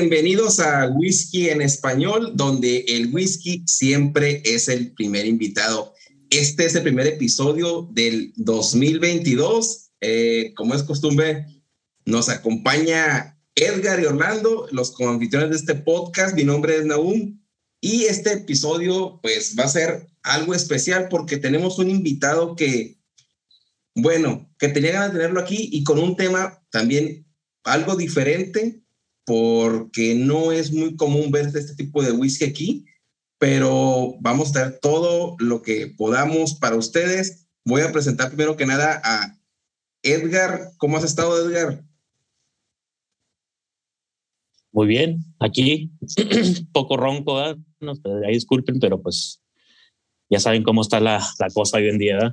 Bienvenidos 0.00 0.60
a 0.60 0.88
Whisky 0.88 1.48
en 1.48 1.62
Español, 1.62 2.32
donde 2.34 2.84
el 2.86 3.14
whisky 3.14 3.62
siempre 3.66 4.42
es 4.44 4.68
el 4.68 4.92
primer 4.92 5.24
invitado. 5.24 5.94
Este 6.28 6.66
es 6.66 6.74
el 6.74 6.82
primer 6.82 7.06
episodio 7.06 7.88
del 7.92 8.34
2022. 8.36 9.88
Eh, 10.02 10.52
como 10.54 10.74
es 10.74 10.82
costumbre, 10.82 11.46
nos 12.04 12.28
acompaña 12.28 13.40
Edgar 13.54 13.98
y 13.98 14.04
Orlando, 14.04 14.68
los 14.70 14.90
confitriones 14.90 15.48
de 15.48 15.56
este 15.56 15.74
podcast. 15.76 16.34
Mi 16.34 16.44
nombre 16.44 16.76
es 16.76 16.84
Naum 16.84 17.40
y 17.80 18.04
este 18.04 18.34
episodio 18.34 19.18
pues 19.22 19.56
va 19.58 19.64
a 19.64 19.68
ser 19.68 20.08
algo 20.22 20.52
especial 20.52 21.08
porque 21.08 21.38
tenemos 21.38 21.78
un 21.78 21.88
invitado 21.88 22.54
que, 22.54 22.98
bueno, 23.94 24.46
que 24.58 24.68
tenía 24.68 24.92
ganas 24.92 25.14
de 25.14 25.20
tenerlo 25.20 25.40
aquí 25.40 25.70
y 25.72 25.84
con 25.84 25.98
un 25.98 26.16
tema 26.16 26.62
también 26.68 27.26
algo 27.64 27.96
diferente 27.96 28.82
porque 29.26 30.14
no 30.14 30.52
es 30.52 30.72
muy 30.72 30.94
común 30.96 31.30
ver 31.32 31.46
este 31.46 31.74
tipo 31.74 32.02
de 32.02 32.12
whisky 32.12 32.44
aquí, 32.44 32.84
pero 33.38 34.14
vamos 34.20 34.54
a 34.54 34.60
dar 34.60 34.78
todo 34.80 35.34
lo 35.40 35.62
que 35.62 35.88
podamos 35.88 36.54
para 36.54 36.76
ustedes. 36.76 37.48
Voy 37.64 37.82
a 37.82 37.92
presentar 37.92 38.28
primero 38.28 38.56
que 38.56 38.66
nada 38.66 39.02
a 39.04 39.36
Edgar. 40.02 40.70
¿Cómo 40.78 40.96
has 40.96 41.04
estado, 41.04 41.36
Edgar? 41.44 41.82
Muy 44.70 44.86
bien, 44.86 45.24
aquí 45.40 45.90
poco 46.72 46.96
ronco, 46.96 47.42
¿eh? 47.44 47.56
no, 47.80 47.94
ahí 48.26 48.34
disculpen, 48.34 48.78
pero 48.78 49.02
pues 49.02 49.42
ya 50.30 50.38
saben 50.38 50.62
cómo 50.62 50.82
está 50.82 51.00
la, 51.00 51.26
la 51.40 51.48
cosa 51.50 51.78
hoy 51.78 51.88
en 51.88 51.98
día. 51.98 52.18
¿eh? 52.18 52.32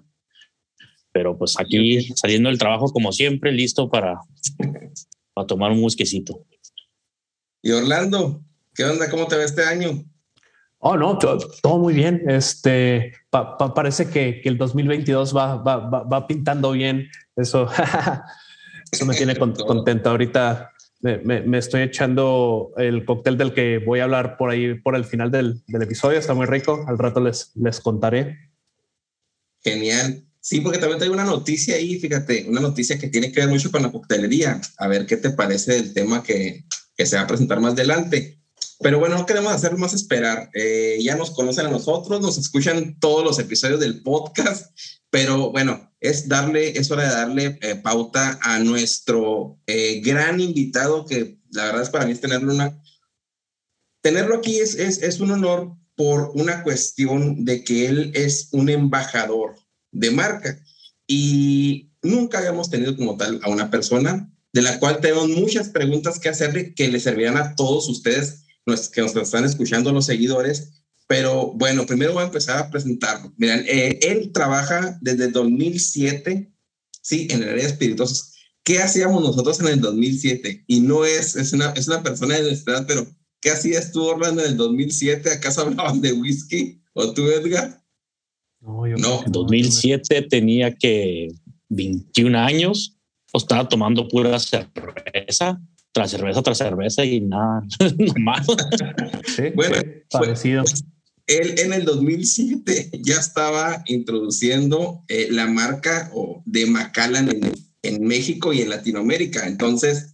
Pero 1.11 1.37
pues 1.37 1.55
aquí 1.57 2.01
saliendo 2.15 2.49
del 2.49 2.59
trabajo 2.59 2.91
como 2.91 3.11
siempre, 3.11 3.51
listo 3.51 3.89
para, 3.89 4.19
para 5.33 5.47
tomar 5.47 5.71
un 5.71 5.83
whiskycito. 5.83 6.45
Y 7.65 7.71
Orlando, 7.71 8.43
¿qué 8.75 8.83
onda? 8.83 9.09
¿Cómo 9.09 9.25
te 9.25 9.37
ve 9.37 9.45
este 9.45 9.63
año? 9.63 10.03
Oh, 10.79 10.97
no, 10.97 11.17
todo, 11.17 11.79
muy 11.79 11.93
bien. 11.93 12.29
Este 12.29 13.13
parece 13.29 14.09
que, 14.09 14.41
que, 14.41 14.49
el 14.49 14.57
2022 14.57 15.33
va, 15.35 15.55
va, 15.55 15.77
va, 15.77 16.27
pintando 16.27 16.73
bien. 16.73 17.07
Eso, 17.37 17.69
eso 18.91 19.05
me 19.05 19.15
tiene 19.15 19.37
contento. 19.37 20.09
Ahorita 20.09 20.73
me, 20.99 21.19
me, 21.19 21.57
estoy 21.57 21.83
echando 21.83 22.73
el 22.75 23.05
cóctel 23.05 23.37
del 23.37 23.53
que 23.53 23.77
voy 23.77 24.01
a 24.01 24.03
hablar 24.03 24.35
por 24.35 24.49
ahí 24.49 24.73
por 24.73 24.97
el 24.97 25.05
final 25.05 25.31
del, 25.31 25.63
del, 25.65 25.83
episodio. 25.83 26.19
Está 26.19 26.33
muy 26.33 26.47
rico. 26.47 26.83
Al 26.85 26.97
rato 26.97 27.21
les, 27.21 27.53
les 27.55 27.79
contaré. 27.79 28.51
Genial. 29.61 30.21
Sí, 30.41 30.59
porque 30.59 30.79
también 30.79 30.99
tengo 30.99 31.13
una 31.13 31.23
noticia 31.23 31.75
ahí, 31.75 31.97
fíjate, 31.97 32.43
una 32.49 32.59
noticia 32.59 32.99
que 32.99 33.07
tiene 33.07 33.31
que 33.31 33.39
ver 33.39 33.47
mucho 33.47 33.71
con 33.71 33.83
la 33.83 33.91
coctelería. 33.93 34.59
A 34.77 34.87
ver 34.89 35.05
qué 35.05 35.15
te 35.15 35.29
parece 35.29 35.77
el 35.77 35.93
tema 35.93 36.21
que, 36.21 36.65
que 37.03 37.07
se 37.07 37.17
va 37.17 37.23
a 37.23 37.27
presentar 37.27 37.59
más 37.59 37.73
adelante. 37.73 38.39
Pero 38.79 38.97
bueno, 38.97 39.17
no 39.17 39.25
queremos 39.25 39.51
hacer 39.51 39.75
más 39.75 39.93
esperar. 39.93 40.49
Eh, 40.53 40.97
ya 41.01 41.17
nos 41.17 41.31
conocen 41.31 41.65
a 41.65 41.69
nosotros, 41.69 42.21
nos 42.21 42.37
escuchan 42.37 42.97
todos 42.99 43.25
los 43.25 43.39
episodios 43.39 43.81
del 43.81 44.01
podcast, 44.01 44.73
pero 45.09 45.51
bueno, 45.51 45.93
es 45.99 46.29
darle, 46.29 46.77
es 46.77 46.89
hora 46.91 47.03
de 47.03 47.09
darle 47.09 47.59
eh, 47.61 47.75
pauta 47.75 48.39
a 48.41 48.59
nuestro 48.59 49.59
eh, 49.67 49.99
gran 49.99 50.39
invitado, 50.39 51.05
que 51.05 51.39
la 51.51 51.65
verdad 51.65 51.81
es 51.81 51.89
para 51.89 52.05
mí 52.05 52.13
es 52.13 52.21
tenerlo 52.21 52.53
una, 52.53 52.81
tenerlo 54.01 54.37
aquí 54.37 54.59
es, 54.59 54.75
es, 54.75 55.01
es 55.01 55.19
un 55.19 55.31
honor 55.31 55.75
por 55.95 56.31
una 56.35 56.63
cuestión 56.63 57.43
de 57.43 57.65
que 57.65 57.87
él 57.87 58.11
es 58.15 58.47
un 58.53 58.69
embajador 58.69 59.55
de 59.91 60.09
marca 60.09 60.57
y 61.05 61.91
nunca 62.01 62.37
habíamos 62.37 62.69
tenido 62.69 62.95
como 62.95 63.17
tal 63.17 63.41
a 63.43 63.49
una 63.49 63.69
persona 63.69 64.32
de 64.53 64.61
la 64.61 64.79
cual 64.79 64.99
tenemos 65.01 65.29
muchas 65.29 65.69
preguntas 65.69 66.19
que 66.19 66.29
hacerle 66.29 66.73
que 66.75 66.87
le 66.87 66.99
servirán 66.99 67.37
a 67.37 67.55
todos 67.55 67.89
ustedes 67.89 68.43
que 68.65 69.01
nos 69.01 69.15
están 69.15 69.45
escuchando, 69.45 69.91
los 69.91 70.05
seguidores. 70.05 70.83
Pero 71.07 71.51
bueno, 71.53 71.85
primero 71.85 72.13
voy 72.13 72.23
a 72.23 72.27
empezar 72.27 72.57
a 72.57 72.69
presentarlo. 72.69 73.33
Miren, 73.37 73.65
eh, 73.67 73.99
él 74.03 74.31
trabaja 74.31 74.97
desde 75.01 75.29
2007, 75.29 76.53
sí, 77.01 77.27
en 77.29 77.43
el 77.43 77.49
área 77.49 77.63
de 77.63 77.69
espirituosos. 77.69 78.31
¿Qué 78.63 78.79
hacíamos 78.79 79.21
nosotros 79.21 79.59
en 79.59 79.67
el 79.67 79.81
2007? 79.81 80.63
Y 80.67 80.79
no 80.79 81.03
es, 81.03 81.35
es 81.35 81.51
una, 81.51 81.71
es 81.71 81.87
una 81.87 82.01
persona 82.01 82.35
de 82.35 82.43
nuestra 82.43 82.77
edad, 82.77 82.85
pero 82.87 83.05
¿qué 83.41 83.51
hacías 83.51 83.91
tú, 83.91 84.03
Orlando, 84.03 84.43
en 84.43 84.51
el 84.51 84.57
2007? 84.57 85.29
¿Acaso 85.29 85.61
hablaban 85.61 85.99
de 85.99 86.13
whisky? 86.13 86.81
¿O 86.93 87.11
tú, 87.13 87.27
Edgar? 87.27 87.83
No, 88.61 88.87
yo 88.87 88.95
no. 88.95 89.25
En 89.25 89.31
2007 89.33 90.21
tenía 90.29 90.73
que 90.73 91.27
21 91.67 92.37
años 92.39 92.97
estaba 93.33 93.67
tomando 93.67 94.07
pura 94.07 94.39
cerveza, 94.39 95.59
tras 95.91 96.11
cerveza, 96.11 96.41
tras 96.41 96.57
cerveza 96.57 97.05
y 97.05 97.21
nada, 97.21 97.61
más. 98.19 98.45
Sí, 99.35 99.43
bueno, 99.55 99.77
parecido. 100.09 100.63
él 101.27 101.59
en 101.59 101.73
el 101.73 101.85
2007 101.85 102.91
ya 103.03 103.15
estaba 103.15 103.83
introduciendo 103.87 105.03
eh, 105.07 105.27
la 105.31 105.47
marca 105.47 106.11
de 106.45 106.65
Macallan 106.65 107.29
en, 107.29 107.51
en, 107.81 108.03
México 108.03 108.53
y 108.53 108.61
en 108.61 108.69
Latinoamérica. 108.69 109.47
Entonces, 109.47 110.13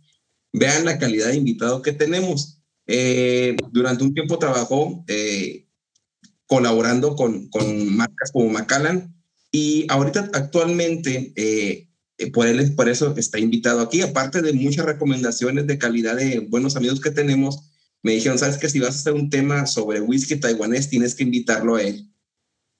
vean 0.53 0.85
la 0.85 0.97
calidad 0.97 1.27
de 1.27 1.37
invitado 1.37 1.81
que 1.81 1.91
tenemos. 1.91 2.61
Eh, 2.87 3.55
durante 3.71 4.03
un 4.03 4.13
tiempo 4.13 4.39
trabajó 4.39 5.03
eh, 5.07 5.67
colaborando 6.47 7.15
con, 7.15 7.47
con 7.49 7.95
marcas 7.95 8.31
como 8.31 8.49
Macallan 8.49 9.13
y 9.51 9.85
ahorita 9.89 10.31
actualmente 10.33 11.33
eh, 11.35 11.88
por, 12.27 12.47
él, 12.47 12.75
por 12.75 12.89
eso 12.89 13.13
está 13.17 13.39
invitado 13.39 13.81
aquí, 13.81 14.01
aparte 14.01 14.41
de 14.41 14.53
muchas 14.53 14.85
recomendaciones 14.85 15.67
de 15.67 15.77
calidad 15.77 16.17
de 16.17 16.39
buenos 16.39 16.75
amigos 16.75 16.99
que 16.99 17.11
tenemos, 17.11 17.71
me 18.03 18.13
dijeron, 18.13 18.37
sabes 18.37 18.57
que 18.57 18.69
si 18.69 18.79
vas 18.79 18.95
a 18.95 18.99
hacer 18.99 19.13
un 19.13 19.29
tema 19.29 19.65
sobre 19.65 20.01
whisky 20.01 20.35
taiwanés, 20.35 20.89
tienes 20.89 21.15
que 21.15 21.23
invitarlo 21.23 21.75
a 21.75 21.83
él. 21.83 22.09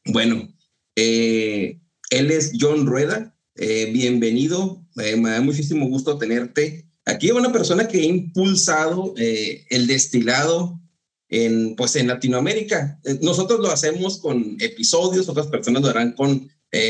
Bueno, 0.06 0.53
eh, 0.95 1.80
él 2.09 2.31
es 2.31 2.53
John 2.59 2.86
Rueda, 2.86 3.36
eh, 3.56 3.89
bienvenido, 3.91 4.86
me 4.95 5.30
da 5.30 5.41
muchísimo 5.41 5.88
gusto 5.88 6.18
tenerte. 6.18 6.89
Aquí 7.06 7.31
una 7.31 7.51
persona 7.51 7.88
que 7.88 8.00
ha 8.00 8.06
impulsado 8.06 9.13
el 9.18 9.88
destilado 9.88 10.80
en, 11.30 11.75
pues 11.75 11.95
en 11.95 12.07
Latinoamérica. 12.07 13.00
Nosotros 13.21 13.59
lo 13.59 13.71
hacemos 13.71 14.19
con 14.19 14.57
episodios, 14.59 15.30
otras 15.30 15.47
personas 15.47 15.81
lo 15.81 15.89
harán 15.89 16.13
con 16.13 16.50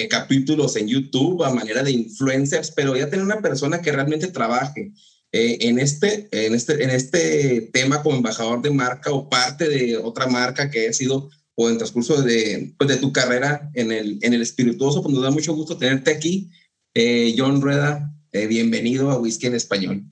capítulos 0.10 0.76
en 0.76 0.88
YouTube 0.88 1.44
a 1.44 1.54
manera 1.54 1.84
de 1.84 1.92
influencers, 1.92 2.72
pero 2.72 2.98
ya 2.98 3.10
tener 3.10 3.26
una 3.26 3.42
persona 3.42 3.82
que 3.82 3.92
realmente 3.92 4.28
trabaje 4.28 4.92
eh, 5.32 5.60
en, 5.62 5.78
este, 5.78 6.28
en, 6.32 6.56
este, 6.56 6.84
en 6.84 6.90
este 6.90 7.70
tema 7.72 8.02
como 8.02 8.16
embajador 8.16 8.64
de 8.64 8.72
marca 8.72 9.12
o 9.12 9.30
parte 9.30 9.70
de 9.70 9.96
otra 9.96 10.26
marca 10.26 10.72
que 10.72 10.88
ha 10.88 10.94
sido 10.94 11.30
o 11.56 11.70
en 11.70 11.78
transcurso 11.78 12.24
de, 12.24 12.74
pues, 12.78 12.90
de 12.90 12.98
tu 12.98 13.14
carrera 13.14 13.70
en 13.76 13.92
el, 13.92 14.18
en 14.24 14.34
el 14.34 14.42
espirituoso, 14.42 15.04
pues 15.04 15.14
nos 15.14 15.24
da 15.24 15.30
mucho 15.30 15.54
gusto 15.54 15.78
tenerte 15.78 16.10
aquí. 16.10 16.50
Eh, 16.96 17.36
John 17.38 17.62
Rueda, 17.62 18.12
eh, 18.32 18.48
bienvenido 18.48 19.12
a 19.12 19.20
Whisky 19.20 19.48
en 19.48 19.56
Español. 19.56 20.04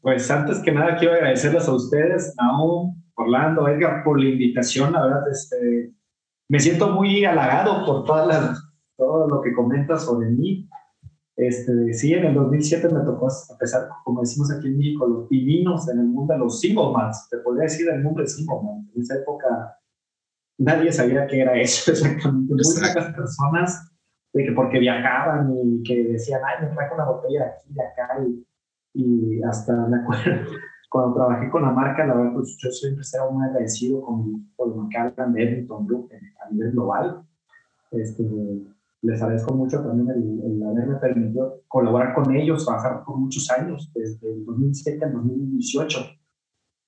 Pues 0.00 0.28
antes 0.30 0.58
que 0.58 0.72
nada 0.72 0.96
quiero 0.96 1.14
agradecerles 1.14 1.68
a 1.68 1.74
ustedes, 1.74 2.34
Naum, 2.36 3.00
Orlando, 3.14 3.68
Edgar, 3.68 4.02
por 4.02 4.18
la 4.18 4.30
invitación. 4.30 4.94
La 4.94 5.04
verdad, 5.04 5.30
este, 5.30 5.92
me 6.48 6.58
siento 6.58 6.90
muy 6.90 7.24
halagado 7.24 7.86
por 7.86 8.04
todas 8.04 8.26
las, 8.26 8.63
todo 8.96 9.28
lo 9.28 9.40
que 9.40 9.52
comentas 9.52 10.04
sobre 10.04 10.30
mí. 10.30 10.68
Este, 11.36 11.92
sí, 11.92 12.14
en 12.14 12.26
el 12.26 12.34
2007 12.34 12.88
me 12.90 13.00
tocó 13.00 13.28
empezar, 13.50 13.88
como 14.04 14.20
decimos 14.20 14.52
aquí 14.52 14.68
en 14.68 14.78
México, 14.78 15.06
los 15.06 15.28
pininos 15.28 15.88
en 15.88 15.98
el 15.98 16.06
mundo 16.06 16.32
de 16.32 16.38
los 16.38 16.60
single 16.60 16.92
mats. 16.92 17.28
Te 17.28 17.38
podría 17.38 17.64
decir 17.64 17.88
el 17.88 18.02
de 18.02 18.26
single 18.26 18.56
En 18.94 19.02
esa 19.02 19.16
época 19.16 19.78
nadie 20.58 20.92
sabía 20.92 21.26
qué 21.26 21.40
era 21.40 21.58
eso 21.58 21.90
exactamente. 21.92 22.54
Muy 22.54 22.62
pocas 22.62 23.14
personas, 23.14 23.90
de 24.32 24.44
que 24.44 24.52
porque 24.52 24.78
viajaban 24.78 25.52
y 25.56 25.82
que 25.82 26.04
decían, 26.04 26.40
ay, 26.44 26.66
me 26.66 26.74
trajo 26.74 26.94
una 26.94 27.04
botella 27.04 27.44
de 27.44 27.50
aquí, 27.50 27.72
de 27.72 27.82
acá, 27.82 28.08
y, 28.24 28.46
y 28.94 29.42
hasta 29.42 29.74
me 29.86 29.98
acuerdo, 29.98 30.22
cuando 30.90 31.14
trabajé 31.14 31.50
con 31.50 31.62
la 31.62 31.70
marca, 31.70 32.06
la 32.06 32.14
verdad, 32.14 32.32
pues 32.34 32.56
yo 32.62 32.70
siempre 32.70 33.02
estaba 33.02 33.30
muy 33.30 33.46
agradecido 33.46 34.02
con, 34.02 34.52
con 34.56 34.76
Macallan 34.76 35.32
de 35.32 35.60
Edmonton 35.60 36.08
a 36.44 36.50
nivel 36.50 36.72
global. 36.72 37.24
Este, 37.90 38.24
les 39.04 39.20
agradezco 39.20 39.54
mucho 39.54 39.82
también 39.82 40.08
el, 40.10 40.62
haberme 40.62 40.96
permitido 40.96 41.62
colaborar 41.68 42.14
con 42.14 42.34
ellos, 42.34 42.64
trabajar 42.64 43.04
por 43.04 43.18
muchos 43.18 43.50
años, 43.50 43.92
desde 43.94 44.32
el 44.32 44.44
2007 44.46 45.04
al 45.04 45.12
2018. 45.12 45.98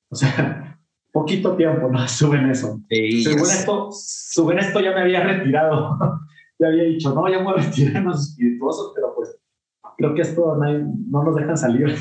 O 0.08 0.14
sea, 0.14 0.80
poquito 1.12 1.56
tiempo, 1.56 1.88
¿no? 1.90 1.98
Suben 2.08 2.48
eso. 2.50 2.80
según, 2.88 3.42
esto, 3.42 3.88
suben 3.92 4.58
esto 4.58 4.80
ya 4.80 4.92
me 4.92 5.02
había 5.02 5.24
retirado. 5.24 5.98
ya 6.58 6.68
había 6.68 6.84
dicho, 6.84 7.14
no, 7.14 7.28
ya 7.28 7.38
me 7.38 7.44
voy 7.44 7.54
a 7.58 7.62
retirar 7.62 7.96
en 7.96 8.04
los 8.04 8.30
espirituosos, 8.30 8.92
pero 8.94 9.14
pues 9.14 9.38
creo 9.98 10.14
que 10.14 10.22
esto 10.22 10.56
no, 10.56 11.22
nos 11.22 11.36
dejan 11.36 11.56
salir. 11.58 11.94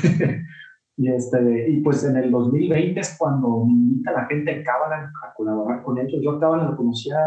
y, 0.96 1.08
este, 1.08 1.70
y 1.70 1.80
pues 1.80 2.04
en 2.04 2.16
el 2.16 2.30
2020 2.30 2.98
es 2.98 3.16
cuando 3.18 3.66
me 3.66 3.72
invita 3.72 4.12
la 4.12 4.24
gente 4.24 4.54
de 4.54 4.62
Cábala 4.62 5.12
a 5.22 5.34
colaborar 5.34 5.82
con 5.82 5.98
ellos. 5.98 6.22
Yo 6.22 6.40
Cábala 6.40 6.70
lo 6.70 6.76
conocía 6.76 7.18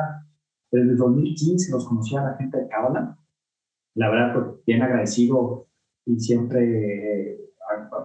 desde 0.72 0.92
el 0.92 0.98
2015, 0.98 1.72
los 1.72 1.88
conocía 1.88 2.22
la 2.24 2.36
gente 2.36 2.58
de 2.58 2.68
Cábala. 2.68 3.18
La 3.96 4.10
verdad, 4.10 4.34
pues 4.34 4.66
bien 4.66 4.82
agradecido 4.82 5.68
y 6.06 6.20
siempre, 6.20 7.34
eh, 7.34 7.40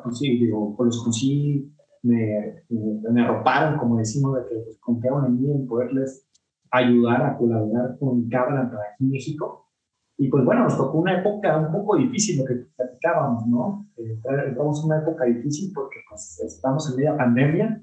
pues 0.02 0.18
sí, 0.18 0.38
digo, 0.38 0.74
pues 0.76 0.86
los 0.86 0.98
conocí 1.02 1.74
me, 2.04 2.62
me, 2.68 3.22
arroparon, 3.22 3.78
como 3.78 3.96
decimos, 3.96 4.36
de 4.36 4.48
que 4.48 4.60
pues, 4.62 4.78
confiaban 4.78 5.26
en 5.26 5.40
mí 5.40 5.50
en 5.50 5.66
poderles 5.66 6.28
ayudar 6.70 7.24
a 7.24 7.36
colaborar 7.36 7.96
con 7.98 8.28
Cabra 8.28 8.62
aquí 8.62 9.04
en 9.04 9.10
México. 9.10 9.70
Y 10.16 10.28
pues 10.28 10.44
bueno, 10.44 10.64
nos 10.64 10.76
tocó 10.76 10.98
una 10.98 11.18
época 11.18 11.56
un 11.58 11.72
poco 11.72 11.96
difícil, 11.96 12.38
lo 12.38 12.44
que 12.44 12.66
platicábamos, 12.76 13.46
¿no? 13.48 13.88
Eh, 13.96 14.20
entramos 14.46 14.80
en 14.80 14.86
una 14.86 14.98
época 15.00 15.24
difícil 15.24 15.72
porque 15.74 16.00
pues, 16.08 16.40
estamos 16.40 16.88
en 16.90 16.96
media 16.96 17.16
pandemia 17.16 17.82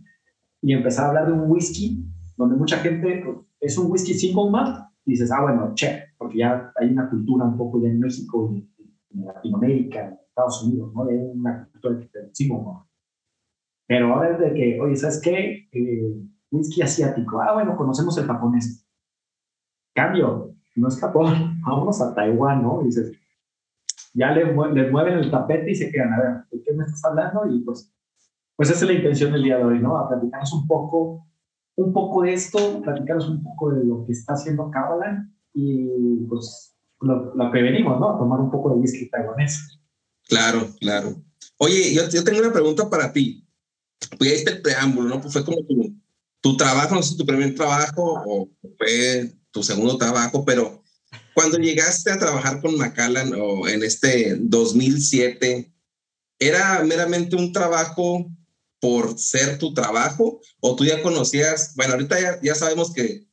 y 0.61 0.73
empezar 0.73 1.05
a 1.05 1.07
hablar 1.09 1.27
de 1.27 1.33
un 1.33 1.51
whisky 1.51 2.05
donde 2.37 2.55
mucha 2.55 2.77
gente 2.77 3.21
pues, 3.25 3.37
es 3.61 3.77
un 3.77 3.91
whisky 3.91 4.13
single 4.13 4.49
malt 4.49 4.89
y 5.05 5.11
dices, 5.11 5.31
ah, 5.31 5.41
bueno, 5.41 5.73
che, 5.75 6.13
porque 6.17 6.39
ya 6.39 6.73
hay 6.75 6.89
una 6.89 7.09
cultura 7.09 7.45
un 7.45 7.57
poco 7.57 7.81
ya 7.81 7.89
en 7.89 7.99
México, 7.99 8.53
en 9.13 9.25
Latinoamérica, 9.25 10.07
en 10.07 10.13
Estados 10.27 10.63
Unidos, 10.63 10.93
¿no? 10.93 11.07
Hay 11.07 11.15
una 11.15 11.69
cultura 11.71 11.95
de 11.95 12.29
single 12.33 12.63
malt. 12.63 12.87
Pero 13.87 14.13
ahora 14.13 14.31
es 14.31 14.39
de 14.39 14.53
que, 14.53 14.79
oye, 14.81 14.95
¿sabes 14.95 15.21
qué? 15.21 15.69
Eh, 15.71 16.13
whisky 16.49 16.81
asiático. 16.81 17.41
Ah, 17.41 17.53
bueno, 17.53 17.75
conocemos 17.75 18.17
el 18.17 18.25
japonés. 18.25 18.85
Cambio, 19.93 20.55
no 20.75 20.87
es 20.87 20.99
Japón, 20.99 21.59
vámonos 21.65 22.01
a 22.01 22.13
Taiwán, 22.13 22.63
¿no? 22.63 22.81
dices, 22.83 23.11
ya 24.13 24.31
le, 24.31 24.51
mueven 24.53 25.13
el 25.13 25.31
tapete 25.31 25.71
y 25.71 25.75
se 25.75 25.91
quedan, 25.91 26.13
a 26.13 26.19
ver, 26.19 26.31
¿de 26.51 26.61
qué 26.63 26.73
me 26.73 26.83
estás 26.83 27.03
hablando? 27.05 27.45
Y 27.47 27.59
pues, 27.59 27.93
pues 28.55 28.69
esa 28.69 28.85
es 28.85 28.91
la 28.91 28.97
intención 28.97 29.31
del 29.31 29.43
día 29.43 29.57
de 29.57 29.63
hoy, 29.63 29.79
¿no? 29.79 29.97
A 29.97 30.09
platicarnos 30.09 30.53
un 30.53 30.67
poco, 30.67 31.25
un 31.81 31.93
poco 31.93 32.23
de 32.23 32.33
esto, 32.33 32.81
platicarnos 32.81 33.29
un 33.29 33.43
poco 33.43 33.71
de 33.71 33.83
lo 33.85 34.05
que 34.05 34.13
está 34.13 34.33
haciendo 34.33 34.69
Kabbalah 34.71 35.27
y 35.53 35.87
pues 36.29 36.75
lo, 37.01 37.35
lo 37.35 37.51
que 37.51 37.61
venimos, 37.61 37.99
¿no? 37.99 38.15
A 38.15 38.19
tomar 38.19 38.39
un 38.39 38.51
poco 38.51 38.69
de 38.69 38.75
whisky 38.75 39.09
taiwanés. 39.09 39.79
Claro, 40.27 40.67
claro. 40.79 41.15
Oye, 41.57 41.93
yo, 41.93 42.07
yo 42.09 42.23
tengo 42.23 42.39
una 42.39 42.53
pregunta 42.53 42.89
para 42.89 43.11
ti 43.11 43.47
pues 44.17 44.29
ahí 44.29 44.37
está 44.37 44.51
el 44.51 44.61
preámbulo, 44.61 45.09
¿no? 45.09 45.21
Pues 45.21 45.33
fue 45.33 45.45
como 45.45 45.63
tu, 45.65 45.95
tu 46.41 46.57
trabajo, 46.57 46.95
no 46.95 47.03
sé 47.03 47.15
tu 47.15 47.25
primer 47.25 47.55
trabajo 47.55 48.21
o 48.25 48.49
fue 48.77 49.31
tu 49.51 49.63
segundo 49.63 49.97
trabajo, 49.97 50.43
pero 50.45 50.81
cuando 51.33 51.57
llegaste 51.57 52.11
a 52.11 52.19
trabajar 52.19 52.61
con 52.61 52.77
Macallan 52.77 53.33
o 53.39 53.67
en 53.67 53.83
este 53.83 54.37
2007, 54.39 55.71
¿era 56.39 56.83
meramente 56.83 57.35
un 57.35 57.51
trabajo 57.51 58.29
por 58.81 59.17
ser 59.17 59.57
tu 59.57 59.73
trabajo 59.73 60.41
o 60.59 60.75
tú 60.75 60.83
ya 60.83 61.01
conocías, 61.01 61.73
bueno, 61.75 61.93
ahorita 61.93 62.19
ya, 62.19 62.39
ya 62.41 62.55
sabemos 62.55 62.91
que 62.91 63.31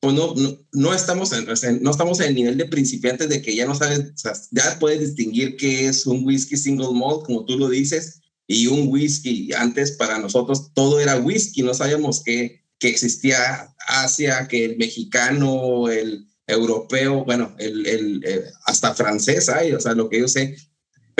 pues 0.00 0.14
no, 0.14 0.34
no, 0.72 0.94
estamos 0.94 1.30
en, 1.32 1.82
no 1.82 1.90
estamos 1.90 2.20
en 2.20 2.28
el 2.28 2.34
nivel 2.34 2.56
de 2.56 2.64
principiantes 2.64 3.28
de 3.28 3.42
que 3.42 3.54
ya 3.54 3.66
no 3.66 3.74
sabes, 3.74 3.98
o 3.98 4.16
sea, 4.16 4.32
ya 4.50 4.78
puedes 4.78 5.00
distinguir 5.00 5.56
qué 5.56 5.88
es 5.88 6.06
un 6.06 6.24
whisky 6.24 6.56
single 6.56 6.94
malt, 6.94 7.24
como 7.26 7.44
tú 7.44 7.58
lo 7.58 7.68
dices, 7.68 8.20
y 8.46 8.66
un 8.66 8.88
whisky. 8.88 9.52
Antes 9.52 9.92
para 9.92 10.18
nosotros 10.18 10.72
todo 10.72 11.00
era 11.00 11.18
whisky, 11.18 11.62
no 11.62 11.74
sabíamos 11.74 12.22
que, 12.24 12.62
que 12.78 12.88
existía 12.88 13.74
Asia, 13.86 14.48
que 14.48 14.64
el 14.64 14.78
mexicano, 14.78 15.90
el 15.90 16.26
europeo, 16.46 17.24
bueno, 17.26 17.54
el, 17.58 17.86
el, 17.86 18.24
eh, 18.24 18.44
hasta 18.64 18.94
francés 18.94 19.50
hay, 19.50 19.72
o 19.72 19.80
sea, 19.80 19.92
lo 19.92 20.08
que 20.08 20.20
yo 20.20 20.28
sé. 20.28 20.56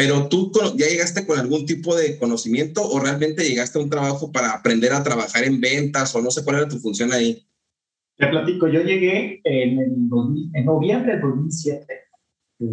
Pero 0.01 0.29
tú 0.29 0.51
ya 0.79 0.87
llegaste 0.87 1.27
con 1.27 1.39
algún 1.39 1.67
tipo 1.67 1.95
de 1.95 2.17
conocimiento 2.17 2.83
o 2.83 3.01
realmente 3.01 3.47
llegaste 3.47 3.79
a 3.79 3.83
un 3.83 3.91
trabajo 3.91 4.33
para 4.33 4.53
aprender 4.53 4.95
a 4.95 5.03
trabajar 5.03 5.45
en 5.45 5.61
ventas 5.61 6.17
o 6.17 6.23
no 6.23 6.31
sé 6.31 6.43
cuál 6.43 6.57
era 6.57 6.69
tu 6.69 6.79
función 6.79 7.13
ahí. 7.13 7.47
Te 8.17 8.29
platico, 8.29 8.67
yo 8.67 8.81
llegué 8.81 9.43
en, 9.45 9.79
en 9.79 10.65
noviembre 10.65 11.13
del 11.13 11.21
2007. 11.21 11.85
Eh, 12.61 12.67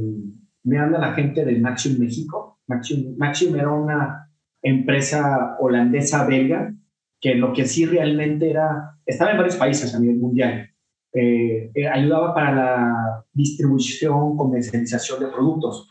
me 0.64 0.80
habla 0.80 1.00
la 1.00 1.14
gente 1.16 1.44
de 1.44 1.60
Maxium 1.60 2.00
México. 2.00 2.62
Maxium, 2.66 3.18
Maxium 3.18 3.56
era 3.58 3.74
una 3.74 4.32
empresa 4.62 5.58
holandesa 5.60 6.26
belga, 6.26 6.74
que 7.20 7.36
lo 7.36 7.52
que 7.52 7.66
sí 7.68 7.86
realmente 7.86 8.50
era, 8.50 9.02
estaba 9.06 9.32
en 9.32 9.38
varios 9.38 9.58
países 9.58 9.94
a 9.94 10.00
nivel 10.00 10.16
mundial, 10.16 10.70
eh, 11.12 11.72
eh, 11.76 11.88
ayudaba 11.90 12.34
para 12.34 12.56
la 12.56 13.26
distribución, 13.34 14.38
comercialización 14.38 15.20
de 15.20 15.28
productos. 15.28 15.90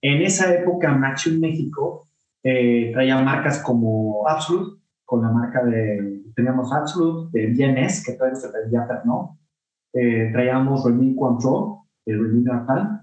En 0.00 0.22
esa 0.22 0.54
época, 0.54 0.92
Maxium 0.92 1.40
México 1.40 2.06
eh, 2.42 2.90
traía 2.92 3.20
marcas 3.20 3.60
como 3.62 4.26
Absolute, 4.28 4.80
con 5.04 5.22
la 5.22 5.30
marca 5.30 5.64
de, 5.64 6.22
teníamos 6.34 6.72
Absolute, 6.72 7.30
de 7.32 7.46
BNS, 7.48 8.04
que 8.04 8.12
todavía 8.12 8.36
se 8.36 8.52
vendía 8.52 8.86
¿no? 9.04 9.38
Eh, 9.92 10.30
traíamos 10.32 10.84
Remy 10.84 11.16
Control, 11.16 11.78
de 12.04 12.14
Remy 12.14 12.42
Natal, 12.42 13.00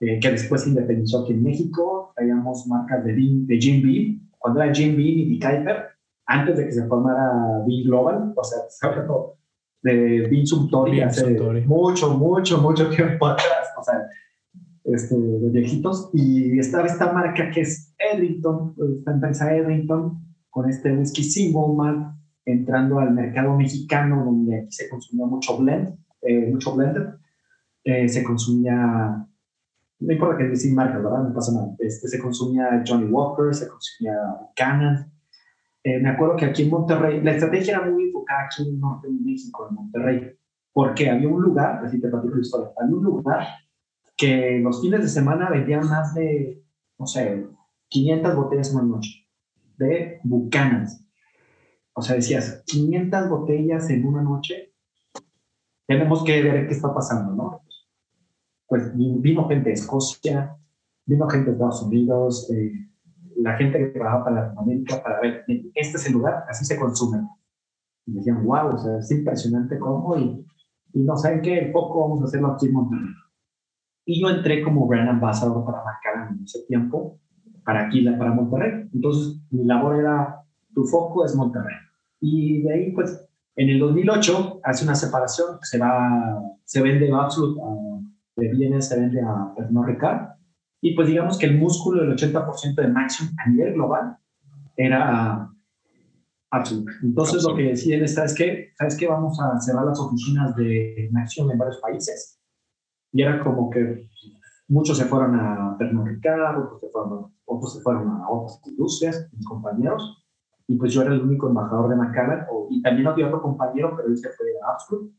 que 0.00 0.30
después 0.30 0.62
se 0.62 0.68
independizó 0.70 1.22
aquí 1.22 1.32
en 1.32 1.42
México, 1.42 2.12
traíamos 2.14 2.66
marcas 2.66 3.04
de, 3.04 3.14
de 3.14 3.58
Jim 3.58 3.82
Beam, 3.82 4.28
cuando 4.38 4.60
era 4.60 4.74
Jim 4.74 4.96
Beam 4.96 5.32
y 5.32 5.38
Kuiper, 5.38 5.86
antes 6.26 6.56
de 6.56 6.66
que 6.66 6.72
se 6.72 6.86
formara 6.86 7.62
Bean 7.66 7.84
Global, 7.84 8.32
o 8.36 8.44
sea, 8.44 8.58
hablando 8.90 9.36
de 9.82 10.28
Bean 10.30 10.46
Suntory 10.46 11.00
hace 11.00 11.38
mucho, 11.66 12.14
mucho, 12.14 12.58
mucho 12.58 12.88
tiempo 12.90 13.26
atrás, 13.26 13.72
o 13.78 13.82
sea, 13.82 14.06
este, 14.84 15.16
de 15.16 15.48
viejitos, 15.50 16.10
y 16.12 16.58
estaba 16.58 16.86
esta 16.86 17.12
marca 17.12 17.50
que 17.50 17.62
es 17.62 17.94
Edrington, 17.98 18.74
esta 18.98 19.12
empresa 19.12 19.54
Edrington, 19.54 20.22
con 20.50 20.68
este 20.68 20.96
whisky 20.96 21.24
single 21.24 22.14
entrando 22.44 23.00
al 23.00 23.12
mercado 23.12 23.56
mexicano, 23.56 24.24
donde 24.24 24.60
aquí 24.60 24.72
se 24.72 24.88
consumía 24.88 25.26
mucho 25.26 25.58
blend, 25.58 25.96
eh, 26.22 26.50
mucho 26.50 26.76
blended, 26.76 27.14
eh, 27.84 28.08
se 28.08 28.22
consumía 28.22 29.26
no 30.00 30.12
importa 30.12 30.38
que 30.38 30.44
decir 30.44 30.74
marca, 30.74 30.98
¿verdad? 30.98 31.22
No 31.22 31.34
pasa 31.34 31.52
nada. 31.52 31.74
Este, 31.78 32.08
se 32.08 32.18
consumía 32.18 32.82
Johnny 32.86 33.06
Walker, 33.06 33.54
se 33.54 33.68
consumía 33.68 34.14
Canon. 34.54 35.10
Eh, 35.82 36.00
me 36.00 36.10
acuerdo 36.10 36.36
que 36.36 36.46
aquí 36.46 36.64
en 36.64 36.70
Monterrey, 36.70 37.22
la 37.22 37.32
estrategia 37.32 37.76
era 37.76 37.90
muy 37.90 38.04
enfocada 38.04 38.46
aquí 38.46 38.62
en 38.62 38.74
el 38.74 38.80
norte 38.80 39.08
de 39.08 39.14
México, 39.14 39.66
en 39.68 39.74
Monterrey, 39.74 40.32
porque 40.72 41.10
había 41.10 41.28
un 41.28 41.42
lugar, 41.42 41.84
así 41.84 42.00
te 42.00 42.08
platico 42.08 42.34
la 42.34 42.40
historia, 42.40 42.70
había 42.80 42.96
un 42.96 43.04
lugar 43.04 43.46
que 44.16 44.60
los 44.60 44.80
fines 44.80 45.02
de 45.02 45.08
semana 45.08 45.50
vendían 45.50 45.88
más 45.88 46.14
de, 46.14 46.62
no 46.98 47.06
sé, 47.06 47.46
500 47.88 48.36
botellas 48.36 48.70
en 48.70 48.76
una 48.76 48.96
noche 48.96 49.28
de 49.76 50.20
Buchanan. 50.22 50.86
O 51.94 52.02
sea, 52.02 52.16
decías, 52.16 52.62
500 52.66 53.28
botellas 53.28 53.88
en 53.90 54.04
una 54.04 54.22
noche, 54.22 54.72
tenemos 55.86 56.24
que 56.24 56.42
ver 56.42 56.66
qué 56.66 56.74
está 56.74 56.92
pasando, 56.94 57.34
¿no? 57.34 57.64
pues 58.66 58.92
vino 58.96 59.46
gente 59.48 59.68
de 59.68 59.74
Escocia, 59.74 60.56
vino 61.06 61.28
gente 61.28 61.46
de 61.46 61.52
Estados 61.52 61.82
Unidos, 61.82 62.50
la 63.36 63.56
gente 63.56 63.78
que 63.78 63.86
trabajaba 63.86 64.24
para 64.24 64.42
Latinoamérica 64.42 65.02
para 65.02 65.20
ver, 65.20 65.44
este 65.46 65.96
es 65.96 66.06
el 66.06 66.14
lugar, 66.14 66.44
así 66.48 66.64
se 66.64 66.78
consume. 66.78 67.28
Y 68.06 68.14
decían, 68.14 68.44
wow, 68.44 68.74
o 68.74 68.78
sea, 68.78 68.98
es 68.98 69.10
impresionante 69.10 69.78
cómo, 69.78 70.16
y, 70.18 70.44
y 70.92 71.00
no 71.00 71.16
saben 71.16 71.40
qué, 71.40 71.70
poco 71.72 72.00
vamos 72.00 72.22
a 72.22 72.24
hacerlo 72.24 72.48
aquí 72.48 72.66
en 72.66 72.72
Monterrey. 72.72 73.14
Y 74.06 74.20
yo 74.20 74.28
entré 74.28 74.62
como 74.62 74.86
brand 74.86 75.08
ambassador 75.08 75.64
para 75.64 75.82
marcar 75.84 76.28
en 76.30 76.44
ese 76.44 76.64
tiempo, 76.66 77.18
para 77.64 77.86
aquí, 77.86 78.04
para 78.04 78.32
Monterrey. 78.32 78.88
Entonces, 78.92 79.40
mi 79.50 79.64
labor 79.64 79.96
era, 79.96 80.42
tu 80.74 80.84
foco 80.84 81.24
es 81.24 81.34
Monterrey. 81.34 81.76
Y 82.20 82.62
de 82.62 82.72
ahí, 82.72 82.92
pues, 82.92 83.26
en 83.56 83.68
el 83.68 83.78
2008 83.78 84.60
hace 84.64 84.84
una 84.84 84.94
separación, 84.94 85.58
se 85.62 85.78
va, 85.78 86.42
se 86.64 86.82
vende 86.82 87.10
Absolute, 87.12 87.60
de 88.36 88.48
bienes 88.48 88.88
se 88.88 88.98
vende 88.98 89.20
a 89.20 89.54
Pernod 89.54 89.86
Ricard, 89.86 90.34
y 90.80 90.94
pues 90.94 91.08
digamos 91.08 91.38
que 91.38 91.46
el 91.46 91.58
músculo 91.58 92.02
del 92.02 92.14
80% 92.14 92.74
de 92.74 92.88
Maxim 92.88 93.28
a 93.38 93.48
nivel 93.48 93.74
global 93.74 94.18
era 94.76 95.48
Absolute. 96.50 96.92
Entonces 97.02 97.42
lo 97.42 97.54
que 97.56 97.62
deciden 97.62 98.04
es, 98.04 98.14
¿sabes 98.14 98.34
qué? 98.34 98.72
¿Sabes 98.76 98.96
qué? 98.96 99.08
Vamos 99.08 99.40
a 99.40 99.58
cerrar 99.60 99.86
las 99.86 99.98
oficinas 99.98 100.54
de 100.56 101.08
Maxim 101.12 101.50
en 101.50 101.58
varios 101.58 101.80
países. 101.80 102.33
Y 103.14 103.22
era 103.22 103.42
como 103.44 103.70
que 103.70 104.10
muchos 104.66 104.98
se 104.98 105.04
fueron 105.04 105.36
a 105.36 105.76
Pernod 105.78 106.06
Ricard, 106.06 106.64
otros 106.64 106.80
se 106.80 106.88
fueron, 106.90 107.32
otros 107.44 107.74
se 107.74 107.80
fueron 107.80 108.08
a 108.08 108.28
otras 108.28 108.60
industrias, 108.66 109.28
mis 109.32 109.46
compañeros, 109.46 110.26
y 110.66 110.76
pues 110.76 110.92
yo 110.92 111.02
era 111.02 111.14
el 111.14 111.22
único 111.22 111.48
embajador 111.48 111.90
de 111.90 111.96
Macallan, 111.96 112.44
y 112.70 112.82
también 112.82 113.06
había 113.06 113.28
otro 113.28 113.40
compañero, 113.40 113.94
pero 113.96 114.08
él 114.08 114.18
se 114.18 114.30
fue 114.30 114.46
a 114.66 114.72
Absolute, 114.72 115.14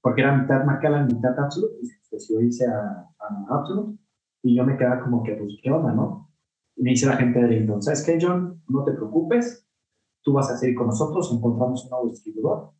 porque 0.00 0.22
era 0.22 0.36
mitad 0.36 0.64
Macallan, 0.64 1.06
mitad 1.06 1.38
Absolute, 1.38 1.76
y 1.80 1.88
yo 2.28 2.40
hice 2.40 2.66
a, 2.66 3.06
a 3.20 3.46
Absolute, 3.56 3.96
y 4.42 4.56
yo 4.56 4.64
me 4.64 4.76
quedaba 4.76 5.00
como 5.00 5.22
que, 5.22 5.34
pues, 5.34 5.58
¿qué 5.62 5.70
onda, 5.70 5.92
no? 5.92 6.28
Y 6.74 6.82
me 6.82 6.90
dice 6.90 7.06
la 7.06 7.18
gente 7.18 7.40
de 7.40 7.46
Lincoln, 7.46 7.82
¿sabes 7.82 8.04
qué, 8.04 8.18
John? 8.20 8.60
No 8.68 8.82
te 8.82 8.92
preocupes, 8.94 9.64
tú 10.22 10.32
vas 10.32 10.50
a 10.50 10.56
seguir 10.56 10.74
con 10.74 10.88
nosotros, 10.88 11.32
encontramos 11.32 11.84
un 11.84 11.90
nuevo 11.90 12.08
distribuidor 12.08 12.72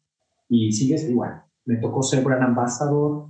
y 0.48 0.72
sigues 0.72 1.08
igual. 1.08 1.44
Me 1.64 1.76
tocó 1.76 2.02
ser 2.02 2.24
gran 2.24 2.42
ambassador, 2.42 3.28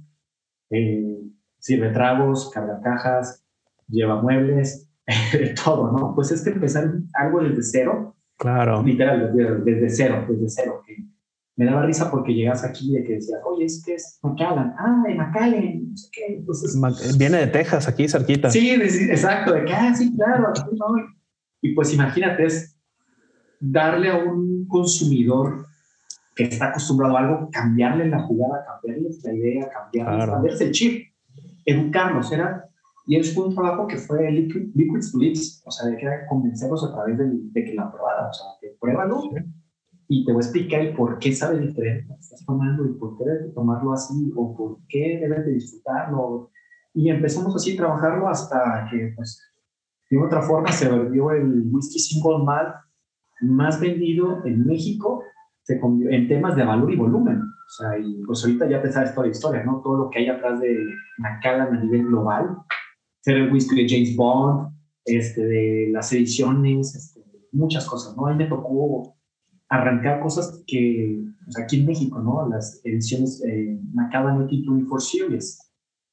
eh, 0.70 1.20
sirve 1.58 1.90
tragos, 1.90 2.50
carga 2.50 2.80
cajas, 2.80 3.44
lleva 3.88 4.20
muebles, 4.20 4.88
todo, 5.64 5.92
¿no? 5.92 6.14
Pues 6.14 6.30
es 6.30 6.42
que 6.42 6.50
empezar 6.50 6.92
algo 7.14 7.42
desde 7.42 7.62
cero. 7.62 8.16
Claro. 8.36 8.82
Literal, 8.82 9.32
desde, 9.34 9.60
desde 9.62 9.90
cero, 9.90 10.26
desde 10.28 10.48
cero. 10.48 10.82
Que 10.86 11.04
me 11.56 11.64
daba 11.64 11.84
risa 11.84 12.10
porque 12.10 12.34
llegas 12.34 12.62
aquí 12.64 12.96
y 12.96 13.02
que 13.02 13.14
decías, 13.14 13.40
oye, 13.44 13.64
es 13.64 13.82
que 13.84 13.94
es 13.94 14.20
McAllen, 14.22 14.72
ah, 14.78 15.02
de 15.04 15.14
McAllen, 15.14 15.90
no 15.90 15.96
sé 15.96 16.08
qué. 16.12 16.34
Entonces, 16.36 17.18
Viene 17.18 17.38
de 17.38 17.46
Texas, 17.48 17.88
aquí 17.88 18.08
cerquita. 18.08 18.48
Sí, 18.48 18.70
exacto, 18.70 19.54
de 19.54 19.64
que, 19.64 19.72
ah, 19.72 19.92
sí, 19.92 20.14
claro, 20.14 20.50
aquí 20.50 20.70
no. 20.72 20.86
Y 21.60 21.74
pues 21.74 21.92
imagínate, 21.92 22.46
es 22.46 22.78
darle 23.58 24.10
a 24.10 24.18
un 24.18 24.68
consumidor 24.68 25.66
que 26.38 26.44
está 26.44 26.68
acostumbrado 26.68 27.16
a 27.16 27.20
algo, 27.20 27.50
cambiarle 27.50 28.06
la 28.06 28.22
jugada, 28.22 28.64
cambiarle 28.64 29.08
la 29.24 29.34
idea, 29.34 29.68
cambiarle, 29.70 30.24
cambiarse 30.24 30.64
el 30.66 30.70
chip, 30.70 31.12
educarlos, 31.64 32.30
era, 32.30 32.64
y 33.08 33.16
es 33.16 33.36
un 33.36 33.52
trabajo 33.52 33.88
que 33.88 33.96
fue 33.96 34.30
Liquid, 34.30 34.70
Liquid 34.72 35.00
Lips, 35.18 35.64
o 35.66 35.70
sea, 35.72 35.90
de 35.90 35.96
que 35.96 36.06
convencerlos 36.28 36.84
a 36.84 36.92
través 36.92 37.18
de, 37.18 37.24
de 37.28 37.64
que 37.64 37.74
la 37.74 37.90
probara, 37.90 38.28
o 38.28 38.32
sea, 38.32 38.46
que 38.60 38.76
pruébalo, 38.80 39.20
y 40.06 40.24
te 40.24 40.32
voy 40.32 40.40
a 40.40 40.44
explicar 40.44 40.80
el 40.80 40.94
por 40.94 41.18
qué 41.18 41.32
sabe 41.32 41.58
diferente 41.58 42.14
estás 42.20 42.46
tomando 42.46 42.84
y 42.86 42.94
por 42.94 43.18
qué 43.18 43.24
debes 43.24 43.52
tomarlo 43.52 43.92
así 43.92 44.32
o 44.36 44.56
por 44.56 44.78
qué 44.88 45.18
debes 45.20 45.44
de 45.44 45.54
disfrutarlo. 45.54 46.52
Y 46.94 47.10
empezamos 47.10 47.54
así 47.56 47.74
a 47.74 47.78
trabajarlo 47.78 48.28
hasta 48.28 48.86
que, 48.88 49.12
pues, 49.16 49.42
de 50.08 50.18
otra 50.18 50.40
forma 50.40 50.70
se 50.70 50.88
volvió 50.88 51.32
el 51.32 51.68
whisky 51.72 51.98
single 51.98 52.44
malt 52.44 52.76
más 53.40 53.80
vendido 53.80 54.44
en 54.46 54.64
México 54.64 55.24
se 55.68 55.78
en 56.10 56.28
temas 56.28 56.56
de 56.56 56.64
valor 56.64 56.90
y 56.90 56.96
volumen. 56.96 57.42
O 57.42 57.70
sea, 57.70 57.98
y 57.98 58.22
pues 58.24 58.42
ahorita 58.42 58.70
ya 58.70 58.80
te 58.80 58.90
sabes 58.90 59.14
toda 59.14 59.26
la 59.26 59.32
historia, 59.32 59.62
¿no? 59.64 59.82
Todo 59.82 59.98
lo 59.98 60.10
que 60.10 60.20
hay 60.20 60.28
atrás 60.28 60.58
de 60.60 60.74
Macallan 61.18 61.76
a 61.76 61.84
nivel 61.84 62.06
global. 62.06 62.56
Ser 63.20 63.36
el 63.36 63.52
whisky 63.52 63.82
de 63.82 63.86
James 63.86 64.16
Bond, 64.16 64.72
este, 65.04 65.44
de 65.44 65.90
las 65.92 66.10
ediciones, 66.14 66.94
este, 66.94 67.20
muchas 67.52 67.84
cosas, 67.84 68.16
¿no? 68.16 68.26
A 68.26 68.30
mí 68.30 68.38
me 68.38 68.46
tocó 68.46 69.14
arrancar 69.68 70.20
cosas 70.20 70.64
que, 70.66 71.22
pues 71.44 71.58
aquí 71.58 71.80
en 71.80 71.86
México, 71.86 72.18
¿no? 72.18 72.48
Las 72.48 72.80
ediciones 72.84 73.44
eh, 73.46 73.78
Macallan 73.92 74.38
24 74.38 75.00
Series. 75.00 75.70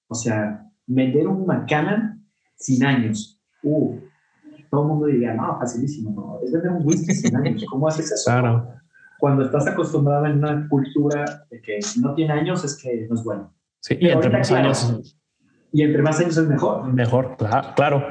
O 0.10 0.16
sea, 0.16 0.70
vender 0.86 1.30
un 1.30 1.46
Macallan 1.46 2.28
sin 2.58 2.84
años. 2.84 3.42
Uh, 3.64 3.96
todo 4.70 4.82
el 4.82 4.88
mundo 4.90 5.06
diría, 5.06 5.34
no, 5.34 5.58
facilísimo, 5.58 6.12
no, 6.12 6.46
es 6.46 6.52
vender 6.52 6.72
un 6.74 6.86
whisky 6.86 7.14
sin 7.14 7.34
años. 7.38 7.64
¿Cómo 7.70 7.88
haces 7.88 8.12
eso? 8.12 8.30
Claro. 8.30 8.76
Cuando 9.20 9.46
estás 9.46 9.68
acostumbrado 9.68 10.26
en 10.26 10.38
una 10.40 10.68
cultura 10.68 11.46
de 11.50 11.62
que 11.62 11.80
no 12.00 12.14
tiene 12.14 12.34
años 12.34 12.64
es 12.64 12.82
que 12.82 13.08
no 13.10 13.16
es 13.16 13.24
bueno. 13.24 13.54
Sí, 13.80 13.98
y 14.00 14.10
entre 14.10 14.30
más 14.30 14.52
años 14.52 15.18
y 15.76 15.82
entre 15.82 16.02
más 16.02 16.18
años 16.22 16.38
es 16.38 16.48
mejor. 16.48 16.88
Mejor, 16.94 17.36
claro. 17.76 18.08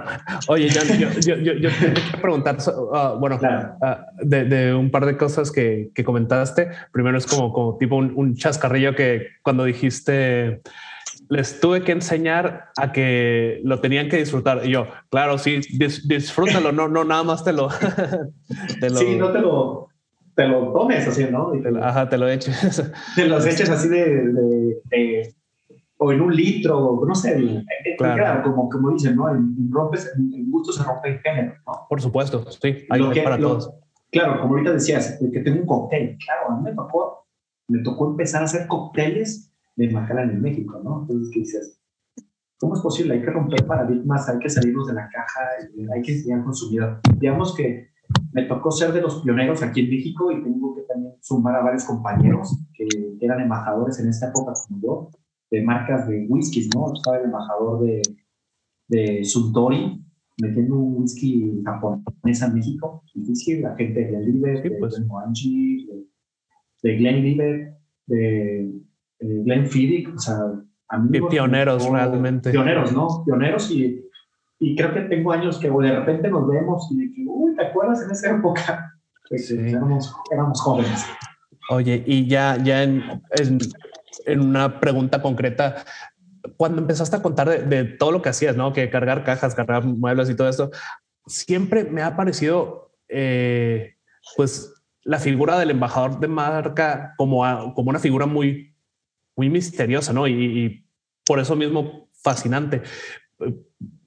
Oye, 0.49 0.69
yo, 0.69 0.83
yo, 0.99 1.35
yo, 1.37 1.53
yo, 1.55 1.71
te 1.71 1.95
quiero 1.95 2.21
preguntar, 2.21 2.59
uh, 2.59 3.19
bueno, 3.19 3.41
uh, 3.41 3.97
de, 4.23 4.45
de, 4.45 4.75
un 4.75 4.91
par 4.91 5.07
de 5.07 5.17
cosas 5.17 5.51
que, 5.51 5.91
que, 5.95 6.05
comentaste. 6.05 6.69
Primero 6.93 7.17
es 7.17 7.27
como, 7.27 7.55
como 7.55 7.79
tipo 7.79 7.97
un, 7.97 8.13
un, 8.17 8.37
chascarrillo 8.37 8.95
que 8.95 9.29
cuando 9.43 9.65
dijiste 9.65 10.61
les 11.31 11.59
tuve 11.59 11.81
que 11.81 11.93
enseñar 11.93 12.67
a 12.77 12.93
que 12.93 13.63
lo 13.65 13.81
tenían 13.81 14.11
que 14.11 14.19
disfrutar. 14.19 14.61
Y 14.67 14.71
yo, 14.71 14.87
claro, 15.09 15.39
sí, 15.39 15.61
disfrútalo, 16.05 16.71
no, 16.71 16.87
no, 16.89 17.03
nada 17.03 17.23
más 17.23 17.45
te 17.45 17.55
lo, 17.55 17.69
te 18.81 18.91
lo... 18.91 18.97
Sí, 18.97 19.17
no 19.17 19.33
te 19.33 19.41
lo, 19.41 19.89
te 20.35 20.49
lo 20.49 20.73
tomes 20.73 21.07
así, 21.07 21.27
¿no? 21.31 21.53
ajá, 21.83 22.09
te 22.09 22.19
lo 22.19 22.29
eches. 22.29 22.93
Te 23.17 23.27
los 23.27 23.47
eches 23.47 23.71
así 23.71 23.89
de, 23.89 24.33
de, 24.33 24.81
de 24.91 25.35
o 25.97 26.13
en 26.13 26.21
un 26.21 26.35
litro, 26.35 27.03
no 27.07 27.15
sé, 27.15 27.65
claro. 27.97 28.43
como, 28.43 28.69
como 28.69 28.91
dicen, 28.91 29.17
¿no? 29.17 29.31
En, 29.31 29.71
rompes, 29.71 30.13
en 30.17 30.51
gusto 30.51 30.73
se 30.73 30.83
rompe 30.83 31.11
en 31.11 31.19
género, 31.21 31.55
¿no? 31.67 31.87
Por 31.89 32.01
supuesto, 32.01 32.45
sí, 32.51 32.85
hay 32.91 33.11
que, 33.11 33.23
para 33.23 33.39
todos. 33.39 33.73
Claro, 34.11 34.41
como 34.41 34.55
ahorita 34.55 34.73
decías, 34.73 35.19
que 35.33 35.41
tengo 35.41 35.61
un 35.61 35.67
cóctel, 35.67 36.19
claro, 36.25 36.51
a 36.51 36.57
mí 36.57 36.63
me 36.65 36.75
tocó, 36.75 37.27
me 37.69 37.83
tocó 37.83 38.11
empezar 38.11 38.43
a 38.43 38.45
hacer 38.45 38.67
cócteles 38.67 39.53
de 39.77 39.91
Macallan 39.91 40.31
en 40.31 40.43
México, 40.43 40.81
¿no? 40.83 41.03
Entonces, 41.03 41.31
¿qué 41.33 41.41
dices? 41.41 41.81
¿Cómo 42.59 42.75
es 42.75 42.81
posible? 42.81 43.15
Hay 43.15 43.23
que 43.23 43.31
romper 43.31 43.67
paradigmas, 43.67 44.29
hay 44.29 44.39
que 44.39 44.49
salirnos 44.49 44.87
de 44.89 44.95
la 44.95 45.09
caja, 45.09 45.41
hay 45.95 46.03
que 46.03 46.13
enseñar 46.13 46.45
consumidor. 46.45 47.01
Digamos 47.19 47.55
que 47.55 47.94
me 48.33 48.43
tocó 48.45 48.71
ser 48.71 48.93
de 48.93 49.01
los 49.01 49.23
pioneros 49.23 49.63
aquí 49.63 49.81
en 49.81 49.91
México 49.91 50.31
y 50.33 50.43
tengo 50.43 50.75
que 50.75 50.83
también 50.83 51.15
sumar 51.21 51.57
a 51.57 51.63
varios 51.63 51.85
compañeros 51.85 52.59
que 52.73 52.87
eran 53.21 53.41
embajadores 53.41 53.99
en 54.01 54.09
esta 54.09 54.29
época 54.29 54.53
como 54.67 54.81
yo, 54.81 55.09
de 55.51 55.63
marcas 55.63 56.09
de 56.09 56.27
whiskies, 56.29 56.69
¿no? 56.75 56.93
Estaba 56.93 57.19
el 57.19 57.25
embajador 57.27 57.85
de, 57.85 58.03
de 58.89 59.25
Suntory, 59.25 60.05
metiendo 60.41 60.77
un 60.77 61.03
whisky 61.03 61.63
japonés 61.65 62.43
a 62.43 62.49
México. 62.49 63.05
Difícil, 63.15 63.63
la 63.63 63.77
gente 63.77 64.01
de 64.01 64.07
Glenlivet, 64.09 64.63
sí, 64.63 64.71
pues. 64.79 64.99
de 64.99 65.07
Moanji, 65.07 65.87
de, 65.87 66.07
de 66.83 66.97
Glenlivet, 66.97 67.79
de, 68.07 68.73
de 69.21 69.43
Glenfiddich, 69.45 70.09
o 70.15 70.19
sea, 70.19 70.39
amigos. 70.89 71.31
Pioneros 71.31 71.89
realmente. 71.89 72.51
Pioneros, 72.51 72.93
¿no? 72.93 73.23
Pioneros 73.25 73.71
y, 73.71 74.01
y 74.59 74.75
creo 74.77 74.93
que 74.93 75.03
tengo 75.03 75.33
años 75.33 75.59
que 75.59 75.71
de 75.71 76.01
repente 76.01 76.29
nos 76.29 76.49
vemos 76.49 76.89
y 76.91 76.97
de 76.97 77.13
que, 77.13 77.25
uy, 77.27 77.54
¿te 77.54 77.54
acuerdas 77.75 78.03
en 78.03 78.11
esa 78.11 78.31
época? 78.31 78.95
Sí. 79.37 79.57
éramos, 79.59 80.15
éramos 80.31 80.61
jóvenes. 80.61 81.05
Oye, 81.71 82.03
y 82.07 82.29
ya, 82.29 82.57
ya 82.63 82.83
en, 82.83 83.03
en, 83.31 83.59
en 84.27 84.41
una 84.41 84.81
pregunta 84.81 85.21
concreta, 85.21 85.85
cuando 86.57 86.81
empezaste 86.81 87.17
a 87.17 87.23
contar 87.23 87.67
de, 87.69 87.85
todo 87.85 88.13
lo 88.13 88.23
que 88.23 88.29
hacías, 88.29 88.57
¿no? 88.57 88.73
Que 88.73 88.91
cargar 88.91 89.25
cajas, 89.25 89.55
cargar 89.55 89.85
muebles 89.85 90.29
y 90.31 90.37
todo 90.37 90.49
esto, 90.49 90.71
siempre 91.27 91.85
me 91.85 92.03
ha 92.03 92.17
parecido, 92.17 92.93
eh, 93.09 93.97
pues, 94.37 94.73
la 95.03 95.19
figura 95.19 95.59
del 95.59 95.71
embajador 95.71 96.21
de 96.21 96.29
marca 96.29 97.15
como, 97.17 97.75
como 97.75 97.91
una 97.91 97.99
figura 97.99 98.27
muy, 98.27 98.75
muy 99.37 99.51
misteriosa, 99.51 100.13
¿no? 100.13 100.27
Y, 100.27 100.33
y 100.33 100.87
por 101.25 101.41
eso 101.41 101.57
mismo 101.57 102.09
fascinante 102.23 102.83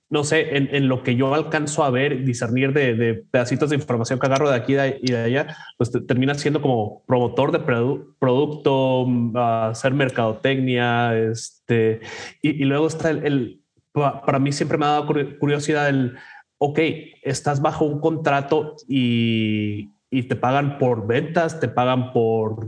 no 0.09 0.23
sé, 0.23 0.55
en, 0.55 0.87
lo 0.87 1.03
que 1.03 1.15
yo 1.15 1.33
alcanzo 1.33 1.83
a 1.83 1.89
ver, 1.89 2.23
discernir 2.23 2.71
de, 2.71 3.25
pedacitos 3.29 3.69
de 3.69 3.75
información 3.75 4.19
que 4.19 4.25
agarro 4.25 4.49
de 4.49 4.55
aquí 4.55 4.73
y 4.73 5.11
de 5.11 5.17
allá, 5.17 5.57
pues 5.77 5.91
termina 6.07 6.33
siendo 6.35 6.61
como 6.61 7.03
promotor 7.05 7.51
de 7.51 7.59
producto, 7.59 9.05
mm, 9.05 9.37
hacer 9.37 9.93
mercadotecnia, 9.93 11.17
este, 11.17 11.99
y, 12.41 12.63
luego 12.63 12.87
está 12.87 13.09
el, 13.09 13.61
para 13.91 14.39
mí 14.39 14.51
siempre 14.53 14.77
me 14.77 14.85
ha 14.85 14.89
dado 14.89 15.07
curiosidad 15.39 15.89
el, 15.89 16.15
ok, 16.57 16.79
estás 17.23 17.61
bajo 17.61 17.85
un 17.85 17.99
contrato 17.99 18.75
y, 18.87 19.89
y 20.09 20.23
te 20.23 20.37
pagan 20.37 20.77
por 20.77 21.05
ventas, 21.05 21.59
te 21.59 21.67
pagan 21.67 22.13
por 22.13 22.67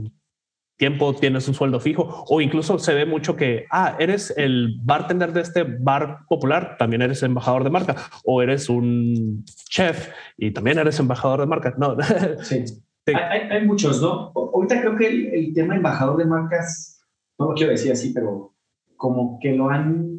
tiempo 0.80 1.14
tienes 1.14 1.46
un 1.46 1.52
sueldo 1.52 1.78
fijo 1.78 2.24
o 2.26 2.40
incluso 2.40 2.78
se 2.78 2.94
ve 2.94 3.04
mucho 3.04 3.36
que, 3.36 3.66
ah, 3.70 3.96
eres 3.98 4.32
el 4.38 4.80
bartender 4.82 5.30
de 5.34 5.42
este 5.42 5.62
bar 5.62 6.20
popular, 6.26 6.76
también 6.78 7.02
eres 7.02 7.22
embajador 7.22 7.64
de 7.64 7.70
marca 7.70 7.96
o 8.24 8.40
eres 8.40 8.70
un 8.70 9.44
chef 9.44 10.08
y 10.38 10.52
también 10.52 10.78
eres 10.78 10.98
embajador 10.98 11.40
de 11.40 11.46
marca. 11.46 11.74
No, 11.76 11.96
sí. 12.42 12.64
Hay, 13.14 13.66
muchos, 13.66 14.00
¿no? 14.00 14.32
Ahorita 14.34 14.80
creo 14.80 14.96
que 14.96 15.06
el, 15.06 15.26
el, 15.34 15.52
tema 15.52 15.76
embajador 15.76 16.16
de 16.16 16.24
marcas, 16.24 17.04
no 17.38 17.50
lo 17.50 17.54
quiero 17.54 17.72
decir 17.72 17.92
así, 17.92 18.14
pero 18.14 18.54
como 18.96 19.38
que 19.38 19.52
lo 19.52 19.68
han 19.68 20.18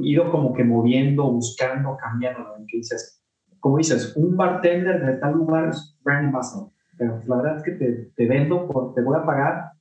ido 0.00 0.30
como 0.30 0.54
que 0.54 0.64
moviendo, 0.64 1.30
buscando, 1.30 1.98
cambiando, 1.98 2.40
¿no? 2.40 2.64
Que 2.66 2.78
dices, 2.78 3.22
como 3.60 3.76
dices, 3.76 4.16
un 4.16 4.38
bartender 4.38 5.04
de 5.04 5.18
tal 5.18 5.34
lugar 5.34 5.68
es 5.68 5.98
brand 6.02 6.28
ambassador 6.28 6.71
pero 7.02 7.20
la 7.26 7.36
verdad 7.36 7.56
es 7.56 7.62
que 7.64 7.72
te, 7.72 7.92
te 8.14 8.26
vendo, 8.28 8.68
por, 8.68 8.94
te 8.94 9.02
voy 9.02 9.16
a 9.18 9.26
pagar 9.26 9.72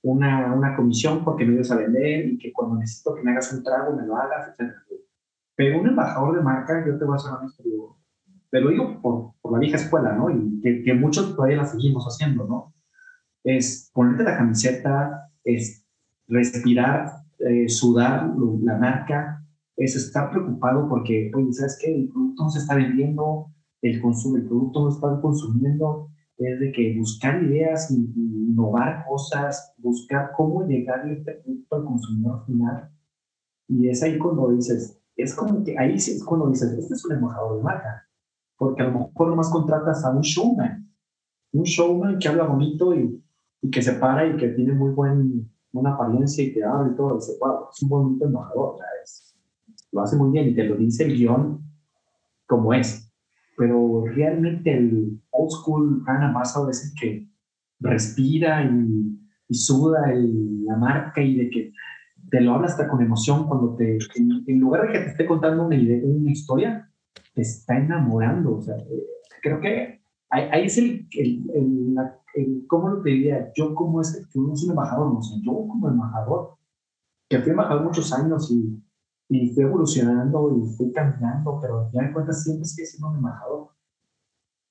una, 0.00 0.54
una 0.54 0.74
comisión 0.74 1.22
porque 1.22 1.44
me 1.44 1.52
ayudas 1.52 1.72
a 1.72 1.76
vender 1.76 2.26
y 2.26 2.38
que 2.38 2.54
cuando 2.54 2.76
necesito 2.76 3.14
que 3.14 3.22
me 3.22 3.32
hagas 3.32 3.52
un 3.52 3.62
trago 3.62 3.94
me 3.94 4.06
lo 4.06 4.16
hagas, 4.16 4.48
etc. 4.48 4.72
Pero 5.54 5.78
un 5.78 5.88
embajador 5.88 6.36
de 6.36 6.42
marca, 6.42 6.82
yo 6.86 6.96
te 6.96 7.04
voy 7.04 7.12
a 7.12 7.16
hacer 7.16 7.32
honesto, 7.32 7.98
te 8.50 8.60
lo 8.62 8.70
digo 8.70 8.98
por, 9.02 9.32
por, 9.42 9.52
la 9.52 9.58
vieja 9.58 9.76
escuela, 9.76 10.14
¿no? 10.14 10.30
Y 10.30 10.58
que, 10.62 10.82
que, 10.82 10.94
muchos 10.94 11.36
todavía 11.36 11.58
la 11.58 11.66
seguimos 11.66 12.06
haciendo, 12.06 12.46
¿no? 12.46 12.72
Es 13.44 13.90
ponerte 13.92 14.24
la 14.24 14.38
camiseta, 14.38 15.30
es 15.44 15.84
respirar, 16.28 17.10
eh, 17.40 17.68
sudar 17.68 18.32
la 18.62 18.78
marca, 18.78 19.44
es 19.76 19.96
estar 19.96 20.30
preocupado 20.30 20.88
porque, 20.88 21.30
oye, 21.34 21.52
¿sabes 21.52 21.78
qué? 21.78 21.94
El 21.94 22.08
producto 22.08 22.44
no 22.44 22.50
se 22.50 22.60
está 22.60 22.74
vendiendo, 22.74 23.50
el, 23.82 24.00
consumo, 24.00 24.38
el 24.38 24.46
producto 24.46 24.84
no 24.84 24.88
está 24.88 25.20
consumiendo, 25.20 26.08
es 26.46 26.60
de 26.60 26.72
que 26.72 26.96
buscar 26.98 27.42
ideas, 27.42 27.90
innovar 27.90 29.04
cosas, 29.06 29.74
buscar 29.78 30.32
cómo 30.36 30.66
llegar 30.66 31.06
este 31.08 31.32
producto 31.32 31.76
al 31.76 31.84
consumidor 31.84 32.46
final. 32.46 32.90
Y 33.68 33.88
es 33.88 34.02
ahí 34.02 34.18
cuando 34.18 34.50
dices, 34.50 34.98
es 35.16 35.34
como 35.34 35.62
que 35.62 35.78
ahí 35.78 35.98
sí 35.98 36.12
es 36.12 36.24
cuando 36.24 36.48
dices, 36.48 36.72
este 36.72 36.94
es 36.94 37.04
un 37.04 37.12
embajador 37.12 37.58
de 37.58 37.62
marca. 37.62 38.08
Porque 38.56 38.82
a 38.82 38.86
lo 38.86 38.92
mejor 38.92 39.28
nomás 39.28 39.50
contratas 39.50 40.04
a 40.04 40.10
un 40.10 40.22
showman, 40.22 40.90
un 41.52 41.62
showman 41.62 42.18
que 42.18 42.28
habla 42.28 42.44
bonito 42.44 42.94
y, 42.94 43.22
y 43.62 43.70
que 43.70 43.82
se 43.82 43.92
para 43.92 44.26
y 44.26 44.36
que 44.36 44.48
tiene 44.48 44.72
muy 44.72 44.92
buen, 44.92 45.50
buena 45.72 45.94
apariencia 45.94 46.42
y 46.42 46.52
que 46.52 46.64
habla 46.64 46.90
y 46.92 46.96
todo. 46.96 47.14
Y 47.14 47.16
dice, 47.16 47.32
wow, 47.40 47.66
es 47.70 47.82
un 47.82 47.88
bonito 47.88 48.24
embajador. 48.24 48.76
lo 49.92 50.02
hace 50.02 50.16
muy 50.16 50.30
bien 50.30 50.48
y 50.48 50.54
te 50.54 50.64
lo 50.64 50.76
dice 50.76 51.04
el 51.04 51.16
guion 51.16 51.62
como 52.46 52.74
es 52.74 53.09
pero 53.60 54.06
realmente 54.06 54.72
el 54.72 55.20
old 55.32 55.50
school 55.50 56.00
brand 56.02 56.24
ambassador 56.24 56.70
es 56.70 56.82
el 56.82 56.98
que 56.98 57.28
respira 57.78 58.64
y, 58.64 59.18
suda 59.52 60.14
la 60.14 60.76
marca 60.76 61.20
y 61.20 61.36
de 61.36 61.50
que 61.50 61.72
te 62.30 62.40
lo 62.40 62.54
habla 62.54 62.68
hasta 62.68 62.88
con 62.88 63.02
emoción 63.02 63.46
cuando 63.48 63.74
te, 63.74 63.98
en, 64.14 64.60
lugar 64.60 64.86
de 64.86 64.92
que 64.92 64.98
te 65.00 65.10
esté 65.10 65.26
contando 65.26 65.66
una, 65.66 65.76
idea, 65.76 66.00
una 66.04 66.30
historia, 66.30 66.88
te 67.34 67.42
está 67.42 67.76
enamorando. 67.76 68.56
O 68.56 68.62
sea, 68.62 68.76
eh, 68.76 69.06
creo 69.42 69.60
que 69.60 70.00
ahí, 70.30 70.64
es 70.64 70.78
el, 70.78 71.06
el, 71.18 71.44
el, 72.34 72.64
¿cómo 72.66 72.88
lo 72.88 73.02
te 73.02 73.10
diría? 73.10 73.52
Yo 73.54 73.74
como 73.74 74.00
es, 74.00 74.26
yo 74.32 74.40
no 74.40 74.56
soy 74.56 74.68
un 74.68 74.72
embajador, 74.72 75.12
no 75.12 75.20
sé, 75.20 75.34
yo 75.42 75.52
como 75.52 75.88
embajador, 75.88 76.54
que 77.28 77.40
fui 77.40 77.50
embajador 77.50 77.84
muchos 77.84 78.10
años 78.14 78.50
y 78.52 78.82
y 79.30 79.48
fui 79.50 79.62
evolucionando 79.62 80.56
y 80.56 80.66
fui 80.76 80.92
cambiando, 80.92 81.58
pero 81.62 81.88
ya 81.92 82.02
en 82.02 82.12
cuenta 82.12 82.32
siempre 82.32 82.64
sigue 82.64 82.84
siendo 82.84 83.10
un 83.10 83.16
embajador. 83.18 83.68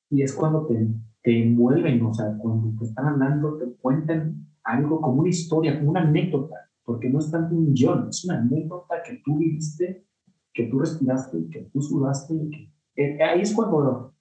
Y 0.09 0.21
es 0.21 0.33
cuando 0.33 0.65
te, 0.67 0.85
te 1.23 1.43
envuelven, 1.43 2.05
o 2.05 2.13
sea, 2.13 2.37
cuando 2.37 2.77
te 2.77 2.85
están 2.85 3.07
hablando, 3.07 3.57
te 3.57 3.71
cuentan 3.77 4.45
algo 4.63 4.99
como 4.99 5.21
una 5.21 5.29
historia, 5.29 5.79
como 5.79 5.91
una 5.91 6.01
anécdota, 6.01 6.55
porque 6.83 7.09
no 7.09 7.19
es 7.19 7.31
tanto 7.31 7.55
un 7.55 7.73
guion, 7.73 8.09
es 8.09 8.25
una 8.25 8.39
anécdota 8.39 9.01
que 9.01 9.21
tú 9.23 9.37
viviste, 9.37 10.05
que 10.53 10.65
tú 10.65 10.79
respiraste, 10.79 11.49
que 11.49 11.61
tú 11.71 11.81
sudaste. 11.81 12.35
Que, 12.49 12.73
eh, 13.01 13.23
ahí 13.23 13.41
es 13.41 13.53
cuando, 13.55 14.13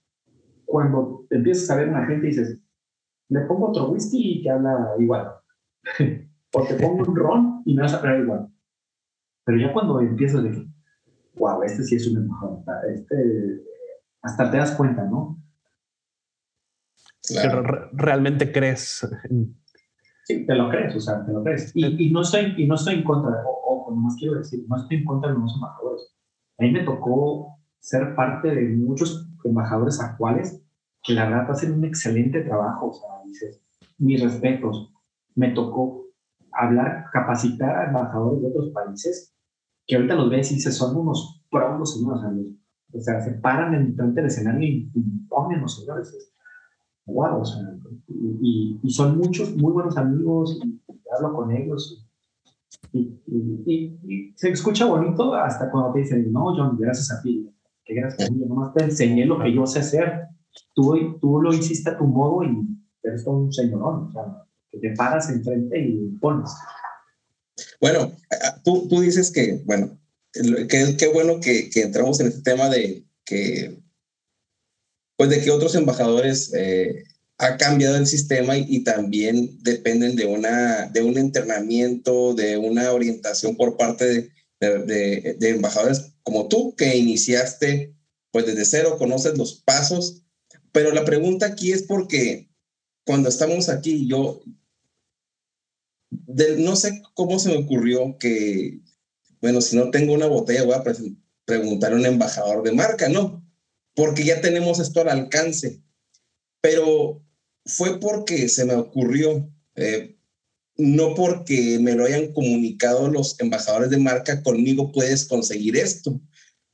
cuando 0.65 1.27
empiezas 1.31 1.69
a 1.71 1.77
ver 1.77 1.89
a 1.89 1.93
una 1.93 2.07
gente 2.07 2.27
y 2.27 2.31
dices, 2.31 2.63
le 3.29 3.41
pongo 3.41 3.71
otro 3.71 3.91
whisky 3.91 4.39
y 4.39 4.43
que 4.43 4.51
habla 4.51 4.95
igual. 5.01 5.33
o 6.55 6.63
te 6.63 6.75
pongo 6.75 7.03
un 7.09 7.17
ron 7.17 7.63
y 7.65 7.75
me 7.75 7.83
vas 7.83 7.95
a 7.95 7.99
hablar 7.99 8.21
igual. 8.21 8.49
Pero 9.49 9.61
ya 9.61 9.73
cuando 9.73 9.99
empiezas 9.99 10.43
de 10.43 10.51
que, 10.51 10.67
wow, 11.37 11.63
este 11.63 11.83
sí 11.83 11.95
es 11.97 12.07
un 12.07 12.19
embajador, 12.19 12.63
este, 12.95 13.63
hasta 14.21 14.51
te 14.51 14.59
das 14.59 14.73
cuenta, 14.73 15.05
¿no? 15.05 15.43
Claro. 17.27 17.89
realmente 17.95 18.53
crees. 18.53 19.09
Sí, 20.25 20.45
te 20.45 20.55
lo 20.55 20.69
crees, 20.69 20.95
o 20.97 21.01
sea, 21.01 21.25
te 21.25 21.33
lo 21.33 21.43
crees. 21.43 21.73
Y, 21.75 22.09
y 22.09 22.11
no, 22.11 22.21
estoy, 22.21 22.57
y 22.59 22.67
no 22.67 22.75
estoy 22.75 22.97
en 22.97 23.05
contra, 23.05 23.43
ojo, 23.47 23.91
más 23.97 24.17
quiero 24.17 24.37
decir, 24.37 24.67
no 24.69 24.77
estoy 24.77 24.99
en 24.99 25.05
contra 25.07 25.33
de 25.33 25.39
los 25.39 25.55
embajadores. 25.55 26.15
A 26.59 26.65
mí 26.65 26.71
me 26.71 26.85
tocó 26.85 27.59
ser 27.79 28.15
parte 28.15 28.55
de 28.55 28.77
muchos 28.77 29.31
embajadores 29.45 29.99
actuales 29.99 30.63
que 31.03 31.15
la 31.15 31.25
verdad 31.25 31.51
hacen 31.51 31.73
un 31.73 31.87
excelente 31.87 32.43
trabajo, 32.43 32.89
o 32.89 32.93
sea, 32.93 33.25
dices, 33.25 33.63
mis 33.97 34.23
respetos. 34.23 34.93
Me 35.37 35.53
tocó 35.53 36.05
hablar, 36.53 37.07
capacitar 37.15 37.77
a 37.77 37.87
embajadores 37.87 38.43
de 38.43 38.49
otros 38.49 38.73
países 38.75 39.35
que 39.89 39.97
ahorita 39.97 40.15
los 40.15 40.31
ves 40.31 40.53
y 40.53 40.57
dices, 40.57 40.77
son 40.77 40.95
unos 40.97 41.43
pros 41.51 41.95
señores, 41.95 42.53
o 42.93 43.01
sea, 43.01 43.21
se 43.23 43.33
paran 43.33 43.75
en 43.75 43.97
frente 43.97 44.21
del 44.21 44.27
escenario 44.27 44.69
y, 44.69 44.91
ponen 45.29 45.63
los 45.63 45.81
señores. 45.81 46.33
Wow, 47.07 47.41
o 47.41 47.45
sea, 47.45 47.63
y, 48.09 48.79
y, 48.83 48.91
son 48.91 49.17
muchos 49.17 49.57
muy 49.57 49.73
buenos 49.73 49.97
amigos, 49.97 50.61
y, 50.63 50.81
hablo 51.17 51.35
con 51.35 51.51
ellos, 51.57 52.07
y, 52.93 54.33
se 54.37 54.51
escucha 54.51 54.85
bonito 54.85 55.35
hasta 55.35 55.71
cuando 55.71 55.93
te 55.93 56.01
dicen, 56.01 56.31
no, 56.33 56.55
John, 56.55 56.77
gracias 56.79 57.11
a 57.11 57.23
ti, 57.23 57.51
que 57.85 57.95
gracias 57.95 58.29
a 58.29 58.33
mí, 58.33 58.45
nomás 58.45 58.75
te 58.75 58.85
enseñé 58.85 59.25
lo 59.25 59.39
que 59.39 59.55
yo 59.55 59.67
sé 59.67 59.81
hacer, 59.81 60.29
tú, 60.75 61.19
tú 61.19 61.41
lo 61.41 61.53
hiciste 61.53 61.91
a 61.91 61.99
tu 61.99 62.05
modo 62.05 62.45
y 62.45 62.67
eres 63.03 63.27
un 63.27 63.51
señorón, 63.51 64.09
o 64.09 64.13
sea, 64.13 64.45
que 64.71 64.79
te 64.79 64.95
paras 64.95 65.31
enfrente 65.31 65.81
y 65.81 66.09
pones. 66.21 66.55
Bueno, 67.81 68.13
tú, 68.69 68.87
tú 68.87 69.01
dices 69.01 69.31
que, 69.31 69.63
bueno, 69.65 69.99
qué 70.33 71.11
bueno 71.13 71.41
que, 71.41 71.71
que, 71.71 71.81
entramos 71.81 72.21
en 72.21 72.27
este 72.27 72.43
tema 72.43 72.69
de 72.69 73.07
que, 73.25 73.81
pues 75.17 75.31
de 75.31 75.41
que 75.41 75.51
otros 75.51 75.75
embajadores 75.75 76.53
eh, 76.53 77.05
ha 77.39 77.57
cambiado 77.57 77.97
el 77.97 78.07
sistema 78.07 78.59
y, 78.59 78.85
también 78.85 79.59
dependen 79.63 80.17
de, 80.17 80.27
una, 80.27 80.87
de 80.89 81.03
un 81.03 81.17
entrenamiento, 81.17 82.35
de 82.35 82.59
una 82.59 82.93
orientación 82.93 83.57
por 83.57 83.79
parte 83.79 84.05
de, 84.05 84.31
de, 84.61 85.37
de, 85.39 85.49
embajadores 85.49 86.13
como 86.23 86.49
tú, 86.49 86.75
que 86.77 86.95
iniciaste 86.95 87.95
pues 88.31 88.45
desde 88.45 88.67
cero, 88.67 88.97
conoces 88.99 89.39
los 89.39 89.63
pasos, 89.63 90.25
pero 90.73 90.93
la 90.93 91.07
pregunta 91.07 91.47
aquí 91.47 91.73
es 91.73 91.85
porque 91.85 92.51
cuando 93.07 93.31
estamos 93.31 93.71
aquí, 93.71 94.07
yo, 94.07 94.43
no 96.11 96.77
sé 96.77 97.03
cómo 97.15 97.39
se 97.39 97.51
me 97.51 97.57
ocurrió 97.57 98.17
que, 98.19 98.81
bueno, 99.41 99.61
si 99.61 99.77
no 99.77 99.91
tengo 99.91 100.15
una 100.15 100.27
botella, 100.27 100.65
voy 100.65 100.75
a 100.75 100.85
preguntar 101.45 101.93
a 101.93 101.97
un 101.97 102.07
embajador 102.07 102.63
de 102.63 102.73
marca, 102.73 103.09
no, 103.09 103.45
porque 103.95 104.25
ya 104.25 104.41
tenemos 104.41 104.79
esto 104.79 105.01
al 105.01 105.09
alcance. 105.09 105.83
Pero 106.61 107.23
fue 107.65 108.01
porque 108.01 108.49
se 108.49 108.65
me 108.65 108.75
ocurrió, 108.75 109.51
eh, 109.77 110.17
no 110.77 111.15
porque 111.15 111.79
me 111.81 111.95
lo 111.95 112.05
hayan 112.05 112.33
comunicado 112.33 113.09
los 113.09 113.39
embajadores 113.41 113.91
de 113.91 113.99
marca, 113.99 114.43
conmigo 114.43 114.93
puedes 114.93 115.25
conseguir 115.25 115.77
esto. 115.77 116.21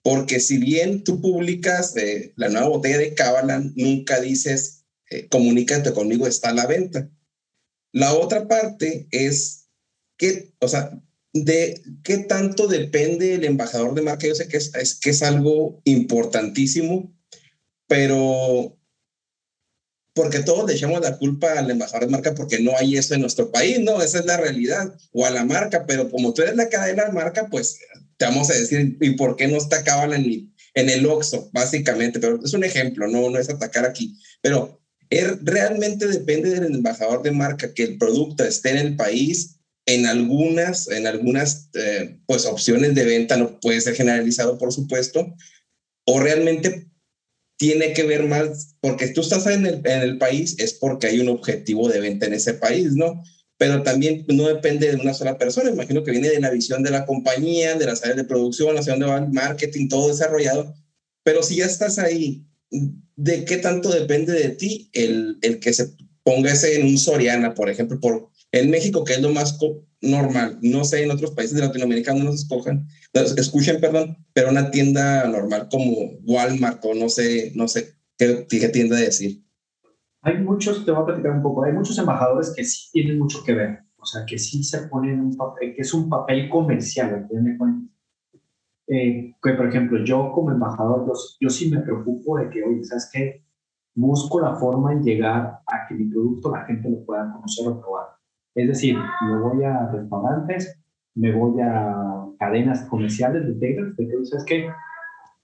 Porque 0.03 0.39
si 0.39 0.59
bien 0.59 1.03
tú 1.03 1.21
publicas 1.21 1.97
eh, 1.97 2.35
la 2.37 2.51
nueva 2.51 2.69
botella 2.69 2.99
de 2.99 3.15
Cabalan, 3.15 3.73
nunca 3.75 4.21
dices, 4.21 4.85
eh, 5.11 5.29
comunícate 5.29 5.93
conmigo, 5.95 6.27
está 6.27 6.51
a 6.51 6.55
la 6.55 6.67
venta. 6.67 7.11
La 7.95 8.13
otra 8.13 8.49
parte 8.49 9.07
es 9.13 9.69
que, 10.19 10.53
o 10.59 10.67
sea, 10.67 11.01
de 11.33 11.81
qué 12.03 12.19
tanto 12.19 12.67
depende 12.67 13.35
el 13.35 13.45
embajador 13.45 13.95
de 13.95 14.03
marca. 14.03 14.27
Yo 14.27 14.35
sé 14.35 14.49
que 14.49 14.57
es, 14.57 14.75
es, 14.75 14.99
que 14.99 15.11
es 15.11 15.23
algo 15.23 15.81
importantísimo, 15.85 17.17
pero 17.87 18.77
porque 20.13 20.41
todos 20.41 20.67
le 20.67 20.75
echamos 20.75 21.01
la 21.03 21.19
culpa 21.19 21.57
al 21.57 21.71
embajador 21.71 22.07
de 22.07 22.11
marca 22.11 22.35
porque 22.35 22.59
no 22.59 22.77
hay 22.77 22.97
eso 22.97 23.15
en 23.15 23.21
nuestro 23.21 23.53
país, 23.53 23.79
¿no? 23.79 24.03
Esa 24.03 24.19
es 24.19 24.27
la 24.27 24.39
realidad, 24.39 24.97
o 25.13 25.25
a 25.25 25.31
la 25.31 25.45
marca, 25.45 25.87
pero 25.87 26.11
como 26.11 26.35
tú 26.35 26.43
eres 26.43 26.57
la 26.57 26.69
cadena 26.69 27.05
de 27.05 27.13
marca, 27.13 27.47
pues 27.49 27.79
te 28.17 28.25
vamos 28.25 28.51
a 28.51 28.55
decir, 28.55 28.99
¿y 29.01 29.11
por 29.11 29.37
qué 29.37 29.47
no 29.47 29.57
está 29.57 29.85
Cabal 29.85 30.15
en, 30.15 30.53
en 30.75 30.91
el 30.91 31.07
Oxxo, 31.07 31.49
básicamente? 31.53 32.19
Pero 32.19 32.41
es 32.45 32.55
un 32.55 32.65
ejemplo, 32.65 33.07
no, 33.07 33.31
no 33.31 33.39
es 33.39 33.49
atacar 33.49 33.85
aquí, 33.87 34.19
pero 34.41 34.84
Er, 34.84 34.84
realmente 35.43 36.07
depende 36.07 36.51
del 36.51 36.75
embajador 36.75 37.23
de 37.23 37.31
marca 37.31 37.73
que 37.73 37.85
el 37.85 37.99
producto 37.99 38.45
esté 38.45 38.71
en 38.71 38.79
el 38.79 38.97
país. 38.97 39.57
En 39.87 40.07
algunas, 40.07 40.89
en 40.89 41.07
algunas 41.07 41.69
eh, 41.75 42.19
pues 42.27 42.47
opciones 42.47 42.95
de 42.95 43.05
venta 43.05 43.37
no 43.37 43.61
puede 43.61 43.81
ser 43.81 43.95
generalizado, 43.95 44.57
por 44.57 44.73
supuesto, 44.73 45.35
o 46.07 46.21
realmente 46.21 46.89
tiene 47.57 47.93
que 47.93 48.03
ver 48.03 48.25
más, 48.25 48.77
porque 48.81 49.09
tú 49.09 49.21
estás 49.21 49.47
en 49.47 49.67
el, 49.67 49.81
en 49.85 50.03
el 50.03 50.19
país, 50.19 50.57
es 50.59 50.75
porque 50.75 51.09
hay 51.09 51.21
un 51.21 51.29
objetivo 51.29 51.89
de 51.89 52.01
venta 52.01 52.27
en 52.27 52.35
ese 52.35 52.55
país, 52.55 52.93
¿no? 52.93 53.23
Pero 53.57 53.83
también 53.83 54.25
no 54.29 54.49
depende 54.49 54.91
de 54.91 54.97
una 54.97 55.15
sola 55.15 55.39
persona, 55.39 55.71
imagino 55.71 56.03
que 56.03 56.11
viene 56.11 56.29
de 56.29 56.41
la 56.41 56.51
visión 56.51 56.83
de 56.83 56.91
la 56.91 57.07
compañía, 57.07 57.75
de 57.75 57.87
las 57.87 58.03
áreas 58.03 58.17
de 58.17 58.25
producción, 58.25 58.75
va 58.75 59.19
el 59.19 59.33
marketing, 59.33 59.89
todo 59.89 60.09
desarrollado. 60.09 60.75
Pero 61.23 61.43
si 61.43 61.57
ya 61.57 61.67
estás 61.67 61.99
ahí, 61.99 62.45
¿de 63.17 63.45
qué 63.45 63.59
tanto 63.59 63.91
depende 63.91 64.33
de 64.33 64.51
ti 64.51 64.91
el, 64.93 65.39
el 65.43 65.61
que 65.61 65.73
se 65.73 65.95
ponga 66.23 66.53
ese 66.53 66.81
en 66.81 66.87
un 66.87 66.99
Soriana, 66.99 67.55
por 67.55 67.69
ejemplo, 67.69 68.01
por, 68.01 68.31
en 68.51 68.71
México, 68.71 69.05
que 69.05 69.15
es 69.15 69.21
lo 69.21 69.31
más 69.31 69.59
normal, 70.01 70.59
no 70.63 70.85
sé, 70.85 71.03
en 71.03 71.11
otros 71.11 71.33
países 71.33 71.57
de 71.57 71.63
Latinoamérica 71.63 72.15
no 72.15 72.25
nos 72.25 72.37
escojan, 72.37 72.87
escuchen, 73.13 73.81
perdón, 73.81 74.17
pero 74.33 74.51
una 74.51 74.71
tienda 74.71 75.27
normal 75.29 75.69
como 75.71 76.13
Walmart 76.25 76.85
o 76.85 76.95
no 76.95 77.09
sé, 77.09 77.53
no 77.55 77.69
sé 77.69 77.95
qué, 78.19 78.47
qué 78.49 78.69
tienda 78.69 78.97
decir. 78.97 79.43
Hay 80.23 80.39
muchos, 80.39 80.85
te 80.85 80.91
voy 80.91 81.03
a 81.03 81.07
platicar 81.07 81.33
un 81.33 81.43
poco, 81.43 81.65
hay 81.65 81.73
muchos 81.73 81.99
embajadores 81.99 82.53
que 82.57 82.65
sí 82.65 82.91
tienen 82.93 83.19
mucho 83.19 83.43
que 83.45 83.55
ver, 83.55 83.81
o 83.97 84.07
sea, 84.07 84.25
que 84.27 84.39
sí 84.39 84.63
se 84.65 84.89
ponen 84.89 85.21
un 85.21 85.37
papel, 85.37 85.75
que 85.75 85.83
es 85.83 85.93
un 85.93 86.09
papel 86.09 86.49
comercial, 86.49 87.27
eh, 88.87 89.35
que 89.43 89.53
por 89.55 89.67
ejemplo, 89.67 90.05
yo 90.05 90.33
como 90.33 90.51
embajador, 90.51 91.07
yo, 91.07 91.13
yo 91.41 91.49
sí 91.51 91.71
me 91.71 91.81
preocupo 91.81 92.39
de 92.39 92.51
que, 92.51 92.63
oye, 92.63 92.85
¿sabes 92.85 93.11
qué? 93.13 93.45
Busco 93.95 94.41
la 94.41 94.55
forma 94.57 94.93
en 94.93 95.03
llegar 95.03 95.61
a 95.67 95.87
que 95.89 95.95
mi 95.95 96.05
producto 96.05 96.51
la 96.51 96.65
gente 96.65 96.91
lo 96.91 97.05
pueda 97.05 97.31
conocer 97.33 97.69
o 97.69 97.81
probar 97.81 98.15
es 98.55 98.69
decir, 98.69 98.97
me 99.29 99.39
voy 99.41 99.65
a 99.65 99.89
restaurantes, 99.91 100.81
me 101.17 101.33
voy 101.33 101.61
a 101.61 102.27
cadenas 102.39 102.85
comerciales 102.89 103.47
de 103.47 103.55
Texas, 103.55 103.97
de 103.97 104.09
que 104.09 104.25
¿sabes 104.25 104.45
qué? 104.45 104.69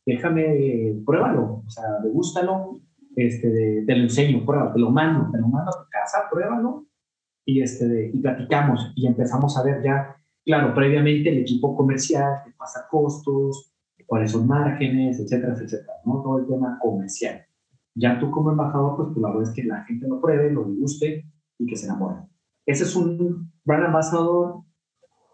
Déjame, 0.07 0.95
pruébalo, 1.05 1.63
o 1.67 1.71
sea, 1.71 1.85
degústalo, 2.03 2.81
este, 3.17 3.85
te 3.87 3.97
lo 3.97 4.03
enseño, 4.03 4.45
pruébalo, 4.45 4.73
te 4.73 4.79
lo 4.79 4.91
mando, 4.91 5.31
te 5.31 5.39
lo 5.39 5.49
mando 5.49 5.71
a 5.71 5.83
tu 5.83 5.89
casa, 5.91 6.29
pruébalo, 6.31 6.87
y, 7.45 7.63
este, 7.63 8.11
y 8.13 8.19
platicamos, 8.21 8.93
y 8.95 9.07
empezamos 9.07 9.57
a 9.59 9.65
ver 9.65 9.83
ya, 9.83 10.17
claro, 10.45 10.75
previamente 10.75 11.31
el 11.31 11.39
equipo 11.39 11.77
comercial, 11.77 12.43
qué 12.45 12.53
pasa 12.57 12.87
costos, 12.91 13.73
cuáles 14.07 14.33
son 14.33 14.47
márgenes, 14.49 15.21
etcétera, 15.21 15.55
etcétera, 15.55 15.95
¿no? 16.05 16.21
Todo 16.23 16.41
el 16.41 16.47
tema 16.47 16.79
comercial. 16.81 17.47
Ya 17.95 18.19
tú 18.19 18.31
como 18.31 18.51
embajador, 18.51 18.97
pues 18.97 19.15
tú 19.15 19.21
la 19.21 19.29
verdad 19.29 19.45
es 19.45 19.55
que 19.55 19.63
la 19.63 19.85
gente 19.85 20.09
lo 20.09 20.21
pruebe, 20.21 20.51
lo 20.51 20.65
deguste 20.65 21.25
y 21.59 21.67
que 21.67 21.77
se 21.77 21.87
enamore. 21.87 22.17
Ese 22.67 22.85
es 22.85 22.97
un 22.97 23.53
brand 23.65 23.85
ambassador 23.85 24.63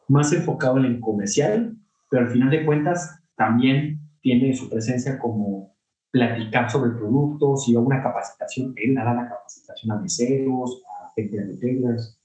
más 0.09 0.33
enfocado 0.33 0.79
en 0.79 0.85
el 0.85 1.01
comercial, 1.01 1.77
pero 2.11 2.25
al 2.25 2.31
final 2.31 2.51
de 2.51 2.65
cuentas 2.65 3.19
también 3.35 4.01
tiene 4.21 4.55
su 4.55 4.69
presencia 4.69 5.19
como 5.19 5.75
platicar 6.11 6.71
sobre 6.71 6.91
el 6.91 6.97
producto, 6.97 7.57
si 7.57 7.75
va 7.75 7.81
una 7.81 8.03
capacitación, 8.03 8.75
él 8.77 8.95
dará 8.95 9.15
la 9.15 9.29
capacitación 9.29 9.93
a 9.93 10.01
meseros, 10.01 10.83
a 11.01 11.13
gente 11.15 11.37
de 11.37 11.47
retailers, 11.47 12.16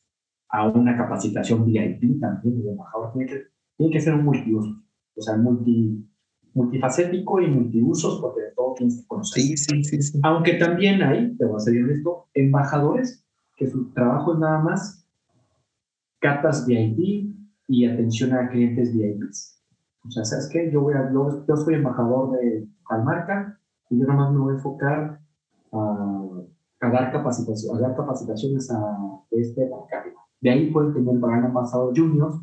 a 0.52 0.68
una 0.68 0.98
capacitación 0.98 1.66
VIP 1.66 2.20
también, 2.20 2.60
el 2.62 2.70
embajador 2.70 3.14
tiene 3.14 3.28
que, 3.28 3.42
tiene 3.78 3.94
que 3.94 4.02
ser 4.02 4.14
un 4.14 4.26
multiuso, 4.26 4.84
o 5.16 5.22
sea, 5.22 5.38
multi, 5.38 6.06
multifacético 6.54 7.40
y 7.40 7.48
multiusos, 7.48 8.20
porque 8.22 8.42
de 8.42 8.52
todo 8.56 8.74
tienes 8.76 9.02
que 9.02 9.08
conocer. 9.08 9.42
Sí, 9.42 9.58
sí, 9.58 9.84
sí, 9.84 10.02
sí. 10.02 10.20
Aunque 10.24 10.56
también 10.56 11.02
hay, 11.02 11.36
te 11.38 11.46
voy 11.46 11.56
a 11.56 11.60
ser 11.60 11.82
honesto, 11.82 12.28
embajadores 12.34 13.26
que 13.56 13.68
su 13.68 13.92
trabajo 13.94 14.34
es 14.34 14.40
nada 14.40 14.60
más 14.60 15.08
catas 16.20 16.66
VIP 16.68 17.36
y 17.68 17.86
atención 17.86 18.34
a 18.34 18.50
clientes 18.50 18.94
VIP. 18.94 19.24
O 20.08 20.12
sea, 20.12 20.26
¿sabes 20.26 20.50
qué? 20.52 20.72
Yo, 20.72 20.82
voy 20.82 20.96
a, 20.96 21.12
yo, 21.12 21.56
soy 21.56 21.76
embajador 21.76 22.32
de 22.32 22.68
tal 22.90 23.04
marca 23.04 23.60
y 23.90 24.00
yo 24.00 24.06
nada 24.06 24.20
más 24.20 24.32
me 24.32 24.40
voy 24.40 24.54
a 24.54 24.56
enfocar 24.58 25.22
a, 25.72 26.90
dar, 26.92 27.12
capacitación, 27.12 27.78
a 27.78 27.80
dar 27.80 27.96
capacitaciones 27.96 28.70
a 28.72 28.98
este 29.32 29.70
bancario. 29.70 30.21
De 30.42 30.50
ahí 30.50 30.72
pueden 30.72 30.94
tener 30.94 31.18
brand 31.18 31.46
ambassador 31.46 31.94
juniors, 31.96 32.36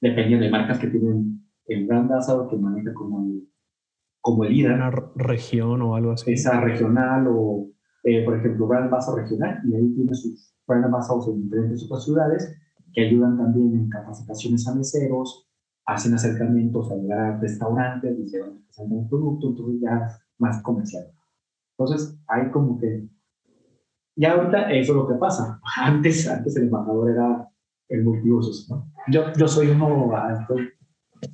dependiendo 0.00 0.44
de 0.44 0.50
marcas 0.50 0.78
que 0.78 0.88
tienen 0.88 1.46
el 1.66 1.86
brand 1.86 2.10
ambassador 2.10 2.48
que 2.48 2.56
maneja 2.56 2.92
como 2.92 3.24
el, 3.24 3.48
como 4.20 4.44
el 4.44 4.52
líder. 4.52 4.72
Una 4.72 4.90
región 5.14 5.80
o 5.82 5.94
algo 5.94 6.12
así. 6.12 6.32
Esa 6.32 6.60
regional 6.60 7.26
o 7.28 7.70
eh, 8.02 8.24
por 8.24 8.36
ejemplo, 8.36 8.66
Brand 8.66 8.90
Basa 8.90 9.14
Regional, 9.14 9.60
y 9.64 9.74
ahí 9.74 9.94
tiene 9.94 10.14
sus 10.14 10.54
Brand 10.66 10.86
Ambassadors 10.86 11.28
en 11.28 11.42
diferentes 11.42 11.84
otras 11.84 12.04
ciudades, 12.04 12.56
que 12.92 13.06
ayudan 13.06 13.36
también 13.36 13.74
en 13.74 13.88
capacitaciones 13.88 14.66
a 14.66 14.74
meseros, 14.74 15.48
hacen 15.84 16.14
acercamientos 16.14 16.90
a 16.90 17.38
restaurantes, 17.38 18.18
y 18.18 18.28
se 18.28 18.40
van 18.40 18.62
un 18.92 19.08
producto, 19.08 19.50
entonces 19.50 19.80
ya 19.80 20.08
más 20.38 20.62
comercial. 20.62 21.04
Entonces, 21.76 22.18
hay 22.28 22.50
como 22.50 22.78
que, 22.78 23.08
ya 24.20 24.32
ahorita 24.32 24.70
eso 24.70 24.92
es 24.92 24.96
lo 24.96 25.08
que 25.08 25.14
pasa. 25.14 25.60
Antes, 25.76 26.28
antes 26.28 26.56
el 26.56 26.64
embajador 26.64 27.10
era 27.10 27.48
el 27.88 28.04
multiusos, 28.04 28.68
¿no? 28.68 28.92
Yo, 29.08 29.32
yo 29.36 29.48
soy 29.48 29.68
uno 29.68 30.14
a, 30.14 30.46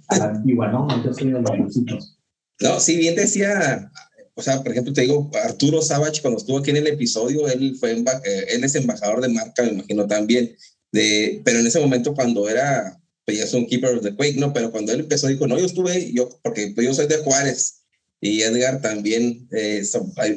a 0.09 0.18
la 0.18 0.25
antigua, 0.25 0.68
¿no? 0.68 0.88
Yo 1.05 1.12
soy 1.12 1.33
de 1.33 1.40
los. 1.40 2.16
No, 2.61 2.81
si 2.81 2.96
bien 2.96 3.16
decía 3.16 3.90
o 4.38 4.42
sea, 4.42 4.62
por 4.62 4.70
ejemplo, 4.70 4.92
te 4.92 5.01
digo, 5.01 5.31
Arturo 5.44 5.81
Savage, 5.81 6.20
cuando 6.20 6.38
estuvo 6.38 6.59
aquí 6.59 6.68
en 6.68 6.77
el 6.77 6.87
episodio, 6.88 7.49
él, 7.49 7.75
fue 7.81 7.92
eh, 7.92 8.44
él 8.51 8.64
es 8.64 8.75
embajador 8.75 9.22
de 9.22 9.31
marca, 9.31 9.62
me 9.62 9.70
imagino 9.70 10.07
también, 10.07 10.55
de, 10.92 11.40
pero 11.42 11.59
en 11.59 11.66
ese 11.66 11.81
momento 11.81 12.14
cuando 12.14 12.46
era, 12.46 13.01
pues 13.25 13.38
ya 13.38 13.44
es 13.44 13.55
un 13.55 13.66
keeper 13.66 13.96
of 13.96 14.03
the 14.03 14.14
Quake, 14.14 14.37
¿no? 14.37 14.53
Pero 14.53 14.70
cuando 14.70 14.92
él 14.92 15.01
empezó, 15.01 15.29
dijo, 15.29 15.46
no, 15.46 15.59
yo 15.59 15.64
estuve, 15.64 16.12
yo, 16.12 16.29
porque 16.42 16.70
pues 16.75 16.87
yo 16.87 16.92
soy 16.92 17.07
de 17.07 17.16
Juárez, 17.16 17.85
y 18.20 18.42
Edgar 18.42 18.83
también, 18.83 19.49
eh, 19.53 19.83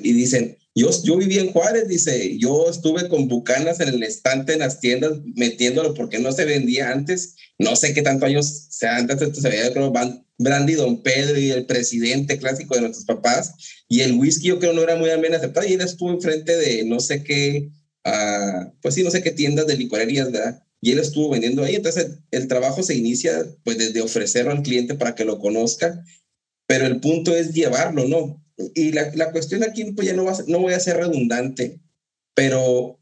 y 0.02 0.14
dicen, 0.14 0.58
yo, 0.76 0.90
yo 1.04 1.18
viví 1.18 1.40
en 1.40 1.52
Juárez, 1.52 1.88
dice, 1.88 2.38
yo 2.38 2.70
estuve 2.70 3.10
con 3.10 3.28
bucanas 3.28 3.80
en 3.80 3.90
el 3.90 4.04
estante 4.04 4.54
en 4.54 4.60
las 4.60 4.80
tiendas 4.80 5.14
metiéndolo 5.36 5.94
porque 5.94 6.20
no 6.20 6.32
se 6.32 6.46
vendía 6.46 6.92
antes, 6.92 7.36
no 7.58 7.76
sé 7.76 7.94
qué 7.94 8.02
tanto 8.02 8.26
años, 8.26 8.68
o 8.70 8.72
sea, 8.72 8.98
antes 8.98 9.38
se 9.38 9.50
veía, 9.50 9.74
creo, 9.74 9.92
Brandy, 10.40 10.74
Don 10.74 11.04
Pedro 11.04 11.38
y 11.38 11.52
el 11.52 11.66
presidente 11.66 12.40
clásico 12.40 12.74
de 12.74 12.82
nuestros 12.82 13.06
papás. 13.06 13.84
Y 13.90 14.02
el 14.02 14.14
whisky 14.14 14.48
yo 14.48 14.60
creo 14.60 14.74
no 14.74 14.82
era 14.82 14.96
muy 14.96 15.10
bien 15.10 15.36
aceptado 15.36 15.68
y 15.68 15.74
él 15.74 15.82
estuvo 15.82 16.12
enfrente 16.12 16.56
de 16.56 16.86
no 16.86 17.00
sé 17.00 17.24
qué, 17.24 17.70
uh, 18.06 18.72
pues 18.82 18.96
sí, 18.96 19.04
no 19.04 19.12
sé 19.12 19.22
qué 19.22 19.32
tiendas 19.32 19.68
de 19.68 19.76
licorerías, 19.76 20.32
¿verdad? 20.32 20.64
Y 20.82 20.94
él 20.94 21.00
estuvo 21.00 21.30
vendiendo 21.30 21.64
ahí. 21.64 21.76
Entonces 21.76 22.20
el, 22.32 22.48
trabajo 22.48 22.82
se 22.82 22.96
inicia 22.96 23.46
pues 23.66 23.78
desde 23.78 24.02
ofrecerlo 24.02 24.52
al 24.52 24.64
cliente 24.64 24.96
para 24.96 25.14
que 25.14 25.26
lo 25.26 25.40
conozca, 25.40 26.02
pero 26.66 26.86
el 26.86 27.02
punto 27.02 27.36
es 27.36 27.54
llevarlo, 27.54 28.08
¿no? 28.08 28.42
Y 28.74 28.92
la, 28.92 29.12
la 29.16 29.32
cuestión 29.32 29.64
aquí, 29.64 29.86
pues 29.92 30.08
ya 30.08 30.14
no, 30.14 30.26
va 30.26 30.34
no 30.48 30.60
voy 30.60 30.74
a 30.74 30.80
ser 30.80 30.98
redundante, 30.98 31.80
pero 32.34 33.00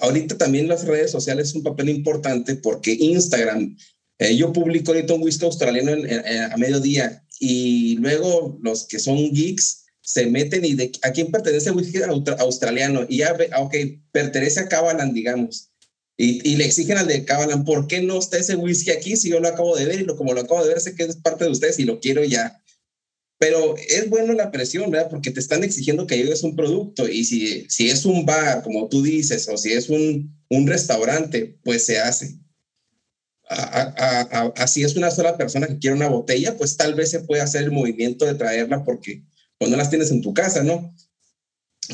ahorita 0.00 0.36
también 0.36 0.68
las 0.68 0.84
redes 0.84 1.10
sociales 1.10 1.48
es 1.48 1.54
un 1.54 1.62
papel 1.62 1.88
importante 1.88 2.56
porque 2.56 2.92
Instagram 2.92 3.76
eh, 4.18 4.36
yo 4.36 4.52
publico 4.52 4.92
ahorita 4.92 5.14
un 5.14 5.22
whisky 5.22 5.44
australiano 5.44 5.92
a 6.50 6.56
mediodía 6.56 7.24
y 7.40 7.96
luego 7.96 8.58
los 8.62 8.86
que 8.86 8.98
son 8.98 9.32
geeks 9.32 9.86
se 10.00 10.26
meten 10.26 10.64
y 10.64 10.74
de 10.74 10.90
a 11.02 11.12
quién 11.12 11.30
pertenece 11.30 11.68
el 11.68 11.76
whisky 11.76 11.98
australiano 12.38 13.06
y 13.08 13.18
ya, 13.18 13.34
ve, 13.34 13.50
ok, 13.56 13.74
pertenece 14.10 14.60
a 14.60 14.68
Cabalan, 14.68 15.12
digamos. 15.12 15.70
Y, 16.16 16.50
y, 16.50 16.56
le 16.56 16.64
exigen 16.64 16.98
al 16.98 17.06
de 17.06 17.24
Cabalan, 17.24 17.64
¿por 17.64 17.86
qué 17.86 18.02
no 18.02 18.18
está 18.18 18.38
ese 18.38 18.56
whisky 18.56 18.90
aquí 18.90 19.16
si 19.16 19.28
yo 19.28 19.38
lo 19.38 19.46
acabo 19.46 19.76
de 19.76 19.84
ver 19.84 20.00
y 20.00 20.04
lo, 20.04 20.16
como 20.16 20.32
lo 20.32 20.40
acabo 20.40 20.62
de 20.62 20.70
ver 20.70 20.80
sé 20.80 20.96
que 20.96 21.04
es 21.04 21.16
parte 21.16 21.44
de 21.44 21.50
ustedes 21.50 21.78
y 21.78 21.84
lo 21.84 22.00
quiero 22.00 22.24
ya? 22.24 22.60
Pero 23.38 23.76
es 23.76 24.10
bueno 24.10 24.32
la 24.32 24.50
presión, 24.50 24.90
¿verdad? 24.90 25.10
Porque 25.10 25.30
te 25.30 25.40
están 25.40 25.62
exigiendo 25.62 26.06
que 26.06 26.16
lleves 26.16 26.42
un 26.42 26.56
producto 26.56 27.08
y 27.08 27.24
si, 27.24 27.66
si 27.68 27.88
es 27.88 28.04
un 28.04 28.26
bar, 28.26 28.62
como 28.62 28.88
tú 28.88 29.02
dices, 29.02 29.48
o 29.48 29.56
si 29.56 29.72
es 29.72 29.88
un, 29.88 30.36
un 30.48 30.66
restaurante, 30.66 31.56
pues 31.62 31.86
se 31.86 31.98
hace 31.98 32.38
así 33.48 34.82
es 34.82 34.96
una 34.96 35.10
sola 35.10 35.36
persona 35.36 35.66
que 35.66 35.78
quiere 35.78 35.96
una 35.96 36.08
botella, 36.08 36.56
pues 36.56 36.76
tal 36.76 36.94
vez 36.94 37.10
se 37.10 37.20
puede 37.20 37.42
hacer 37.42 37.64
el 37.64 37.72
movimiento 37.72 38.26
de 38.26 38.34
traerla 38.34 38.84
porque 38.84 39.24
pues, 39.58 39.70
no 39.70 39.76
las 39.76 39.90
tienes 39.90 40.10
en 40.10 40.20
tu 40.20 40.34
casa, 40.34 40.62
¿no? 40.62 40.94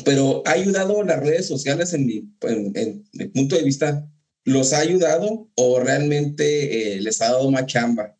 Pero 0.03 0.43
ha 0.45 0.51
ayudado 0.51 1.03
las 1.03 1.21
redes 1.21 1.47
sociales 1.47 1.93
en 1.93 2.05
mi, 2.05 2.29
en, 2.41 3.31
punto 3.31 3.55
de 3.55 3.63
vista, 3.63 4.09
¿los 4.43 4.73
ha 4.73 4.79
ayudado 4.79 5.49
o 5.55 5.79
realmente 5.79 6.95
eh, 6.95 7.01
les 7.01 7.21
ha 7.21 7.31
dado 7.31 7.49
más 7.49 7.65
chamba? 7.67 8.17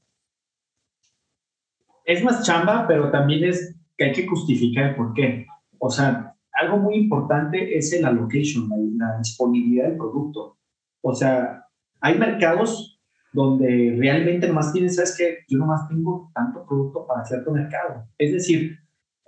Es 2.06 2.24
más 2.24 2.46
chamba, 2.46 2.86
pero 2.88 3.12
también 3.12 3.44
es 3.44 3.76
que 3.98 4.06
hay 4.06 4.12
que 4.14 4.28
justificar 4.28 4.96
por 4.96 5.14
qué. 5.14 5.46
O 5.80 5.90
sea, 5.90 6.36
algo 6.54 6.78
muy 6.78 6.96
importante 6.96 7.78
es 7.78 7.92
el 7.94 8.06
allocation, 8.06 8.70
la, 8.70 9.08
la 9.08 9.18
disponibilidad 9.18 9.90
del 9.90 9.98
producto. 9.98 10.58
O 11.02 11.14
sea, 11.14 11.66
hay 12.00 12.18
mercados 12.18 12.96
donde 13.34 13.96
realmente 14.00 14.48
nomás 14.48 14.72
tienes, 14.72 14.96
sabes 14.96 15.18
que 15.18 15.40
yo 15.50 15.58
nomás 15.58 15.88
tengo 15.90 16.32
tanto 16.34 16.66
producto 16.66 17.06
para 17.06 17.26
cierto 17.26 17.52
mercado. 17.52 18.08
Es 18.18 18.32
decir, 18.32 18.78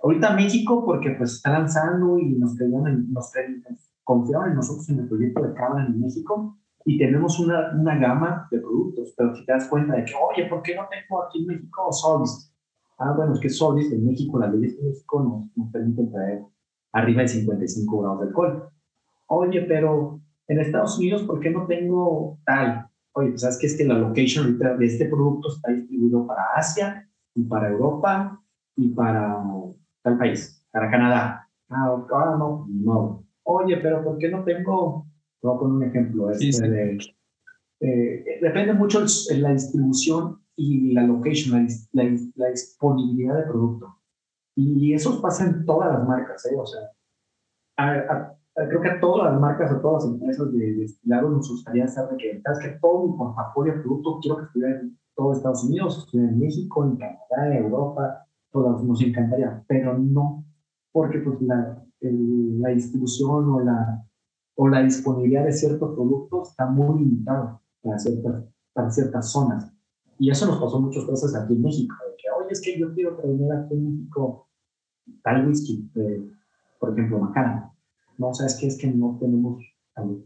ahorita 0.02 0.34
México, 0.34 0.84
porque 0.84 1.10
pues 1.10 1.34
está 1.34 1.52
lanzando 1.52 2.18
y 2.18 2.30
nos, 2.30 2.58
en, 2.60 3.12
nos 3.12 3.32
confiaron 4.02 4.50
en 4.50 4.54
nosotros 4.54 4.88
en 4.88 5.00
el 5.00 5.08
proyecto 5.08 5.42
de 5.42 5.52
Cámara 5.54 5.86
en 5.86 6.00
México 6.00 6.56
y 6.84 6.96
tenemos 6.96 7.38
una, 7.38 7.72
una, 7.78 7.98
gama 7.98 8.48
de 8.50 8.60
productos, 8.60 9.12
pero 9.14 9.34
si 9.34 9.44
te 9.44 9.52
das 9.52 9.68
cuenta 9.68 9.94
de 9.94 10.04
que, 10.04 10.14
oye, 10.14 10.48
¿por 10.48 10.62
qué 10.62 10.74
no 10.74 10.88
tengo 10.88 11.22
aquí 11.22 11.40
en 11.40 11.46
México 11.46 11.92
Solis? 11.92 12.50
Ah, 12.98 13.12
bueno, 13.16 13.34
es 13.34 13.40
que 13.40 13.48
Solís 13.48 13.92
en 13.92 14.04
México, 14.04 14.38
las 14.38 14.52
leyes 14.52 14.76
de 14.76 14.88
México 14.88 15.22
nos, 15.22 15.56
nos 15.56 15.72
permiten 15.72 16.10
traer 16.10 16.42
arriba 16.92 17.22
de 17.22 17.28
55 17.28 18.00
grados 18.00 18.20
de 18.20 18.26
alcohol. 18.26 18.68
Oye, 19.28 19.62
pero 19.62 20.20
en 20.48 20.60
Estados 20.60 20.98
Unidos, 20.98 21.22
¿por 21.22 21.38
qué 21.38 21.50
no 21.50 21.66
tengo 21.66 22.38
tal? 22.44 22.88
Oye, 23.12 23.30
pues 23.30 23.42
sabes 23.42 23.58
que 23.58 23.66
es 23.66 23.76
que 23.76 23.84
la 23.84 23.98
location 23.98 24.58
de 24.58 24.86
este 24.86 25.06
producto 25.06 25.48
está 25.48 25.70
distribuido 25.70 26.26
para 26.26 26.42
Asia 26.56 27.08
y 27.34 27.44
para 27.44 27.68
Europa 27.68 28.42
y 28.76 28.88
para 28.88 29.44
tal 30.02 30.18
país, 30.18 30.64
para 30.72 30.90
Canadá. 30.90 31.48
Ah, 31.68 32.04
ah 32.12 32.36
no, 32.38 32.66
no. 32.68 33.24
Oye, 33.44 33.76
pero 33.78 34.02
¿por 34.02 34.18
qué 34.18 34.28
no 34.28 34.42
tengo? 34.44 35.06
Voy 35.40 35.54
a 35.54 35.58
poner 35.58 35.76
un 35.76 35.82
ejemplo. 35.84 36.30
Este 36.30 36.68
De, 36.68 36.98
eh, 37.80 38.38
depende 38.42 38.72
mucho 38.72 39.00
de 39.00 39.38
la 39.38 39.52
distribución 39.52 40.40
y 40.58 40.92
la 40.92 41.04
location, 41.04 41.66
la, 41.92 42.04
la, 42.34 42.48
disponibilidad 42.50 43.36
de 43.36 43.44
producto. 43.44 43.96
Y 44.56 44.92
eso 44.92 45.22
pasa 45.22 45.46
en 45.46 45.64
todas 45.64 45.92
las 45.92 46.06
marcas, 46.06 46.44
¿eh? 46.46 46.56
O 46.58 46.66
sea, 46.66 48.36
creo 48.66 48.82
que 48.82 48.90
a 48.90 49.00
todas 49.00 49.30
las 49.30 49.40
marcas, 49.40 49.70
a 49.70 49.80
todas 49.80 50.04
las 50.04 50.12
empresas 50.14 50.52
de 50.52 50.74
destilado 50.74 51.30
nos 51.30 51.48
gustaría 51.48 51.86
saber 51.86 52.16
que, 52.16 52.40
¿sabes 52.42 52.58
que 52.58 52.78
Todo 52.80 53.06
mi 53.06 53.16
portafolio 53.16 53.74
de 53.74 53.80
producto 53.80 54.18
quiero 54.20 54.38
que 54.38 54.44
estuviera 54.46 54.80
en 54.80 54.98
todo 55.14 55.32
Estados 55.32 55.62
Unidos, 55.62 55.98
estuviera 55.98 56.32
en 56.32 56.40
México, 56.40 56.84
en 56.84 56.96
Canadá, 56.96 57.56
en 57.56 57.64
Europa, 57.64 58.26
todas 58.50 58.82
nos 58.82 59.00
encantaría, 59.00 59.64
pero 59.68 59.96
no, 59.96 60.44
porque 60.90 61.20
pues 61.20 61.40
la, 61.42 61.80
la 62.00 62.68
distribución 62.70 63.48
o 63.48 63.60
la, 63.60 64.04
o 64.56 64.66
la 64.66 64.82
disponibilidad 64.82 65.44
de 65.44 65.52
ciertos 65.52 65.94
productos 65.94 66.50
está 66.50 66.66
muy 66.66 66.98
limitada 66.98 67.60
para 67.80 67.96
ciertas, 67.96 68.44
para 68.72 68.90
ciertas 68.90 69.30
zonas. 69.30 69.77
Y 70.18 70.30
eso 70.30 70.46
nos 70.46 70.60
pasó 70.60 70.80
muchas 70.80 71.06
veces 71.06 71.34
aquí 71.34 71.54
en 71.54 71.62
México, 71.62 71.94
de 72.04 72.16
que, 72.16 72.30
oye, 72.30 72.48
es 72.50 72.60
que 72.60 72.78
yo 72.78 72.92
quiero 72.92 73.16
traer 73.16 73.52
aquí 73.52 73.74
en 73.74 73.84
México 73.84 74.48
tal 75.22 75.46
whisky, 75.46 75.90
por 76.78 76.92
ejemplo, 76.92 77.18
Macana. 77.18 77.72
No, 78.18 78.34
¿sabes 78.34 78.58
qué? 78.60 78.66
Es 78.66 78.78
que 78.78 78.88
no 78.88 79.16
tenemos, 79.20 79.62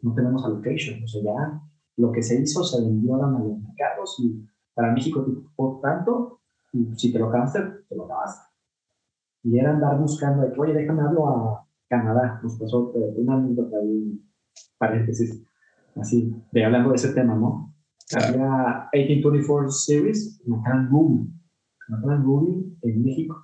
no 0.02 0.14
tenemos 0.14 0.44
allocation. 0.44 1.02
O 1.04 1.06
sea, 1.06 1.22
ya 1.22 1.62
lo 1.96 2.10
que 2.10 2.22
se 2.22 2.40
hizo 2.40 2.64
se 2.64 2.80
vendió 2.80 3.16
a 3.16 3.30
los 3.30 3.58
mercados 3.58 4.16
y 4.20 4.42
para 4.74 4.92
México, 4.92 5.26
por 5.54 5.80
tanto, 5.80 6.40
y 6.72 6.86
si 6.96 7.12
te 7.12 7.18
lo 7.18 7.28
acabaste, 7.28 7.60
te 7.88 7.94
lo 7.94 8.06
acabaste. 8.06 8.50
Y 9.44 9.58
era 9.58 9.74
andar 9.74 9.98
buscando, 9.98 10.42
de 10.42 10.52
que, 10.52 10.60
oye, 10.60 10.72
déjame 10.72 11.02
hablo 11.02 11.28
a 11.28 11.66
Canadá. 11.88 12.40
Nos 12.42 12.58
pasó 12.58 12.92
eh, 12.94 13.14
una 13.16 13.46
paréntesis, 14.78 15.44
así, 15.96 16.34
de 16.50 16.64
hablando 16.64 16.90
de 16.90 16.96
ese 16.96 17.12
tema, 17.12 17.34
¿no? 17.34 17.71
Había 18.14 18.88
1824 18.92 19.70
Series, 19.70 20.42
Macallan 20.46 20.88
Ruby. 20.90 21.32
Macallan 21.88 22.22
Ruby 22.24 22.78
en 22.82 23.02
México, 23.02 23.42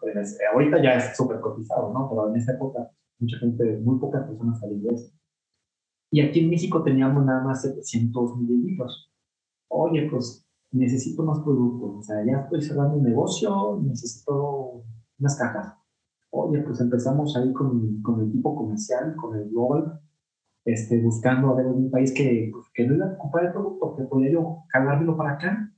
ahorita 0.52 0.82
ya 0.82 0.94
es 0.94 1.16
súper 1.16 1.40
cotizado, 1.40 1.92
¿no? 1.92 2.08
Pero 2.08 2.28
en 2.28 2.36
esa 2.36 2.52
época, 2.52 2.90
mucha 3.18 3.38
gente, 3.38 3.78
muy 3.78 3.98
pocas 3.98 4.26
personas 4.26 4.58
salían 4.58 4.82
de 4.82 4.94
eso. 4.94 5.12
Y 6.10 6.20
aquí 6.20 6.40
en 6.40 6.50
México 6.50 6.82
teníamos 6.82 7.24
nada 7.24 7.44
más 7.44 7.62
700 7.62 8.38
mililitros. 8.38 9.12
Oye, 9.68 10.08
pues 10.10 10.46
necesito 10.72 11.22
más 11.22 11.40
productos. 11.40 11.96
O 11.98 12.02
sea, 12.02 12.24
ya 12.24 12.40
estoy 12.40 12.62
cerrando 12.62 12.96
un 12.96 13.04
negocio, 13.04 13.80
necesito 13.82 14.84
unas 15.18 15.36
cajas. 15.36 15.74
Oye, 16.30 16.62
pues 16.62 16.80
empezamos 16.80 17.36
ahí 17.36 17.52
con, 17.52 18.02
con 18.02 18.20
el 18.20 18.28
equipo 18.28 18.54
comercial, 18.54 19.14
con 19.16 19.36
el 19.36 19.48
Global, 19.50 20.00
este, 20.68 21.00
buscando 21.00 21.48
a 21.48 21.54
ver 21.54 21.66
un 21.66 21.90
país 21.90 22.12
que, 22.12 22.50
pues, 22.52 22.66
que 22.74 22.86
no 22.86 22.94
iba 22.94 23.06
a 23.06 23.12
ocupar 23.14 23.46
el 23.46 23.52
producto, 23.52 23.96
que 23.96 24.04
podía 24.04 24.32
yo 24.32 24.64
cargármelo 24.68 25.16
para 25.16 25.32
acá. 25.32 25.72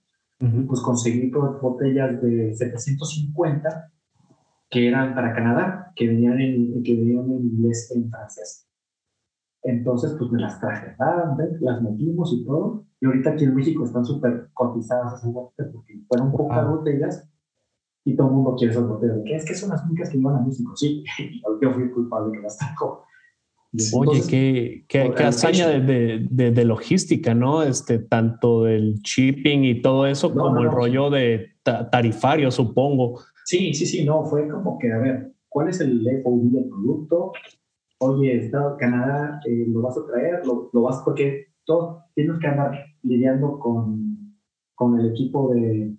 Pues 0.66 0.80
conseguí 0.80 1.30
botellas 1.30 2.22
de 2.22 2.54
750 2.54 3.92
que 4.70 4.88
eran 4.88 5.14
para 5.14 5.34
Canadá, 5.34 5.92
que 5.94 6.08
venían 6.08 6.40
en, 6.40 6.82
que 6.82 6.96
venían 6.96 7.30
en 7.30 7.44
inglés 7.44 7.92
en 7.94 8.08
francés. 8.08 8.66
Entonces, 9.62 10.16
pues 10.18 10.30
me 10.30 10.40
las 10.40 10.58
traje, 10.58 10.96
las 11.60 11.82
metimos 11.82 12.32
y 12.32 12.46
todo. 12.46 12.86
Y 13.00 13.06
ahorita 13.06 13.30
aquí 13.30 13.44
en 13.44 13.54
México 13.54 13.84
están 13.84 14.04
súper 14.04 14.48
cotizadas 14.54 15.20
esas 15.20 15.30
botellas 15.30 15.70
porque 15.74 16.00
fueron 16.08 16.32
pocas 16.32 16.66
botellas 16.66 17.30
y 18.04 18.16
todo 18.16 18.28
el 18.28 18.34
mundo 18.34 18.54
quiere 18.56 18.72
esas 18.72 18.88
botellas. 18.88 19.18
¿Qué 19.26 19.36
es 19.36 19.44
que 19.44 19.54
son 19.54 19.70
las 19.70 19.84
únicas 19.84 20.08
que 20.08 20.16
iban 20.16 20.36
a 20.36 20.40
México? 20.40 20.72
Sí, 20.74 21.04
yo 21.60 21.70
fui 21.74 21.90
culpable 21.90 22.32
que 22.32 22.42
las 22.42 22.56
trajo. 22.56 23.04
Oye, 23.94 24.22
qué, 24.28 24.84
qué, 24.88 25.12
qué 25.16 25.22
hazaña 25.22 25.68
de, 25.68 26.26
de, 26.28 26.50
de, 26.50 26.64
logística, 26.64 27.34
¿no? 27.34 27.62
Este, 27.62 28.00
tanto 28.00 28.64
del 28.64 28.94
shipping 29.00 29.62
y 29.62 29.80
todo 29.80 30.06
eso, 30.06 30.34
como 30.34 30.60
el 30.60 30.70
rollo 30.70 31.08
de 31.08 31.50
tarifario, 31.62 32.50
supongo. 32.50 33.20
Sí, 33.44 33.72
sí, 33.72 33.86
sí, 33.86 34.04
no, 34.04 34.24
fue 34.24 34.48
como 34.48 34.76
que, 34.78 34.92
a 34.92 34.98
ver, 34.98 35.32
¿cuál 35.48 35.68
es 35.68 35.80
el 35.80 36.04
FOB 36.22 36.50
del 36.50 36.68
producto? 36.68 37.32
Oye, 37.98 38.44
Estado 38.44 38.76
Canadá, 38.76 39.40
eh, 39.46 39.66
¿lo 39.68 39.82
vas 39.82 39.96
a 39.96 40.06
traer? 40.06 40.44
¿Lo, 40.44 40.70
¿Lo, 40.72 40.82
vas? 40.82 41.02
Porque 41.04 41.46
todos 41.64 42.02
tienes 42.14 42.40
que 42.40 42.46
andar 42.48 42.72
lidiando 43.02 43.58
con, 43.60 44.34
con 44.74 44.98
el 44.98 45.10
equipo 45.10 45.54
de, 45.54 45.94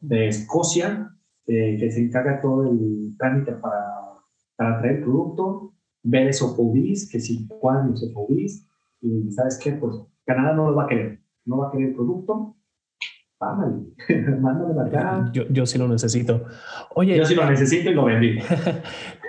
de 0.00 0.28
Escocia, 0.28 1.10
eh, 1.48 1.76
que 1.78 1.90
se 1.90 2.02
encarga 2.02 2.40
todo 2.40 2.70
el 2.70 3.16
trámite 3.18 3.52
para, 3.52 3.84
para 4.54 4.78
traer 4.78 4.98
el 4.98 5.02
producto 5.02 5.72
ver 6.06 6.28
esos 6.28 6.56
FOBs, 6.56 7.08
que 7.10 7.20
si 7.20 7.46
cuadran 7.48 7.92
esos 7.92 8.12
FOBs, 8.12 8.66
y 9.00 9.30
sabes 9.30 9.58
qué, 9.62 9.72
pues 9.72 9.96
Canadá 10.24 10.54
no 10.54 10.70
lo 10.70 10.76
va 10.76 10.84
a 10.84 10.88
querer, 10.88 11.20
no 11.44 11.58
va 11.58 11.68
a 11.68 11.70
querer 11.70 11.88
el 11.88 11.94
producto, 11.94 12.56
mándame 13.40 14.88
acá. 14.88 15.30
Yo, 15.32 15.44
yo 15.50 15.66
sí 15.66 15.78
lo 15.78 15.88
necesito. 15.88 16.44
Oye, 16.94 17.16
yo 17.16 17.24
sí 17.26 17.34
lo 17.34 17.48
necesito 17.48 17.90
y 17.90 17.94
lo 17.94 18.04
vendí. 18.04 18.38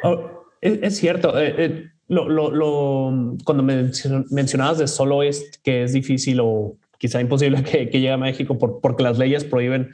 Oh, 0.03 0.45
es, 0.61 0.95
cierto. 0.97 1.39
Eh, 1.39 1.55
eh, 1.57 1.85
lo, 2.07 2.29
lo, 2.29 2.51
lo, 2.51 3.35
cuando 3.43 3.63
mencionabas 3.63 4.77
de 4.77 4.87
solo 4.87 5.23
es 5.23 5.59
que 5.63 5.81
es 5.83 5.91
difícil 5.91 6.39
o 6.39 6.77
quizá 6.99 7.19
imposible 7.19 7.63
que, 7.63 7.89
que 7.89 7.99
llegue 7.99 8.11
a 8.11 8.17
México 8.17 8.59
por, 8.59 8.79
porque 8.79 9.01
las 9.01 9.17
leyes 9.17 9.43
prohíben 9.43 9.89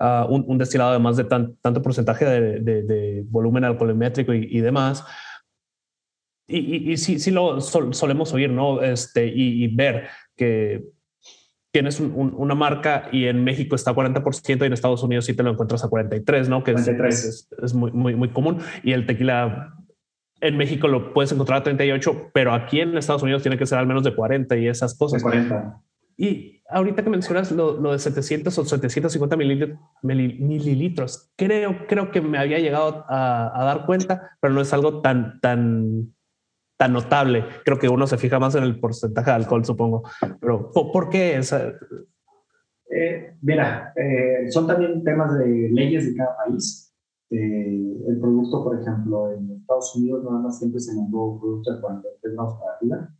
uh, 0.00 0.26
un, 0.28 0.44
un, 0.48 0.58
destilado 0.58 0.92
de 0.92 0.98
más 0.98 1.16
de 1.16 1.24
tan, 1.24 1.54
tanto 1.62 1.80
porcentaje 1.80 2.24
de, 2.24 2.60
de, 2.60 2.82
de 2.82 3.24
volumen 3.28 3.62
alcoholimétrico 3.62 4.34
y, 4.34 4.48
y 4.50 4.60
demás 4.60 5.04
y, 6.48 6.92
y, 6.92 6.96
sí, 6.96 7.18
sí 7.18 7.30
lo 7.30 7.60
solemos 7.60 8.32
oír, 8.32 8.50
¿no? 8.50 8.82
Este, 8.82 9.26
y, 9.26 9.66
ver 9.74 10.08
que 10.36 10.84
tienes 11.72 12.00
una 12.00 12.54
marca 12.54 13.08
y 13.12 13.26
en 13.26 13.44
México 13.44 13.74
está 13.74 13.90
a 13.90 13.94
40% 13.94 14.62
y 14.62 14.66
en 14.66 14.72
Estados 14.72 15.02
Unidos 15.02 15.26
sí 15.26 15.34
te 15.34 15.42
lo 15.42 15.50
encuentras 15.50 15.84
a 15.84 15.88
43, 15.88 16.48
¿no? 16.48 16.62
Que 16.64 16.72
Es, 16.72 17.48
es, 17.62 17.74
muy, 17.74 17.90
muy, 17.92 18.14
muy 18.14 18.28
común. 18.28 18.58
Y 18.82 18.92
el 18.92 19.06
tequila 19.06 19.74
en 20.40 20.56
México 20.56 20.88
lo 20.88 21.12
puedes 21.12 21.32
encontrar 21.32 21.60
a 21.60 21.62
38, 21.64 22.30
pero 22.32 22.54
aquí 22.54 22.80
en 22.80 22.96
Estados 22.96 23.22
Unidos 23.22 23.42
tiene 23.42 23.58
que 23.58 23.66
ser 23.66 23.78
al 23.78 23.86
menos 23.86 24.04
de 24.04 24.14
40 24.14 24.56
y 24.56 24.68
esas 24.68 24.96
cosas. 24.96 25.22
40. 25.22 25.82
Y 26.16 26.62
ahorita 26.70 27.02
que 27.02 27.10
mencionas 27.10 27.52
lo, 27.52 27.78
lo 27.78 27.92
de 27.92 27.98
700 27.98 28.56
o 28.56 28.64
750 28.64 29.36
mililitros, 29.36 29.78
mililitros, 30.02 31.30
creo, 31.36 31.86
creo 31.86 32.10
que 32.10 32.20
me 32.22 32.38
había 32.38 32.58
llegado 32.58 33.04
a, 33.08 33.52
a, 33.54 33.64
dar 33.64 33.84
cuenta, 33.84 34.30
pero 34.40 34.54
no 34.54 34.62
es 34.62 34.72
algo 34.72 35.02
tan, 35.02 35.40
tan 35.40 36.15
tan 36.76 36.92
notable. 36.92 37.44
Creo 37.64 37.78
que 37.78 37.88
uno 37.88 38.06
se 38.06 38.18
fija 38.18 38.38
más 38.38 38.54
en 38.54 38.64
el 38.64 38.78
porcentaje 38.78 39.30
de 39.30 39.36
alcohol, 39.36 39.64
supongo. 39.64 40.02
Pero 40.40 40.70
¿por, 40.70 41.08
qué 41.08 41.36
es? 41.36 41.52
Eh, 41.52 43.36
mira, 43.42 43.92
eh, 43.96 44.50
son 44.50 44.66
también 44.66 45.02
temas 45.02 45.38
de 45.38 45.70
leyes 45.70 46.06
de 46.06 46.14
cada 46.14 46.36
país. 46.36 46.94
Eh, 47.30 48.04
el 48.08 48.20
producto, 48.20 48.62
por 48.62 48.80
ejemplo, 48.80 49.32
en 49.32 49.50
Estados 49.52 49.96
Unidos 49.96 50.24
nada 50.24 50.38
más 50.38 50.58
siempre 50.58 50.80
se 50.80 50.94
mandó 50.94 51.38
producto 51.40 51.74
de 51.74 51.80
43 51.80 52.34
grados 52.34 52.54
para 52.60 52.76
arriba 52.76 53.14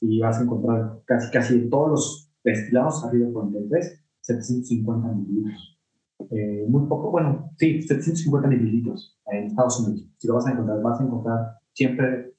y 0.00 0.20
vas 0.20 0.38
a 0.38 0.42
encontrar 0.42 1.00
casi, 1.06 1.30
casi 1.30 1.70
todos 1.70 1.90
los 1.90 2.32
destilados 2.44 3.04
arriba 3.04 3.28
de 3.28 3.32
43, 3.32 4.04
750 4.20 5.08
mililitros. 5.08 5.78
muy 6.68 6.86
poco, 6.88 7.10
bueno, 7.10 7.52
sí, 7.56 7.80
750 7.80 8.48
mililitros 8.48 9.18
en 9.26 9.44
Estados 9.44 9.80
Unidos. 9.80 10.10
Si 10.18 10.28
lo 10.28 10.34
vas 10.34 10.46
a 10.46 10.52
encontrar, 10.52 10.82
vas 10.82 11.00
a 11.00 11.04
encontrar 11.04 11.38
siempre 11.72 12.34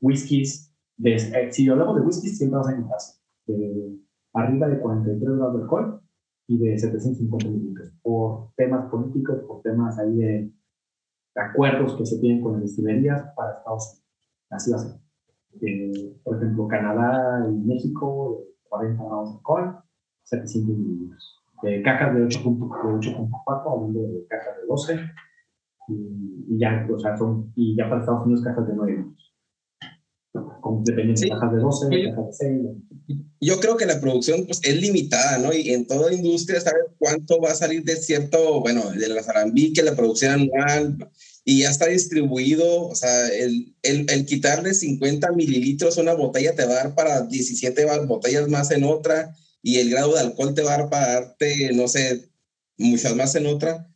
whiskies, 0.00 0.72
de, 0.96 1.14
eh, 1.14 1.52
si 1.52 1.68
hablamos 1.68 1.96
de 1.96 2.02
whiskies, 2.02 2.38
siempre 2.38 2.58
vas 2.58 2.68
a 2.68 2.72
encontrar 2.72 2.98
de 3.46 3.98
arriba 4.34 4.68
de 4.68 4.78
43 4.80 5.36
grados 5.36 5.54
de 5.54 5.62
alcohol 5.62 6.00
y 6.46 6.58
de 6.58 6.78
750 6.78 7.48
mililitros, 7.48 7.90
por 8.02 8.52
temas 8.56 8.90
políticos, 8.90 9.40
por 9.46 9.62
temas 9.62 9.98
ahí 9.98 10.16
de, 10.16 10.52
acuerdos 11.34 11.94
que 11.96 12.04
se 12.04 12.18
tienen 12.18 12.42
con 12.42 12.54
las 12.54 12.62
destilerías 12.62 13.32
para 13.36 13.58
Estados 13.58 13.92
Unidos. 13.92 14.04
Así 14.50 14.70
va 14.72 14.76
a 14.76 14.80
ser. 14.80 15.00
Eh, 15.60 16.20
por 16.24 16.36
ejemplo, 16.36 16.66
Canadá 16.66 17.48
y 17.48 17.52
México, 17.64 18.44
40 18.68 19.04
grados 19.04 19.30
de 19.30 19.36
alcohol, 19.36 19.78
700 20.24 20.76
mililitros. 20.76 21.40
De 21.62 21.82
cajas 21.82 22.14
de 22.14 22.24
8.4, 22.24 23.72
hablando 23.72 24.00
de 24.00 24.26
cajas 24.26 24.56
de 24.60 24.66
12, 24.66 25.00
y, 25.88 26.58
ya, 26.58 26.86
o 26.92 26.98
sea, 26.98 27.16
son, 27.16 27.52
y 27.54 27.76
ya 27.76 27.88
para 27.88 28.00
Estados 28.00 28.26
Unidos 28.26 28.42
cajas 28.42 28.66
de 28.66 28.74
9 28.74 28.92
litros 28.96 29.27
dependiendo 30.84 31.20
de 31.20 31.28
cajas 31.28 31.52
de 31.52 31.58
12, 31.58 31.88
cajas 32.10 32.38
de 32.38 32.48
6. 33.06 33.18
Yo 33.40 33.60
creo 33.60 33.76
que 33.76 33.86
la 33.86 34.00
producción 34.00 34.44
pues, 34.46 34.60
es 34.62 34.80
limitada, 34.80 35.38
¿no? 35.38 35.52
Y 35.52 35.70
en 35.70 35.86
toda 35.86 36.12
industria 36.12 36.60
sabes 36.60 36.82
cuánto 36.98 37.40
va 37.40 37.52
a 37.52 37.54
salir 37.54 37.84
de 37.84 37.96
cierto, 37.96 38.60
bueno, 38.60 38.90
de 38.90 39.08
la 39.08 39.22
que 39.74 39.82
la 39.82 39.94
producción 39.94 40.32
anual, 40.32 41.10
y 41.44 41.60
ya 41.60 41.70
está 41.70 41.86
distribuido, 41.86 42.88
o 42.88 42.94
sea, 42.94 43.28
el, 43.28 43.74
el, 43.82 44.06
el, 44.10 44.26
quitarle 44.26 44.74
50 44.74 45.32
mililitros 45.32 45.96
a 45.96 46.02
una 46.02 46.12
botella 46.12 46.54
te 46.54 46.66
va 46.66 46.72
a 46.72 46.84
dar 46.84 46.94
para 46.94 47.22
17 47.22 47.86
botellas 48.06 48.48
más 48.48 48.70
en 48.70 48.84
otra, 48.84 49.34
y 49.62 49.78
el 49.78 49.90
grado 49.90 50.14
de 50.14 50.20
alcohol 50.20 50.54
te 50.54 50.62
va 50.62 50.74
a 50.74 50.78
dar 50.78 50.90
para 50.90 51.12
darte, 51.12 51.72
no 51.72 51.88
sé, 51.88 52.28
muchas 52.76 53.14
más 53.16 53.34
en 53.34 53.46
otra. 53.46 53.88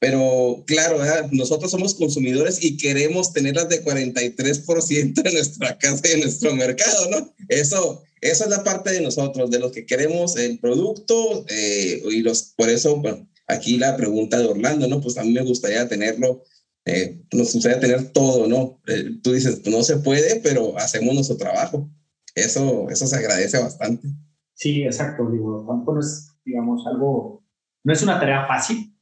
Pero 0.00 0.62
claro, 0.66 0.98
nosotros 1.32 1.70
somos 1.70 1.94
consumidores 1.94 2.62
y 2.62 2.76
queremos 2.76 3.32
tenerlas 3.32 3.68
de 3.68 3.84
43% 3.84 5.26
en 5.26 5.34
nuestra 5.34 5.76
casa 5.78 6.02
y 6.08 6.12
en 6.12 6.20
nuestro 6.20 6.54
mercado, 6.54 7.10
¿no? 7.10 7.34
Eso, 7.48 8.02
eso 8.20 8.44
es 8.44 8.50
la 8.50 8.62
parte 8.62 8.92
de 8.92 9.00
nosotros, 9.00 9.50
de 9.50 9.58
los 9.58 9.72
que 9.72 9.86
queremos 9.86 10.36
el 10.36 10.60
producto 10.60 11.44
eh, 11.48 12.00
y 12.10 12.22
los, 12.22 12.54
por 12.56 12.68
eso, 12.68 12.96
bueno, 12.96 13.28
aquí 13.48 13.76
la 13.76 13.96
pregunta 13.96 14.38
de 14.38 14.46
Orlando, 14.46 14.86
¿no? 14.86 15.00
Pues 15.00 15.18
a 15.18 15.24
mí 15.24 15.32
me 15.32 15.42
gustaría 15.42 15.88
tenerlo, 15.88 16.44
eh, 16.84 17.20
nos 17.32 17.52
gustaría 17.52 17.80
tener 17.80 18.12
todo, 18.12 18.46
¿no? 18.46 18.80
Eh, 18.86 19.18
tú 19.22 19.32
dices, 19.32 19.66
no 19.66 19.82
se 19.82 19.96
puede, 19.96 20.40
pero 20.40 20.78
hacemos 20.78 21.14
nuestro 21.14 21.36
trabajo. 21.36 21.90
Eso, 22.36 22.88
eso 22.88 23.06
se 23.06 23.16
agradece 23.16 23.58
bastante. 23.58 24.08
Sí, 24.54 24.84
exacto, 24.84 25.28
digo, 25.30 25.64
no 25.66 26.00
es, 26.00 26.30
digamos, 26.44 26.86
algo, 26.86 27.44
no 27.82 27.92
es 27.92 28.02
una 28.02 28.20
tarea 28.20 28.46
fácil, 28.46 28.94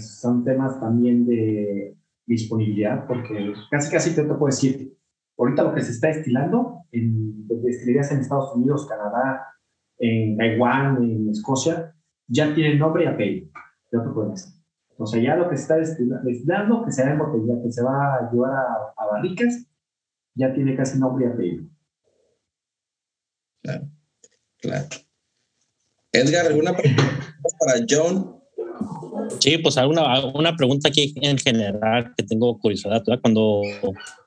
son 0.00 0.44
temas 0.44 0.80
también 0.80 1.26
de 1.26 1.96
disponibilidad, 2.26 3.06
porque 3.06 3.52
casi 3.70 3.90
casi 3.90 4.14
te, 4.14 4.22
te 4.22 4.28
puedo 4.28 4.46
decir, 4.46 4.96
ahorita 5.36 5.64
lo 5.64 5.74
que 5.74 5.82
se 5.82 5.92
está 5.92 6.08
destilando 6.08 6.84
en 6.92 7.46
destilerías 7.48 8.12
en 8.12 8.20
Estados 8.20 8.54
Unidos, 8.54 8.86
Canadá, 8.86 9.46
en 9.98 10.36
Taiwán, 10.36 11.02
en 11.02 11.30
Escocia, 11.30 11.94
ya 12.26 12.54
tiene 12.54 12.76
nombre 12.76 13.04
y 13.04 13.06
apellido. 13.08 13.50
Te 13.90 13.98
puedo 13.98 14.30
decir. 14.30 14.54
O 14.96 15.06
sea, 15.06 15.20
ya 15.20 15.34
lo 15.34 15.48
que 15.48 15.56
se 15.56 15.62
está 15.62 15.76
destilando, 15.76 16.84
que 16.84 16.92
se 16.92 17.04
va 17.04 17.16
botella, 17.16 17.62
que 17.62 17.72
se 17.72 17.82
va 17.82 18.16
a 18.16 18.30
llevar 18.30 18.52
a, 18.52 18.94
a 18.96 19.06
barricas, 19.06 19.66
ya 20.34 20.52
tiene 20.52 20.76
casi 20.76 20.98
nombre 20.98 21.26
y 21.26 21.28
apellido. 21.28 21.64
Claro, 23.62 23.88
claro. 24.58 24.86
Edgar, 26.12 26.46
¿alguna 26.46 26.76
pregunta 26.76 27.02
para 27.58 27.84
John? 27.88 28.39
Sí, 29.38 29.58
pues 29.58 29.76
alguna 29.76 30.24
una 30.34 30.56
pregunta 30.56 30.88
aquí 30.88 31.14
en 31.16 31.38
general 31.38 32.12
que 32.16 32.22
tengo 32.22 32.58
curiosidad. 32.58 33.02
Cuando, 33.20 33.62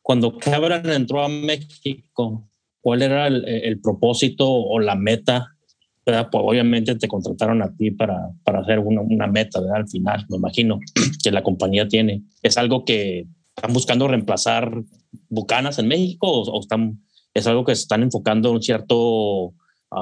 cuando 0.01 0.37
Cabran 0.37 0.89
entró 0.89 1.23
a 1.23 1.29
México, 1.29 2.49
¿cuál 2.81 3.01
era 3.01 3.27
el, 3.27 3.79
propósito 3.81 4.49
o 4.49 4.79
la 4.79 4.95
meta? 4.95 5.47
Pues 6.03 6.25
obviamente 6.31 6.95
te 6.95 7.07
contrataron 7.07 7.61
a 7.61 7.73
ti 7.75 7.91
para, 7.91 8.29
para 8.43 8.59
hacer 8.59 8.79
una, 8.79 9.01
una 9.01 9.27
meta 9.27 9.59
al 9.73 9.87
final, 9.87 10.25
me 10.29 10.37
imagino, 10.37 10.79
que 11.23 11.31
la 11.31 11.43
compañía 11.43 11.87
tiene. 11.87 12.23
¿Es 12.41 12.57
algo 12.57 12.83
que 12.83 13.27
están 13.55 13.73
buscando 13.73 14.07
reemplazar 14.07 14.83
Bucanas 15.29 15.79
en 15.79 15.87
México 15.87 16.27
o, 16.29 16.59
están, 16.59 17.03
es 17.33 17.47
algo 17.47 17.63
que 17.63 17.75
se 17.75 17.83
están 17.83 18.03
enfocando 18.03 18.49
en 18.49 18.55
un 18.55 18.61
cierto 18.61 19.53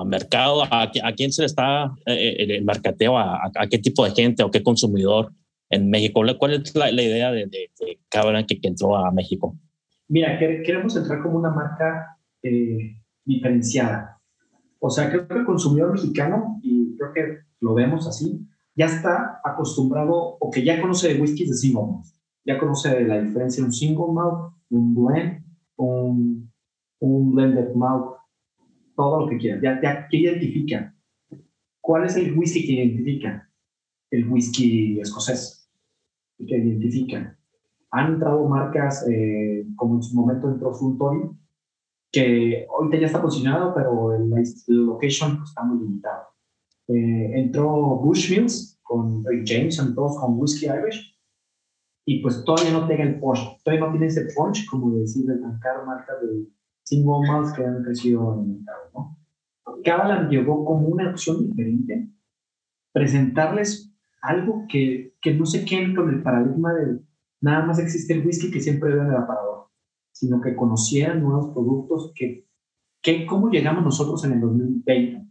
mercado, 0.06 0.64
a, 0.64 0.84
a, 0.84 1.14
quién 1.14 1.32
se 1.32 1.42
le 1.42 1.46
está 1.48 1.94
eh, 2.06 2.36
eh, 2.40 2.56
el 2.58 2.64
mercateo, 2.64 3.18
a, 3.18 3.52
a, 3.56 3.68
qué 3.68 3.78
tipo 3.78 4.06
de 4.06 4.12
gente 4.12 4.44
o 4.44 4.52
qué 4.52 4.64
consumidor 4.64 5.32
en 5.70 5.90
México. 5.90 6.22
¿Cuál 6.38 6.54
es 6.54 6.76
la, 6.76 6.92
idea 6.92 7.32
de, 7.32 7.48
de, 7.48 7.70
que, 7.78 8.68
entró 8.68 8.96
a 8.96 9.12
México? 9.12 9.56
Mira, 10.08 10.38
queremos 10.40 10.96
entrar 10.96 11.22
como 11.22 11.38
una 11.40 11.50
marca 11.50 12.18
eh, 12.44 12.98
diferenciada. 13.26 14.20
O 14.80 14.90
sea, 14.90 15.10
creo 15.10 15.28
que 15.28 15.40
el 15.40 15.46
consumidor 15.46 15.94
mexicano, 15.94 16.60
y 16.62 16.98
creo 16.98 17.14
que 17.14 17.38
lo 17.60 17.74
vemos 17.74 18.08
así, 18.08 18.46
ya 18.76 18.86
está 18.86 19.40
acostumbrado 19.44 20.38
o 20.40 20.52
que 20.52 20.64
ya 20.64 20.82
conoce 20.82 21.14
de 21.14 21.22
whiskies 21.22 21.50
de 21.50 21.56
single 21.56 21.84
malt. 21.84 22.06
Ya 22.44 22.58
conoce 22.58 23.04
la 23.06 23.22
diferencia 23.22 23.62
de 23.62 23.68
un 23.68 23.74
single 23.74 24.14
malt, 24.14 24.54
un 24.70 24.96
blend, 24.96 25.44
un, 25.76 26.52
un 27.00 27.36
blended 27.36 27.74
malt 27.76 28.21
todo 28.96 29.22
lo 29.22 29.30
que 29.30 29.38
quieras. 29.38 29.62
Ya, 29.62 29.80
ya, 29.82 30.08
¿Qué 30.10 30.18
identifica? 30.18 30.96
¿Cuál 31.82 32.06
es 32.06 32.16
el 32.16 32.38
whisky 32.38 32.66
que 32.66 32.74
identifica? 32.74 33.50
El 34.10 34.28
whisky 34.28 35.00
escocés. 35.00 35.70
que 36.38 36.58
identifica. 36.58 37.38
Han 37.92 38.14
entrado 38.14 38.48
marcas, 38.48 39.06
eh, 39.10 39.66
como 39.76 39.96
en 39.96 40.04
su 40.04 40.16
momento 40.16 40.50
entró 40.50 40.74
Suntory, 40.74 41.30
que 42.12 42.66
ahorita 42.70 42.98
ya 42.98 43.08
está 43.08 43.22
posicionado, 43.22 43.74
pero 43.74 44.14
el, 44.14 44.30
location 44.68 45.38
pues, 45.38 45.50
está 45.50 45.64
muy 45.64 45.80
limitado. 45.80 46.28
Eh, 46.88 47.32
entró 47.36 47.70
Bushmills 47.98 48.80
con 48.82 49.24
Rick 49.26 49.46
James, 49.46 49.78
todos 49.96 50.20
con 50.20 50.40
Whisky 50.40 50.68
Irish, 50.68 51.12
y 52.06 52.22
pues 52.22 52.44
todavía 52.44 52.74
no 52.74 52.88
tenga 52.88 53.04
el 53.04 53.20
punch, 53.20 53.62
todavía 53.64 53.86
no 53.86 53.92
tiene 53.92 54.08
ese 54.08 54.28
punch, 54.36 54.66
como 54.70 54.96
decir, 54.96 55.26
de 55.26 55.36
marca 55.36 56.14
de 56.22 56.46
cinco 56.84 57.22
más 57.24 57.54
que 57.54 57.66
han 57.66 57.84
crecido 57.84 58.34
en 58.34 58.40
el 58.40 58.48
mercado. 58.58 58.92
¿no? 58.94 59.18
Kavalan 59.84 60.30
llegó 60.30 60.66
como 60.66 60.88
una 60.88 61.10
opción 61.10 61.48
diferente, 61.48 62.10
presentarles 62.92 63.94
algo 64.22 64.66
que, 64.70 65.16
que 65.22 65.34
no 65.34 65.46
se 65.46 65.66
quede 65.66 65.96
con 65.96 66.10
el 66.10 66.22
paradigma 66.22 66.74
de 66.74 67.00
nada 67.42 67.66
más 67.66 67.80
existe 67.80 68.14
el 68.14 68.26
whisky 68.26 68.52
que 68.52 68.62
siempre 68.62 68.94
veo 68.94 69.04
en 69.04 69.10
el 69.10 69.16
aparador, 69.16 69.70
sino 70.12 70.40
que 70.42 70.56
conocieran 70.56 71.22
nuevos 71.22 71.54
productos 71.54 72.12
que, 72.16 72.48
que 73.02 73.26
cómo 73.26 73.50
llegamos 73.50 73.84
nosotros 73.84 74.24
en 74.26 74.34
el 74.34 74.42
2020. 74.42 75.22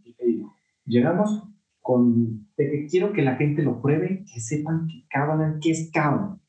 Llegamos 0.85 1.43
con 1.79 2.47
de 2.57 2.69
que 2.69 2.85
quiero 2.87 3.13
que 3.13 3.21
la 3.21 3.35
gente 3.35 3.63
lo 3.63 3.81
pruebe, 3.81 4.25
que 4.31 4.39
sepan 4.39 4.87
que 4.87 5.05
Kavalan, 5.09 5.59
qué 5.61 5.71
es 5.71 5.89
Kavalan. 5.91 6.39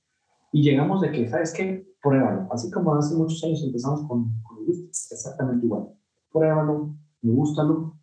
Y 0.53 0.63
llegamos 0.63 1.01
de 1.01 1.13
que, 1.13 1.29
¿sabes 1.29 1.55
qué? 1.57 1.87
Pruébalo. 2.03 2.49
Así 2.53 2.71
como 2.71 2.95
hace 2.95 3.15
muchos 3.15 3.43
años 3.45 3.63
empezamos 3.65 4.07
con, 4.07 4.43
exactamente 4.69 5.67
igual. 5.67 5.89
Pruébalo, 6.31 6.97
me 7.23 7.33
gusta, 7.33 7.63
lo. 7.63 7.99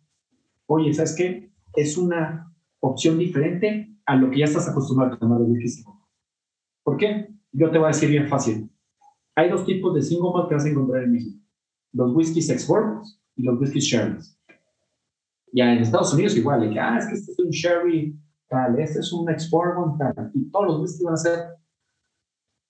Oye, 0.66 0.92
¿sabes 0.92 1.14
qué? 1.16 1.52
Es 1.74 1.98
una 1.98 2.54
opción 2.80 3.18
diferente 3.18 3.96
a 4.06 4.16
lo 4.16 4.30
que 4.30 4.38
ya 4.38 4.44
estás 4.46 4.68
acostumbrado 4.68 5.14
a 5.14 5.18
tomar 5.18 5.40
de 5.40 5.44
whisky 5.44 5.84
¿Por 6.82 6.96
qué? 6.96 7.28
Yo 7.52 7.70
te 7.70 7.78
voy 7.78 7.86
a 7.86 7.88
decir 7.88 8.08
bien 8.08 8.28
fácil. 8.28 8.70
Hay 9.34 9.50
dos 9.50 9.64
tipos 9.64 9.94
de 9.94 10.02
single 10.02 10.30
malt 10.32 10.48
que 10.48 10.54
vas 10.54 10.64
a 10.64 10.68
encontrar 10.68 11.04
en 11.04 11.12
México. 11.12 11.40
Los 11.92 12.14
whiskies 12.14 12.50
export 12.50 13.04
y 13.36 13.42
los 13.42 13.60
whiskies 13.60 13.84
sherry. 13.84 14.18
Ya 15.52 15.72
en 15.72 15.82
Estados 15.82 16.12
Unidos 16.14 16.36
igual, 16.36 16.60
de 16.60 16.70
que, 16.70 16.80
ah, 16.80 16.98
es 16.98 17.06
que 17.06 17.14
este 17.14 17.32
es 17.32 17.38
un 17.38 17.50
sherry 17.50 18.18
tal, 18.48 18.78
este 18.78 19.00
es 19.00 19.12
un 19.12 19.28
export 19.30 19.98
tal, 19.98 20.30
y 20.34 20.50
todos 20.50 20.66
los 20.66 20.80
whiskies 20.80 21.04
van 21.04 21.14
a 21.14 21.16
ser 21.16 21.40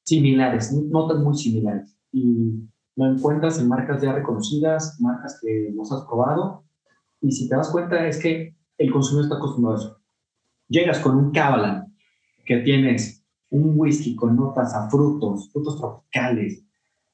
similares, 0.04 0.72
notas 0.72 1.18
muy 1.20 1.34
similares. 1.36 1.96
Y 2.12 2.68
lo 3.00 3.14
encuentras 3.14 3.58
en 3.58 3.66
marcas 3.66 4.02
ya 4.02 4.12
reconocidas, 4.12 5.00
marcas 5.00 5.40
que 5.40 5.72
los 5.74 5.90
has 5.90 6.02
probado, 6.02 6.64
y 7.22 7.32
si 7.32 7.48
te 7.48 7.56
das 7.56 7.70
cuenta 7.70 8.06
es 8.06 8.20
que 8.20 8.54
el 8.76 8.92
consumidor 8.92 9.24
está 9.24 9.36
acostumbrado 9.36 9.78
a 9.78 9.80
eso. 9.80 9.98
Llegas 10.68 10.98
con 10.98 11.16
un 11.16 11.32
Kavalan, 11.32 11.94
que 12.44 12.58
tienes 12.58 13.24
un 13.48 13.72
whisky 13.74 14.14
con 14.14 14.36
notas 14.36 14.74
a 14.74 14.90
frutos, 14.90 15.50
frutos 15.50 15.78
tropicales, 15.78 16.62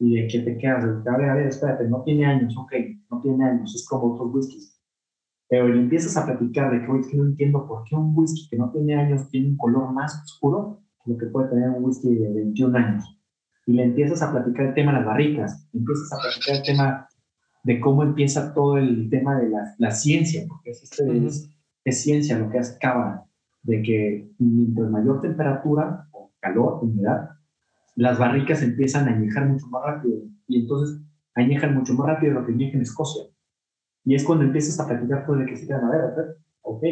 y 0.01 0.17
de 0.17 0.27
que 0.27 0.41
te 0.41 0.59
quedas, 0.59 0.85
a 0.85 1.17
ver, 1.17 1.31
a 1.31 1.35
ver, 1.35 1.47
espérate, 1.47 1.89
no 1.89 2.03
tiene 2.03 2.27
años, 2.27 2.57
ok, 2.57 2.73
no 3.09 3.21
tiene 3.21 3.45
años, 3.45 3.73
es 3.73 3.87
como 3.87 4.15
otros 4.15 4.35
whiskies. 4.35 4.77
Pero 5.49 5.69
le 5.69 5.81
empiezas 5.81 6.17
a 6.17 6.27
platicar 6.27 6.73
de 6.73 6.81
que, 6.81 7.09
que 7.09 7.17
no 7.17 7.27
entiendo 7.27 7.65
por 7.65 7.85
qué 7.85 7.95
un 7.95 8.13
whisky 8.13 8.49
que 8.49 8.57
no 8.57 8.73
tiene 8.73 8.97
años 8.97 9.29
tiene 9.31 9.51
un 9.51 9.57
color 9.57 9.93
más 9.93 10.21
oscuro 10.25 10.81
que 11.05 11.13
lo 11.13 11.17
que 11.17 11.27
puede 11.27 11.49
tener 11.49 11.71
un 11.71 11.85
whisky 11.85 12.13
de 12.13 12.33
21 12.33 12.77
años 12.77 13.17
y 13.67 13.73
le 13.73 13.83
empiezas 13.83 14.23
a 14.23 14.31
platicar 14.31 14.67
el 14.67 14.75
tema 14.75 14.93
de 14.93 14.99
las 14.99 15.07
barricas, 15.07 15.69
empiezas 15.73 16.13
a 16.13 16.19
platicar 16.23 16.57
el 16.57 16.63
tema 16.63 17.09
de 17.65 17.81
cómo 17.81 18.05
empieza 18.05 18.55
todo 18.55 18.79
el 18.79 19.11
tema 19.11 19.37
de 19.41 19.51
la, 19.51 19.75
la 19.79 19.91
ciencia, 19.91 20.45
porque 20.49 20.71
es, 20.71 20.85
este, 20.85 21.27
es, 21.85 22.03
ciencia 22.03 22.39
lo 22.39 22.49
que 22.49 22.61
hace 22.61 22.79
Cábala, 22.79 23.25
de 23.63 23.83
que 23.83 24.31
mientras 24.39 24.89
mayor 24.89 25.21
temperatura 25.21 26.09
o 26.13 26.33
calor, 26.39 26.79
humedad, 26.83 27.31
las 27.97 28.19
barricas 28.19 28.63
empiezan 28.63 29.09
a 29.09 29.13
añejar 29.13 29.49
mucho 29.49 29.67
más 29.67 29.83
rápido 29.85 30.23
y 30.47 30.61
entonces 30.61 31.03
añejan 31.35 31.75
mucho 31.75 31.95
más 31.95 32.07
rápido 32.07 32.35
de 32.35 32.41
lo 32.41 32.47
que 32.47 32.53
añeja 32.53 32.77
en 32.77 32.83
Escocia. 32.83 33.25
Y 34.05 34.15
es 34.15 34.23
cuando 34.23 34.45
empiezas 34.45 34.79
a 34.79 34.87
platicar 34.87 35.27
todo 35.27 35.37
de 35.37 35.47
que 35.47 35.57
se 35.57 35.67
queda, 35.67 35.85
a 35.85 35.91
ver, 35.91 36.01
a 36.01 36.15
ver, 36.15 36.37
ok, 36.63 36.85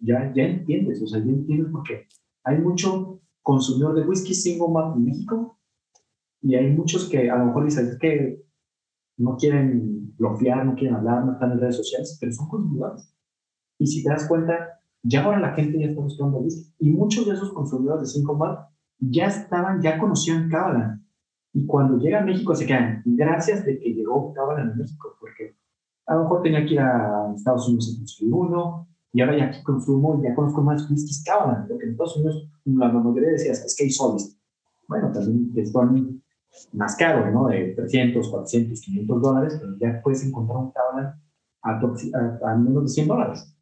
ya, 0.00 0.30
ya 0.34 0.42
entiendes, 0.42 1.02
o 1.02 1.06
sea, 1.06 1.20
ya 1.20 1.30
entiendes 1.30 1.68
porque 1.72 2.06
hay 2.44 2.58
mucho 2.58 3.22
consumidor 3.42 3.94
de 3.94 4.06
whisky 4.06 4.34
single 4.34 4.68
malt 4.68 4.96
en 4.96 5.04
México 5.06 5.57
y 6.42 6.54
hay 6.54 6.70
muchos 6.72 7.08
que 7.08 7.30
a 7.30 7.36
lo 7.36 7.46
mejor 7.46 7.64
dicen 7.64 7.88
es 7.88 7.98
que 7.98 8.42
no 9.16 9.36
quieren 9.36 10.14
bloquear, 10.16 10.64
no 10.64 10.74
quieren 10.74 10.96
hablar, 10.96 11.24
no 11.24 11.32
están 11.32 11.52
en 11.52 11.60
redes 11.60 11.76
sociales, 11.76 12.16
pero 12.20 12.32
son 12.32 12.48
consumidores. 12.48 13.14
Y 13.78 13.86
si 13.86 14.02
te 14.02 14.10
das 14.10 14.26
cuenta, 14.28 14.80
ya 15.02 15.24
ahora 15.24 15.40
la 15.40 15.54
gente 15.54 15.78
ya 15.78 15.86
está 15.86 16.00
buscando 16.00 16.38
whisky. 16.38 16.74
Y 16.78 16.90
muchos 16.90 17.26
de 17.26 17.34
esos 17.34 17.52
consumidores 17.52 18.02
de 18.02 18.06
cinco 18.06 18.36
Malt 18.36 18.60
ya 18.98 19.26
estaban, 19.26 19.80
ya 19.80 19.98
conocían 19.98 20.48
Kabbalah. 20.48 21.00
Y 21.52 21.66
cuando 21.66 21.98
llega 21.98 22.20
a 22.20 22.24
México 22.24 22.54
se 22.54 22.66
quedan, 22.66 23.02
gracias 23.04 23.64
de 23.64 23.78
que 23.78 23.94
llegó 23.94 24.32
Cabalan 24.32 24.72
a 24.72 24.74
México, 24.74 25.16
porque 25.20 25.56
a 26.06 26.14
lo 26.14 26.22
mejor 26.22 26.42
tenía 26.42 26.64
que 26.64 26.74
ir 26.74 26.80
a 26.80 27.32
Estados 27.34 27.68
Unidos 27.68 27.92
a 27.94 27.98
conseguir 27.98 28.32
uno, 28.32 28.88
y 29.12 29.20
ahora 29.20 29.38
ya 29.38 29.44
aquí 29.46 29.62
consumo, 29.62 30.20
ya 30.22 30.34
conozco 30.34 30.62
más 30.62 30.88
whiskies 30.90 31.24
Cabalan, 31.24 31.66
porque 31.66 31.84
en 31.84 31.90
Estados 31.92 32.16
Unidos 32.16 32.50
la 32.64 32.88
mayoría 32.92 33.30
decía, 33.30 33.52
es 33.52 33.74
que 33.76 33.84
hay 33.84 33.90
soles. 33.90 34.38
Bueno, 34.86 35.10
también 35.12 35.66
son 35.66 36.22
más 36.72 36.96
caros, 36.96 37.32
¿no? 37.32 37.48
De 37.48 37.74
300, 37.74 38.28
400, 38.28 38.80
500 38.80 39.22
dólares, 39.22 39.58
pero 39.60 39.76
ya 39.78 40.00
puedes 40.02 40.24
encontrar 40.26 40.58
un 40.58 40.72
Cabalan 40.72 41.20
a, 41.62 42.50
a, 42.50 42.56
menos 42.56 42.84
de 42.84 42.88
100 42.88 43.08
dólares. 43.08 43.56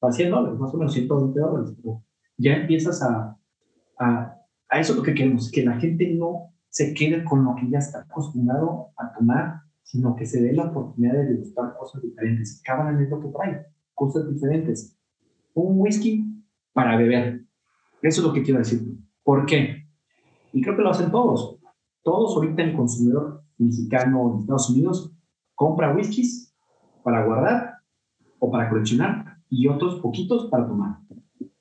A 0.00 0.12
100 0.12 0.30
dólares, 0.30 0.58
más 0.58 0.74
o 0.74 0.78
menos 0.78 0.92
120 0.92 1.40
dólares. 1.40 1.76
ya 2.36 2.54
empiezas 2.54 3.02
a, 3.02 3.36
a, 3.98 4.36
a 4.68 4.80
eso 4.80 4.94
lo 4.94 5.02
que 5.02 5.14
queremos, 5.14 5.50
que 5.50 5.64
la 5.64 5.78
gente 5.78 6.14
no 6.14 6.54
se 6.68 6.94
quede 6.94 7.24
con 7.24 7.44
lo 7.44 7.54
que 7.56 7.68
ya 7.68 7.78
está 7.78 8.00
acostumbrado 8.00 8.90
a 8.96 9.12
tomar, 9.12 9.62
sino 9.82 10.14
que 10.14 10.26
se 10.26 10.42
dé 10.42 10.52
la 10.52 10.66
oportunidad 10.66 11.14
de 11.14 11.24
degustar 11.24 11.74
cosas 11.78 12.02
diferentes. 12.02 12.60
Cabalan 12.64 13.02
es 13.02 13.10
lo 13.10 13.20
que 13.20 13.28
trae, 13.28 13.66
cosas 13.94 14.28
diferentes. 14.32 14.96
Un 15.54 15.80
whisky 15.80 16.44
para 16.72 16.96
beber. 16.96 17.44
Eso 18.02 18.20
es 18.20 18.26
lo 18.26 18.32
que 18.32 18.42
quiero 18.42 18.58
decir. 18.60 18.80
¿Por 19.24 19.46
qué? 19.46 19.88
Y 20.52 20.62
creo 20.62 20.76
que 20.76 20.82
lo 20.82 20.90
hacen 20.90 21.10
todos. 21.10 21.57
Todos 22.08 22.36
ahorita 22.36 22.62
el 22.62 22.74
consumidor 22.74 23.42
mexicano 23.58 24.32
en 24.32 24.40
Estados 24.40 24.70
Unidos 24.70 25.14
compra 25.54 25.94
whiskies 25.94 26.56
para 27.04 27.26
guardar 27.26 27.74
o 28.38 28.50
para 28.50 28.70
coleccionar 28.70 29.36
y 29.50 29.68
otros 29.68 30.00
poquitos 30.00 30.46
para 30.46 30.66
tomar. 30.66 31.00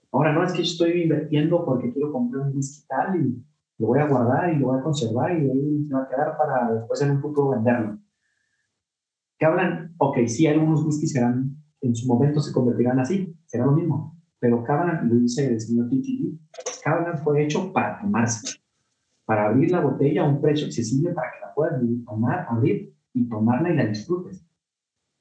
Ahora 0.09 0.31
no 0.31 0.45
es 0.45 0.53
que 0.53 0.59
yo 0.59 0.71
estoy 0.71 1.01
invirtiendo 1.01 1.65
porque 1.65 1.91
quiero 1.91 2.13
comprar 2.13 2.47
un 2.47 2.55
whisky 2.55 2.87
tal 2.87 3.19
y 3.19 3.45
lo 3.77 3.87
voy 3.87 3.99
a 3.99 4.07
guardar 4.07 4.53
y 4.53 4.59
lo 4.59 4.67
voy 4.67 4.79
a 4.79 4.83
conservar 4.83 5.37
y 5.37 5.51
ahí 5.51 5.85
se 5.85 5.93
va 5.93 6.03
a 6.03 6.07
quedar 6.07 6.37
para 6.37 6.71
después 6.71 7.01
en 7.01 7.11
un 7.11 7.21
futuro 7.21 7.49
venderlo. 7.49 7.99
Que 9.37 9.45
hablan, 9.45 9.95
ok, 9.97 10.19
sí, 10.27 10.47
algunos 10.47 10.85
whiskies 10.85 11.11
serán, 11.11 11.57
en 11.81 11.93
su 11.93 12.07
momento 12.07 12.39
se 12.39 12.53
convertirán 12.53 13.01
así, 13.01 13.37
será 13.47 13.65
lo 13.65 13.73
mismo, 13.73 14.17
pero 14.39 14.63
Cablan, 14.63 15.09
lo 15.09 15.15
dice 15.15 15.45
el 15.45 15.59
señor 15.59 15.89
TTV, 15.89 16.39
Cablan 16.85 17.17
fue 17.17 17.43
hecho 17.43 17.73
para 17.73 17.99
tomarse, 17.99 18.61
para 19.27 19.49
abrir 19.49 19.69
la 19.71 19.81
botella 19.81 20.23
a 20.23 20.29
un 20.29 20.39
precio 20.39 20.67
accesible 20.67 21.13
para 21.13 21.31
que 21.31 21.41
la 21.41 21.53
puedas 21.53 21.81
tomar, 22.05 22.47
abrir 22.49 22.95
y 23.13 23.27
tomarla 23.27 23.69
y 23.71 23.75
la 23.75 23.85
disfrutes. 23.85 24.47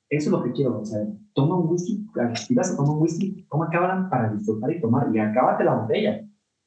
Eso 0.09 0.28
es 0.28 0.32
lo 0.32 0.44
que 0.44 0.52
quiero, 0.52 0.80
o 0.80 0.84
sea, 0.84 1.04
toma 1.34 1.57
un 1.57 1.68
whisky, 1.70 2.07
si 2.36 2.54
vas 2.54 2.72
a 2.72 2.76
tomar 2.76 2.92
un 2.92 3.02
whisky, 3.02 3.44
toma 3.50 3.68
Cablan 3.68 4.09
para 4.09 4.32
disfrutar 4.32 4.70
y 4.70 4.80
tomar, 4.80 5.09
y 5.12 5.18
acábate 5.18 5.64
la 5.64 5.74
botella, 5.74 6.24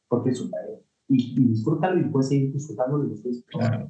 porque 0.10 0.32
es, 0.32 0.52
y, 1.08 1.42
y 1.42 1.48
disfrútalo 1.48 1.98
y 1.98 2.10
puedes 2.10 2.28
seguir 2.28 2.52
disfrutándolo 2.52 3.06
después. 3.06 3.42
Claro. 3.48 3.90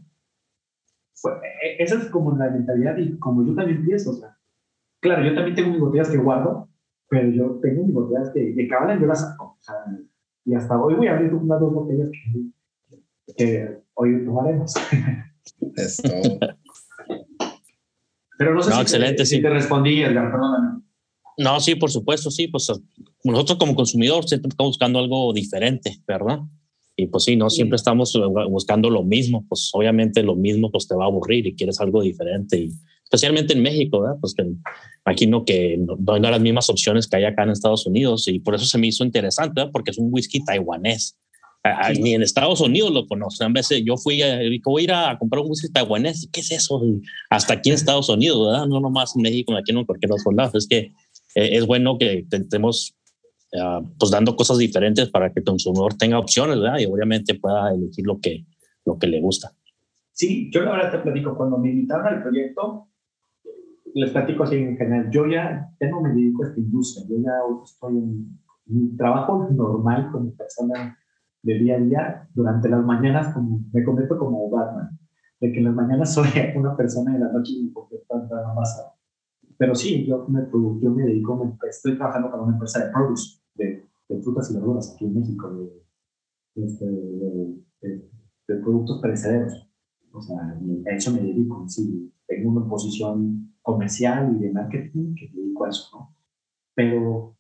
Pues, 1.19 1.35
e, 1.63 1.83
esa 1.83 1.95
es 1.95 2.05
como 2.11 2.37
la 2.37 2.51
mentalidad 2.51 2.97
y 2.97 3.17
como 3.17 3.43
yo 3.43 3.55
también 3.55 3.83
pienso, 3.83 4.11
o 4.11 4.13
sea, 4.13 4.37
claro, 5.01 5.27
yo 5.27 5.33
también 5.33 5.55
tengo 5.55 5.71
mis 5.71 5.79
botellas 5.79 6.11
que 6.11 6.17
guardo, 6.17 6.69
pero 7.09 7.29
yo 7.31 7.59
tengo 7.63 7.83
mis 7.83 7.95
botellas 7.95 8.29
que, 8.29 8.53
que 8.53 8.61
y 8.61 8.69
yo 8.69 9.07
las 9.07 9.21
saco, 9.21 9.57
o 9.57 9.61
sea, 9.61 9.73
y 10.45 10.53
hasta 10.53 10.79
hoy 10.79 10.93
voy 10.93 11.07
a 11.07 11.15
abrir 11.15 11.33
unas 11.33 11.59
dos 11.59 11.73
botellas 11.73 12.09
que, 12.11 12.51
que 13.38 13.80
hoy 13.93 14.25
tomaremos. 14.25 14.73
Esto. 15.75 16.09
pero 18.38 18.53
no 18.53 18.61
sé 18.61 18.71
si, 18.71 18.80
excelente, 18.80 19.15
te, 19.17 19.25
sí. 19.25 19.36
si 19.38 19.41
te 19.41 19.49
respondí, 19.49 20.01
Edgar, 20.01 20.32
perdóname. 20.32 20.82
No, 21.38 21.59
sí, 21.61 21.75
por 21.75 21.89
supuesto, 21.89 22.30
sí, 22.32 22.47
pues 22.47 22.69
nosotros 23.23 23.57
como 23.57 23.73
consumidores 23.73 24.30
siempre 24.30 24.49
estamos 24.49 24.71
buscando 24.71 24.99
algo 24.99 25.32
diferente, 25.32 26.01
¿verdad? 26.05 26.39
Y 26.97 27.07
pues 27.07 27.23
sí, 27.23 27.38
no 27.38 27.49
siempre 27.49 27.77
estamos 27.77 28.13
buscando 28.49 28.89
lo 28.89 29.03
mismo, 29.03 29.45
pues 29.47 29.69
obviamente 29.71 30.21
lo 30.21 30.36
mismo 30.36 30.69
pues 30.69 30.86
te 30.86 30.95
va 30.95 31.05
a 31.05 31.07
aburrir 31.07 31.47
y 31.47 31.55
quieres 31.55 31.80
algo 31.80 32.01
diferente. 32.01 32.59
Y 32.59 32.71
especialmente 33.03 33.53
en 33.53 33.61
México, 33.61 34.01
¿verdad? 34.01 34.17
Pues 34.19 34.34
que 34.34 34.45
imagino 35.05 35.45
que 35.45 35.77
no, 35.77 35.95
no 35.95 36.13
hay 36.13 36.19
las 36.19 36.41
mismas 36.41 36.69
opciones 36.69 37.07
que 37.07 37.15
hay 37.15 37.23
acá 37.23 37.43
en 37.43 37.51
Estados 37.51 37.86
Unidos 37.86 38.27
y 38.27 38.39
por 38.39 38.55
eso 38.55 38.65
se 38.65 38.77
me 38.77 38.88
hizo 38.88 39.05
interesante, 39.05 39.53
¿verdad? 39.55 39.71
porque 39.71 39.91
es 39.91 39.97
un 39.97 40.09
whisky 40.11 40.43
taiwanés. 40.43 41.17
Ni 41.99 42.14
en 42.14 42.22
Estados 42.22 42.62
Unidos 42.62 42.91
lo 42.91 43.05
conocen. 43.05 43.47
A 43.47 43.53
veces 43.53 43.84
yo 43.86 43.97
fui 43.97 44.22
a, 44.22 44.39
voy 44.64 44.82
a 44.82 44.84
ir 44.84 44.91
a 44.93 45.18
comprar 45.20 45.41
un 45.43 45.49
whisky 45.49 45.70
taiwanés. 45.72 46.30
¿Qué 46.32 46.39
es 46.41 46.51
eso? 46.51 46.82
hasta 47.30 47.55
aquí 47.55 47.70
en 47.70 47.76
Estados 47.76 48.10
Unidos, 48.10 48.47
¿verdad? 48.47 48.68
No 48.68 48.80
nomás 48.80 49.16
en 49.16 49.24
México, 49.24 49.53
aquí 49.55 49.72
en 49.72 49.86
cualquier 49.86 50.12
otro 50.12 50.32
lado. 50.32 50.57
Es 50.57 50.68
que 50.68 50.93
eh, 51.36 51.57
es 51.57 51.66
bueno 51.66 51.97
que 51.97 52.26
tengamos 52.30 52.95
pues 53.97 54.12
dando 54.12 54.36
cosas 54.36 54.57
diferentes 54.57 55.10
para 55.10 55.32
que 55.34 55.39
el 55.39 55.45
consumidor 55.45 55.95
tenga 55.95 56.20
opciones, 56.20 56.60
¿verdad? 56.60 56.80
Y 56.80 56.86
obviamente 56.86 57.36
pueda 57.36 57.74
elegir 57.74 58.05
lo 58.05 58.20
que, 58.20 58.45
lo 58.86 58.97
que 58.97 59.07
le 59.07 59.20
gusta. 59.22 59.51
Sí, 60.12 60.49
yo 60.51 60.62
la 60.62 60.72
verdad 60.72 60.91
te 60.91 60.99
platico, 60.99 61.36
cuando 61.36 61.57
me 61.57 61.72
invitaron 61.72 62.07
al 62.07 62.22
proyecto, 62.22 62.89
les 63.93 64.12
platico 64.12 64.43
así 64.43 64.55
en 64.55 64.78
general, 64.78 65.10
yo 65.12 65.26
ya, 65.28 65.68
tengo 65.80 66.01
me 66.01 66.10
dedico 66.10 66.43
a 66.43 66.47
esta 66.47 66.60
industria, 66.60 67.05
yo 67.10 67.16
ya 67.24 67.32
estoy 67.64 67.97
en 67.97 68.39
mi 68.66 68.95
trabajo 68.97 69.47
normal 69.51 70.10
como 70.12 70.36
persona 70.36 70.98
de 71.41 71.53
día 71.59 71.75
a 71.75 71.79
día, 71.79 72.29
durante 72.33 72.69
las 72.69 72.83
mañanas 72.83 73.33
como, 73.33 73.61
me 73.71 73.83
convierto 73.83 74.17
como 74.17 74.49
Batman, 74.49 74.99
de 75.39 75.51
que 75.51 75.59
en 75.59 75.65
las 75.65 75.75
mañanas 75.75 76.13
soy 76.13 76.27
una 76.55 76.75
persona 76.75 77.11
y 77.11 77.15
en 77.15 77.21
la 77.21 77.31
noche 77.31 77.53
me 77.63 77.71
convierto 77.73 78.15
en 78.15 78.25
una 78.25 78.53
masa. 78.53 78.93
Pero 79.57 79.75
sí, 79.75 80.05
yo 80.05 80.25
me, 80.29 80.47
yo 80.81 80.89
me 80.91 81.03
dedico, 81.03 81.57
estoy 81.67 81.97
trabajando 81.97 82.31
para 82.31 82.43
una 82.43 82.53
empresa 82.53 82.85
de 82.85 82.91
produce, 82.91 83.41
de, 83.55 83.85
frutas 84.23 84.49
y 84.49 84.53
verduras 84.55 84.93
aquí 84.93 85.05
en 85.05 85.13
México, 85.13 85.53
de, 86.55 86.65
este, 86.65 86.85
de, 86.85 88.55
productos 88.61 89.01
perecederos. 89.01 89.69
O 90.11 90.21
sea, 90.21 90.37
a 90.37 90.95
eso 90.95 91.11
me 91.11 91.21
dedico. 91.21 91.65
Sí, 91.67 92.11
tengo 92.25 92.51
una 92.51 92.67
posición 92.67 93.53
comercial 93.61 94.35
y 94.35 94.39
de 94.39 94.51
marketing 94.51 95.13
que 95.13 95.29
me 95.29 95.41
dedico 95.41 95.65
a 95.65 95.69
eso, 95.69 95.89
¿no? 95.93 96.15
Pero 96.73 97.35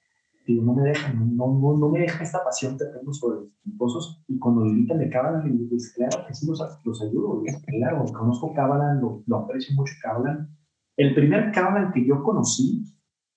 digo, 0.53 0.65
no 0.65 0.73
me 0.73 0.89
deja, 0.89 1.13
no, 1.13 1.25
no, 1.25 1.77
no 1.77 1.89
me 1.89 1.99
deja 1.99 2.23
esta 2.23 2.43
pasión 2.43 2.77
que 2.77 2.85
tengo 2.85 3.13
sobre 3.13 3.41
los 3.41 3.49
esposos 3.65 4.23
y 4.27 4.39
cuando 4.39 4.61
me 4.61 4.69
invitan 4.69 4.99
de 4.99 5.09
Cábala, 5.09 5.43
le 5.43 5.51
digo, 5.51 5.69
pues 5.69 5.93
claro 5.93 6.25
que 6.27 6.33
sí 6.33 6.47
los, 6.47 6.59
los 6.83 7.01
ayudo, 7.01 7.43
claro, 7.67 8.05
conozco 8.05 8.53
Cábala, 8.53 8.95
lo, 8.95 9.23
lo, 9.25 9.37
aprecio 9.37 9.75
mucho 9.75 9.93
Cábala. 10.01 10.49
El 10.97 11.13
primer 11.13 11.51
Cábala 11.51 11.91
que 11.93 12.05
yo 12.05 12.23
conocí, 12.23 12.83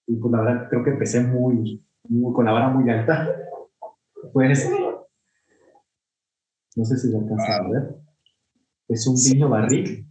y 0.06 0.16
pues 0.16 0.32
la 0.32 0.40
verdad 0.40 0.68
creo 0.68 0.84
que 0.84 0.90
empecé 0.90 1.22
muy, 1.22 1.84
con 2.32 2.44
la 2.44 2.52
vara 2.52 2.70
muy 2.70 2.88
alta. 2.90 3.28
Pues, 4.32 4.70
no 6.76 6.84
sé 6.84 6.96
si 6.96 7.10
lo 7.10 7.18
alcanzan 7.18 7.66
a 7.66 7.68
ver. 7.68 7.96
Es 8.88 9.06
un 9.06 9.14
vino 9.14 9.48
barril 9.48 10.06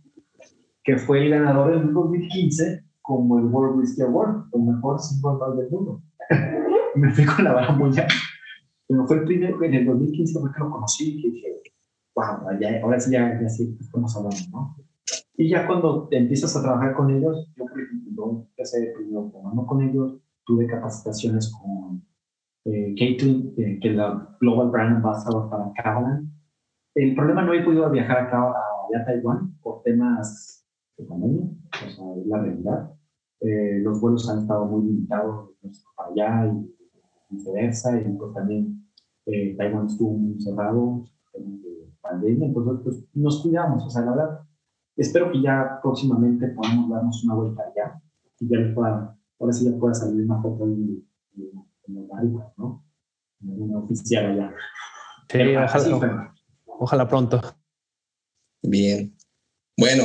que 0.83 0.97
fue 0.97 1.23
el 1.23 1.29
ganador 1.29 1.73
en 1.73 1.93
2015 1.93 2.85
como 3.01 3.39
el 3.39 3.45
World 3.45 3.79
Whisky 3.79 4.01
Award, 4.03 4.45
el 4.53 4.61
mejor 4.61 4.99
single 4.99 5.37
del 5.57 5.69
mundo. 5.69 6.03
Me 6.95 7.11
fui 7.11 7.25
con 7.25 7.43
la 7.43 7.53
vara 7.53 7.71
muy. 7.71 7.91
Pero 8.87 9.07
fue 9.07 9.17
el 9.17 9.23
primero, 9.23 9.63
en 9.63 9.73
el 9.73 9.85
2015 9.85 10.39
fue 10.39 10.51
que 10.51 10.59
lo 10.59 10.71
conocí 10.71 11.17
y 11.17 11.31
dije, 11.31 11.61
wow, 12.15 12.47
ahora 12.83 12.99
sí 12.99 13.11
ya, 13.11 13.39
ya 13.41 13.49
sí 13.49 13.77
estamos 13.79 14.15
hablando, 14.15 14.39
¿no? 14.51 14.75
Y 15.37 15.49
ya 15.49 15.65
cuando 15.65 16.07
empiezas 16.11 16.55
a 16.55 16.61
trabajar 16.61 16.93
con 16.93 17.09
ellos, 17.09 17.49
yo 17.55 17.65
por 17.65 17.81
ejemplo, 17.81 18.47
empecé 18.49 18.93
tomando 19.31 19.65
con 19.65 19.81
ellos, 19.81 20.19
tuve 20.45 20.67
capacitaciones 20.67 21.51
con 21.51 22.05
eh, 22.65 22.93
Caitlin, 22.97 23.53
eh, 23.57 23.79
que 23.81 23.89
es 23.89 23.95
la 23.95 24.37
Global 24.39 24.69
Brand 24.69 24.97
Ambassador 24.97 25.49
para 25.49 25.71
Cabalan. 25.73 26.31
El 26.93 27.15
problema 27.15 27.43
no 27.43 27.53
he 27.53 27.63
podido 27.63 27.89
viajar 27.89 28.19
acá 28.19 28.41
a, 28.41 28.99
a 28.99 29.05
Taiwán 29.05 29.57
por 29.61 29.81
temas 29.83 30.67
de 30.97 31.05
pandemia, 31.05 31.45
o 31.85 31.89
sea, 31.89 32.15
es 32.17 32.27
la 32.27 32.41
realidad. 32.41 32.93
Eh, 33.39 33.79
los 33.81 33.99
vuelos 33.99 34.29
han 34.29 34.39
estado 34.39 34.65
muy 34.65 34.85
limitados 34.85 35.49
para 35.95 36.09
allá 36.09 36.53
y 36.53 36.80
viceversa, 37.31 37.99
y 37.99 38.03
pues 38.13 38.33
también 38.33 38.87
eh, 39.25 39.55
Taiwán 39.57 39.87
estuvo 39.87 40.11
muy 40.11 40.39
cerrado 40.41 41.05
en 41.33 41.61
pandemia, 42.01 42.47
entonces 42.47 42.81
pues, 42.83 43.03
nos 43.13 43.41
cuidamos, 43.41 43.85
o 43.85 43.89
sea, 43.89 44.03
la 44.03 44.11
verdad, 44.11 44.39
espero 44.97 45.31
que 45.31 45.41
ya 45.41 45.79
próximamente 45.81 46.47
podamos 46.49 46.89
darnos 46.89 47.23
una 47.23 47.35
vuelta 47.35 47.63
allá 47.63 48.01
y 48.39 48.49
ya 48.49 48.57
les 48.57 48.73
pueda 48.73 49.17
ahora 49.41 49.53
sí 49.53 49.65
ya 49.65 49.77
puede 49.77 49.95
salir 49.95 50.23
una 50.23 50.41
foto 50.41 50.65
en, 50.65 51.03
en, 51.37 52.07
¿no? 52.57 52.85
En 53.41 53.61
una 53.61 53.79
oficial 53.79 54.31
allá. 54.31 54.53
Sí, 55.27 55.55
ojalá, 55.55 56.33
ojalá 56.67 57.07
pronto. 57.07 57.41
Bien. 58.61 59.15
Bueno, 59.77 60.03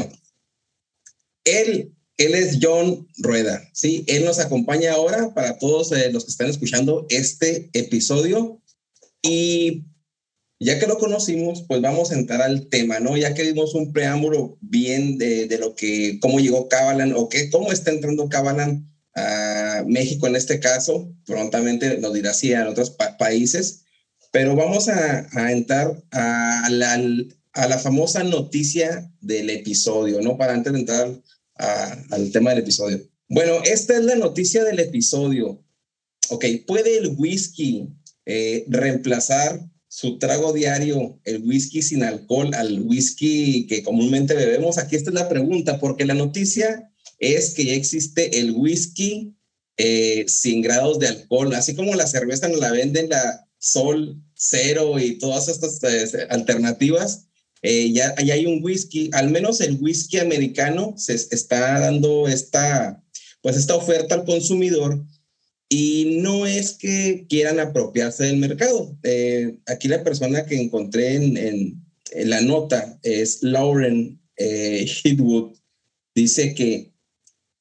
él, 1.45 1.95
él 2.17 2.35
es 2.35 2.59
John 2.63 3.07
Rueda, 3.19 3.63
¿sí? 3.73 4.05
Él 4.07 4.25
nos 4.25 4.39
acompaña 4.39 4.93
ahora 4.93 5.35
para 5.35 5.59
todos 5.59 5.93
eh, 5.93 6.11
los 6.11 6.25
que 6.25 6.31
están 6.31 6.49
escuchando 6.49 7.07
este 7.11 7.69
episodio. 7.75 8.63
Y 9.23 9.85
ya 10.59 10.79
que 10.79 10.87
lo 10.87 10.99
conocimos, 10.99 11.65
pues 11.69 11.83
vamos 11.83 12.11
a 12.11 12.15
entrar 12.15 12.41
al 12.41 12.69
tema, 12.69 13.01
¿no? 13.01 13.17
Ya 13.17 13.35
que 13.35 13.43
vimos 13.43 13.75
un 13.75 13.93
preámbulo 13.93 14.57
bien 14.63 15.19
de, 15.19 15.55
lo 15.59 15.75
que, 15.75 16.19
cómo 16.21 16.41
llegó 16.41 16.69
Cabalan 16.69 17.13
o 17.15 17.29
qué, 17.29 17.51
cómo 17.51 17.71
está 17.71 17.91
entrando 17.91 18.29
Cabalan 18.29 18.91
a 19.15 19.85
México 19.87 20.27
en 20.27 20.37
este 20.37 20.61
caso, 20.61 21.13
prontamente 21.27 21.99
nos 21.99 22.13
dirá 22.13 22.35
si 22.35 22.53
en 22.53 22.67
otros 22.67 22.97
países, 23.19 23.83
pero 24.31 24.55
vamos 24.55 24.89
a, 24.89 25.27
a 25.33 25.53
entrar 25.53 26.03
al, 26.11 27.35
a 27.53 27.67
la 27.67 27.79
famosa 27.79 28.23
noticia 28.25 29.11
del 29.21 29.49
episodio, 29.51 30.21
¿no? 30.21 30.37
Para 30.37 30.53
antes 30.53 30.73
de 30.73 30.79
entrar 30.79 31.23
al 31.59 32.31
tema 32.33 32.51
del 32.51 32.61
episodio. 32.61 33.01
Bueno, 33.29 33.61
esta 33.65 33.97
es 33.97 34.05
la 34.05 34.15
noticia 34.15 34.65
del 34.65 34.79
episodio. 34.79 35.65
Ok, 36.31 36.45
¿puede 36.67 36.99
el 36.99 37.15
whisky 37.17 37.89
eh, 38.25 38.65
reemplazar 38.69 39.61
su 39.89 40.19
trago 40.19 40.53
diario, 40.53 41.21
el 41.25 41.43
whisky 41.43 41.83
sin 41.83 42.03
alcohol, 42.03 42.55
al 42.55 42.83
whisky 42.83 43.67
que 43.67 43.83
comúnmente 43.83 44.35
bebemos? 44.35 44.79
Aquí 44.79 44.97
esta 44.97 45.11
es 45.11 45.15
la 45.15 45.29
pregunta, 45.29 45.81
porque 45.81 46.05
la 46.05 46.15
noticia 46.15 46.91
es 47.19 47.55
que 47.55 47.65
ya 47.65 47.75
existe 47.75 48.39
el 48.39 48.53
whisky 48.53 49.35
eh, 49.77 50.25
sin 50.29 50.63
grados 50.63 50.99
de 50.99 51.09
alcohol, 51.09 51.55
así 51.55 51.75
como 51.75 51.95
la 51.95 52.07
cerveza 52.07 52.49
nos 52.49 52.61
la 52.61 52.73
venden 52.73 53.09
la 53.09 53.47
Sol 53.59 54.23
Cero 54.35 54.99
y 54.99 55.19
todas 55.19 55.49
estas 55.49 55.83
eh, 55.83 56.27
alternativas. 56.31 57.26
Eh, 57.69 57.91
ya, 57.91 58.15
ya, 58.23 58.35
hay 58.35 58.47
un 58.47 58.63
whisky, 58.63 59.11
al 59.13 59.29
menos 59.29 59.61
el 59.61 59.77
whisky 59.81 60.19
americano 60.19 60.95
se 60.97 61.15
está 61.15 61.81
dando 61.81 62.29
esta, 62.29 63.03
pues 63.43 63.57
esta 63.57 63.75
oferta 63.75 64.15
al 64.15 64.25
consumidor 64.25 65.05
y 65.69 66.19
no 66.21 66.47
es 66.47 66.75
que 66.75 67.27
quieran 67.29 67.59
apropiarse 67.59 68.23
del 68.23 68.37
mercado. 68.37 68.97
aquí 69.67 69.89
la 69.89 70.05
persona 70.05 70.47
que 70.47 70.55
encontré 70.55 71.17
en, 71.17 71.37
en, 71.37 71.83
la 72.31 72.41
nota 72.41 73.01
es 73.03 73.43
Lauren 73.43 74.21
eh, 74.37 74.87
Dice 76.15 76.55
que 76.55 76.93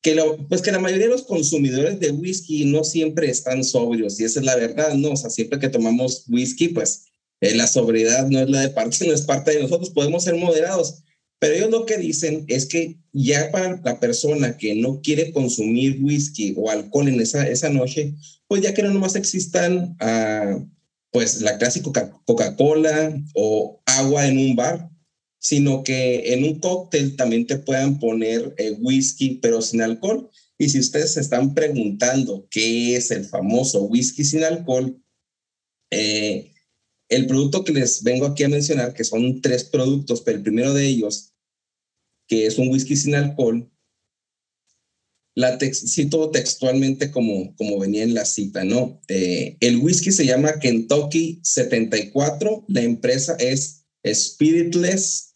que, 0.03 0.15
pues 0.47 0.61
que 0.61 0.71
la 0.71 0.77
mayoría 0.77 1.07
de 1.07 1.13
los 1.13 1.23
consumidores 1.23 1.99
de 1.99 2.11
whisky 2.11 2.65
no 2.65 2.83
siempre 2.83 3.27
están 3.27 3.63
sobrios, 3.63 4.19
y 4.19 4.23
esa 4.23 4.39
es 4.39 4.45
la 4.45 4.55
verdad, 4.55 4.93
¿no? 4.93 5.13
O 5.13 5.15
sea, 5.15 5.31
siempre 5.31 5.57
que 5.57 5.67
tomamos 5.67 6.25
whisky, 6.29 6.67
pues 6.67 7.05
eh, 7.45 7.55
la 7.55 7.67
sobriedad 7.67 8.27
no 8.27 8.39
es 8.39 8.49
la 8.49 8.61
de 8.61 8.69
parte, 8.69 9.07
no 9.07 9.13
es 9.13 9.21
parte 9.21 9.51
de 9.51 9.61
nosotros, 9.61 9.91
podemos 9.91 10.23
ser 10.23 10.35
moderados, 10.35 11.03
pero 11.39 11.53
ellos 11.53 11.69
lo 11.69 11.85
que 11.85 11.97
dicen 11.97 12.45
es 12.47 12.65
que 12.65 12.97
ya 13.13 13.51
para 13.51 13.79
la 13.83 13.99
persona 13.99 14.57
que 14.57 14.75
no 14.75 15.01
quiere 15.01 15.31
consumir 15.31 15.99
whisky 16.01 16.53
o 16.57 16.69
alcohol 16.69 17.07
en 17.07 17.19
esa, 17.21 17.47
esa 17.47 17.69
noche, 17.69 18.15
pues 18.47 18.61
ya 18.61 18.73
que 18.73 18.83
no 18.83 18.91
nomás 18.91 19.15
existan, 19.15 19.95
uh, 20.01 20.67
pues 21.11 21.41
la 21.41 21.57
clásica 21.57 22.11
Coca-Cola 22.25 23.15
o 23.35 23.81
agua 23.85 24.27
en 24.27 24.37
un 24.37 24.55
bar, 24.55 24.89
sino 25.39 25.83
que 25.83 26.33
en 26.33 26.43
un 26.43 26.59
cóctel 26.59 27.15
también 27.15 27.45
te 27.45 27.57
puedan 27.59 27.99
poner 27.99 28.55
eh, 28.57 28.71
whisky, 28.81 29.37
pero 29.41 29.61
sin 29.61 29.81
alcohol. 29.81 30.29
Y 30.57 30.69
si 30.69 30.79
ustedes 30.79 31.13
se 31.13 31.21
están 31.21 31.53
preguntando 31.53 32.47
qué 32.49 32.95
es 32.95 33.11
el 33.11 33.25
famoso 33.25 33.83
whisky 33.83 34.23
sin 34.23 34.43
alcohol, 34.43 34.99
eh, 35.91 36.54
el 37.09 37.27
producto 37.27 37.63
que 37.63 37.73
les 37.73 38.03
vengo 38.03 38.25
aquí 38.25 38.43
a 38.43 38.49
mencionar, 38.49 38.93
que 38.93 39.03
son 39.03 39.41
tres 39.41 39.63
productos, 39.63 40.21
pero 40.21 40.37
el 40.37 40.43
primero 40.43 40.73
de 40.73 40.85
ellos, 40.85 41.33
que 42.27 42.45
es 42.47 42.57
un 42.57 42.69
whisky 42.69 42.95
sin 42.95 43.15
alcohol, 43.15 43.71
la 45.35 45.59
cito 45.59 46.31
textualmente 46.31 47.11
como, 47.11 47.55
como 47.57 47.77
venía 47.77 48.03
en 48.03 48.13
la 48.13 48.25
cita, 48.25 48.63
¿no? 48.63 49.01
Eh, 49.09 49.57
el 49.59 49.77
whisky 49.77 50.11
se 50.11 50.25
llama 50.25 50.59
Kentucky 50.59 51.41
74, 51.43 52.65
la 52.69 52.81
empresa 52.81 53.35
es 53.37 53.85
Spiritless 54.05 55.35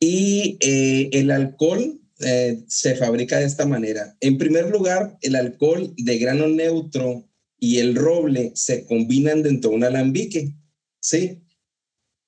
y 0.00 0.56
eh, 0.60 1.10
el 1.12 1.32
alcohol 1.32 2.00
eh, 2.20 2.62
se 2.68 2.94
fabrica 2.94 3.38
de 3.38 3.46
esta 3.46 3.66
manera. 3.66 4.16
En 4.20 4.38
primer 4.38 4.70
lugar, 4.70 5.18
el 5.20 5.34
alcohol 5.34 5.92
de 5.96 6.18
grano 6.18 6.46
neutro 6.46 7.28
y 7.58 7.78
el 7.78 7.96
roble 7.96 8.52
se 8.54 8.84
combinan 8.84 9.42
dentro 9.42 9.70
de 9.70 9.76
un 9.76 9.84
alambique, 9.84 10.54
¿sí? 11.02 11.42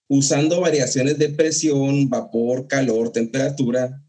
Usando 0.09 0.61
variaciones 0.61 1.18
de 1.18 1.31
presión, 1.31 2.11
vapor, 2.11 2.66
calor, 2.68 3.11
temperatura, 3.12 4.03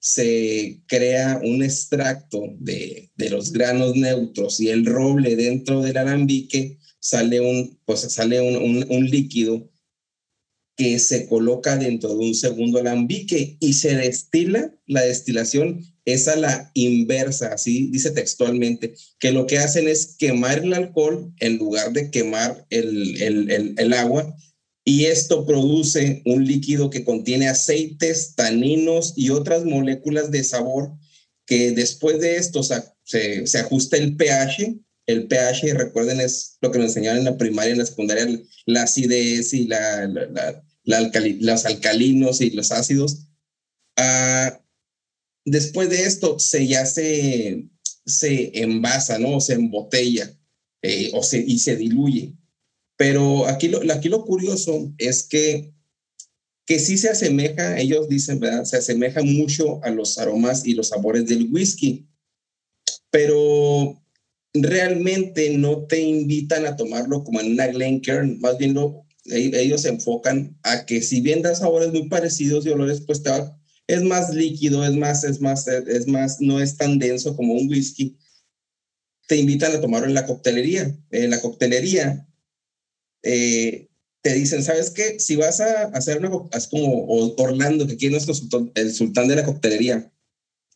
se 0.00 0.80
crea 0.86 1.40
un 1.42 1.62
extracto 1.64 2.40
de, 2.60 3.10
de, 3.16 3.30
los 3.30 3.52
granos 3.52 3.96
neutros 3.96 4.60
y 4.60 4.68
el 4.68 4.86
roble 4.86 5.34
dentro 5.34 5.82
del 5.82 5.96
alambique 5.96 6.78
sale 7.00 7.40
un, 7.40 7.80
pues 7.84 8.00
sale 8.00 8.40
un, 8.40 8.56
un, 8.56 8.86
un 8.88 9.06
líquido 9.06 9.68
que 10.76 11.00
se 11.00 11.26
coloca 11.26 11.76
dentro 11.76 12.10
de 12.10 12.26
un 12.26 12.34
segundo 12.34 12.78
alambique 12.78 13.56
y 13.58 13.72
se 13.72 13.96
destila, 13.96 14.72
la 14.86 15.02
destilación 15.02 15.84
es 16.12 16.28
a 16.28 16.36
la 16.36 16.70
inversa, 16.74 17.52
así 17.52 17.88
dice 17.90 18.10
textualmente, 18.10 18.94
que 19.18 19.32
lo 19.32 19.46
que 19.46 19.58
hacen 19.58 19.88
es 19.88 20.16
quemar 20.18 20.58
el 20.58 20.74
alcohol 20.74 21.32
en 21.38 21.58
lugar 21.58 21.92
de 21.92 22.10
quemar 22.10 22.66
el, 22.70 23.20
el, 23.22 23.74
el, 23.76 23.92
agua 23.92 24.34
y 24.84 25.06
esto 25.06 25.46
produce 25.46 26.22
un 26.24 26.46
líquido 26.46 26.90
que 26.90 27.04
contiene 27.04 27.48
aceites, 27.48 28.34
taninos 28.34 29.12
y 29.16 29.30
otras 29.30 29.64
moléculas 29.64 30.30
de 30.30 30.44
sabor 30.44 30.92
que 31.46 31.72
después 31.72 32.20
de 32.20 32.36
esto 32.36 32.62
se, 32.62 33.46
se 33.46 33.58
ajusta 33.58 33.96
el 33.96 34.16
pH 34.16 34.78
el 35.08 35.26
pH, 35.26 35.72
recuerden, 35.72 36.20
es 36.20 36.58
lo 36.60 36.70
que 36.70 36.78
nos 36.78 36.88
enseñaron 36.88 37.20
en 37.20 37.24
la 37.24 37.38
primaria, 37.38 37.72
en 37.72 37.78
la 37.78 37.86
secundaria, 37.86 38.26
la 38.66 38.82
acidez 38.82 39.54
y 39.54 39.66
la, 39.66 40.06
la, 40.06 40.62
los 40.84 41.64
alcalinos 41.64 42.42
y 42.42 42.50
los 42.50 42.70
ácidos. 42.70 43.24
Ah, 43.96 44.60
después 45.50 45.90
de 45.90 46.02
esto, 46.04 46.38
se 46.38 46.66
ya 46.66 46.86
se, 46.86 47.68
se 48.06 48.62
envasa, 48.62 49.18
¿no? 49.18 49.40
Se 49.40 49.54
embotella 49.54 50.36
eh, 50.82 51.10
o 51.14 51.22
se, 51.22 51.38
y 51.38 51.58
se 51.58 51.76
diluye. 51.76 52.34
Pero 52.96 53.46
aquí 53.46 53.68
lo, 53.68 53.80
aquí 53.92 54.08
lo 54.08 54.24
curioso 54.24 54.92
es 54.98 55.22
que, 55.22 55.72
que 56.66 56.78
sí 56.78 56.98
se 56.98 57.10
asemeja, 57.10 57.78
ellos 57.78 58.08
dicen, 58.08 58.40
¿verdad? 58.40 58.64
Se 58.64 58.76
asemeja 58.76 59.22
mucho 59.22 59.82
a 59.84 59.90
los 59.90 60.18
aromas 60.18 60.66
y 60.66 60.74
los 60.74 60.88
sabores 60.88 61.26
del 61.26 61.48
whisky, 61.50 62.08
pero 63.10 64.02
realmente 64.52 65.56
no 65.56 65.86
te 65.86 66.00
invitan 66.00 66.66
a 66.66 66.76
tomarlo 66.76 67.22
como 67.22 67.40
en 67.40 67.52
una 67.52 67.68
Glencairn, 67.68 68.40
más 68.40 68.58
bien 68.58 68.74
lo, 68.74 69.06
ellos 69.24 69.82
se 69.82 69.90
enfocan 69.90 70.58
a 70.62 70.86
que 70.86 71.02
si 71.02 71.20
bien 71.20 71.42
da 71.42 71.54
sabores 71.54 71.92
muy 71.92 72.08
parecidos 72.08 72.66
y 72.66 72.70
olores, 72.70 73.00
pues 73.02 73.22
es 73.88 74.02
más 74.02 74.34
líquido, 74.34 74.84
es 74.84 74.94
más, 74.94 75.24
es 75.24 75.40
más, 75.40 75.66
es 75.66 76.06
más, 76.06 76.40
no 76.40 76.60
es 76.60 76.76
tan 76.76 76.98
denso 76.98 77.34
como 77.34 77.54
un 77.54 77.68
whisky. 77.68 78.16
Te 79.26 79.36
invitan 79.36 79.74
a 79.74 79.80
tomarlo 79.80 80.06
en 80.06 80.14
la 80.14 80.26
coctelería. 80.26 80.94
En 81.10 81.30
la 81.30 81.40
coctelería 81.40 82.28
eh, 83.22 83.88
te 84.20 84.34
dicen, 84.34 84.62
¿sabes 84.62 84.90
qué? 84.90 85.18
Si 85.18 85.36
vas 85.36 85.60
a 85.60 85.84
hacer 85.88 86.18
una, 86.18 86.30
es 86.52 86.68
como 86.68 87.06
Orlando, 87.08 87.86
que 87.86 87.94
aquí 87.94 88.06
es 88.06 88.28
el 88.74 88.94
sultán 88.94 89.28
de 89.28 89.36
la 89.36 89.44
coctelería, 89.44 90.12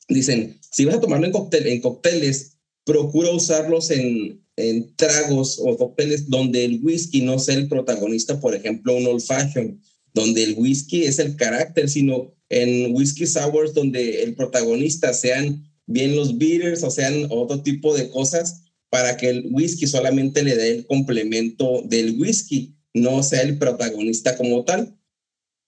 dicen, 0.08 0.58
si 0.70 0.86
vas 0.86 0.96
a 0.96 1.00
tomarlo 1.00 1.26
en, 1.26 1.32
cóctel, 1.32 1.66
en 1.66 1.82
cócteles, 1.82 2.56
procura 2.84 3.30
usarlos 3.30 3.90
en, 3.90 4.42
en 4.56 4.96
tragos 4.96 5.60
o 5.62 5.76
cócteles 5.76 6.30
donde 6.30 6.64
el 6.64 6.80
whisky 6.82 7.20
no 7.20 7.38
sea 7.38 7.56
el 7.56 7.68
protagonista, 7.68 8.40
por 8.40 8.54
ejemplo, 8.54 8.96
un 8.96 9.06
old 9.06 9.22
fashion, 9.22 9.82
donde 10.14 10.44
el 10.44 10.54
whisky 10.56 11.04
es 11.04 11.18
el 11.18 11.36
carácter, 11.36 11.90
sino 11.90 12.34
en 12.52 12.94
whisky 12.94 13.26
sours 13.26 13.72
donde 13.72 14.22
el 14.22 14.34
protagonista 14.34 15.14
sean 15.14 15.64
bien 15.86 16.14
los 16.14 16.36
bitters 16.36 16.82
o 16.82 16.90
sean 16.90 17.26
otro 17.30 17.62
tipo 17.62 17.96
de 17.96 18.10
cosas 18.10 18.64
para 18.90 19.16
que 19.16 19.30
el 19.30 19.48
whisky 19.50 19.86
solamente 19.86 20.42
le 20.42 20.54
dé 20.54 20.70
el 20.70 20.86
complemento 20.86 21.82
del 21.86 22.20
whisky, 22.20 22.76
no 22.92 23.22
sea 23.22 23.40
el 23.40 23.56
protagonista 23.56 24.36
como 24.36 24.64
tal. 24.64 24.98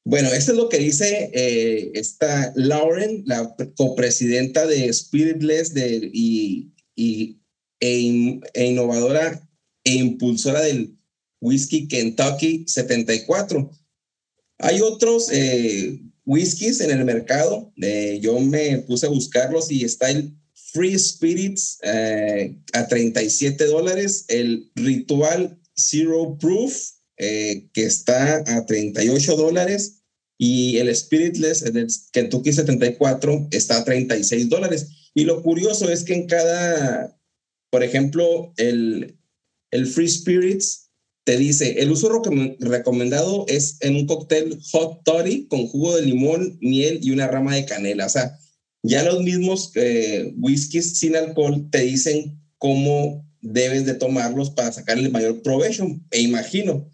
Bueno, 0.04 0.28
esto 0.28 0.52
es 0.52 0.58
lo 0.58 0.68
que 0.68 0.76
dice 0.76 1.30
eh, 1.32 1.90
esta 1.94 2.52
Lauren, 2.54 3.22
la 3.24 3.56
copresidenta 3.76 4.66
de 4.66 4.92
Spiritless 4.92 5.72
de, 5.72 6.10
y, 6.12 6.74
y 6.94 7.40
e, 7.80 8.40
e, 8.52 8.66
innovadora 8.66 9.48
e 9.84 9.94
impulsora 9.94 10.60
del 10.60 10.94
whisky 11.40 11.88
Kentucky 11.88 12.64
74. 12.66 13.70
Hay 14.58 14.82
otros 14.82 15.30
eh, 15.32 15.98
whiskies 16.24 16.80
en 16.80 16.90
el 16.90 17.04
mercado. 17.04 17.72
Eh, 17.80 18.18
yo 18.22 18.38
me 18.40 18.78
puse 18.78 19.06
a 19.06 19.10
buscarlos 19.10 19.70
y 19.70 19.84
está 19.84 20.10
el 20.10 20.34
Free 20.54 20.98
Spirits 20.98 21.78
eh, 21.82 22.56
a 22.72 22.86
37 22.86 23.66
dólares, 23.66 24.24
el 24.28 24.70
Ritual 24.74 25.58
Zero 25.76 26.36
Proof 26.38 26.90
que 27.16 27.70
está 27.76 28.42
a 28.44 28.66
38 28.66 29.36
dólares 29.36 30.02
y 30.36 30.78
el 30.78 30.94
Spiritless, 30.94 31.62
el 31.62 31.86
Kentucky 32.12 32.52
74, 32.52 33.48
está 33.52 33.78
a 33.78 33.84
36 33.84 34.48
dólares. 34.48 34.88
Y 35.14 35.22
lo 35.24 35.40
curioso 35.42 35.88
es 35.88 36.02
que 36.02 36.14
en 36.14 36.26
cada 36.26 37.16
por 37.74 37.82
ejemplo, 37.82 38.52
el, 38.56 39.18
el 39.72 39.86
Free 39.88 40.08
Spirits 40.08 40.83
te 41.24 41.38
dice, 41.38 41.80
el 41.80 41.90
uso 41.90 42.22
recomendado 42.60 43.46
es 43.48 43.78
en 43.80 43.96
un 43.96 44.06
cóctel 44.06 44.58
hot 44.72 45.02
toddy 45.04 45.46
con 45.48 45.66
jugo 45.66 45.96
de 45.96 46.02
limón, 46.02 46.58
miel 46.60 47.00
y 47.02 47.10
una 47.10 47.26
rama 47.26 47.54
de 47.54 47.64
canela. 47.64 48.06
O 48.06 48.10
sea, 48.10 48.38
ya 48.82 49.02
los 49.02 49.22
mismos 49.22 49.72
eh, 49.74 50.34
whiskies 50.38 50.98
sin 50.98 51.16
alcohol 51.16 51.68
te 51.70 51.80
dicen 51.80 52.38
cómo 52.58 53.26
debes 53.40 53.86
de 53.86 53.94
tomarlos 53.94 54.50
para 54.50 54.72
sacarle 54.72 55.08
mayor 55.08 55.42
provecho, 55.42 55.86
e 56.10 56.20
imagino. 56.20 56.90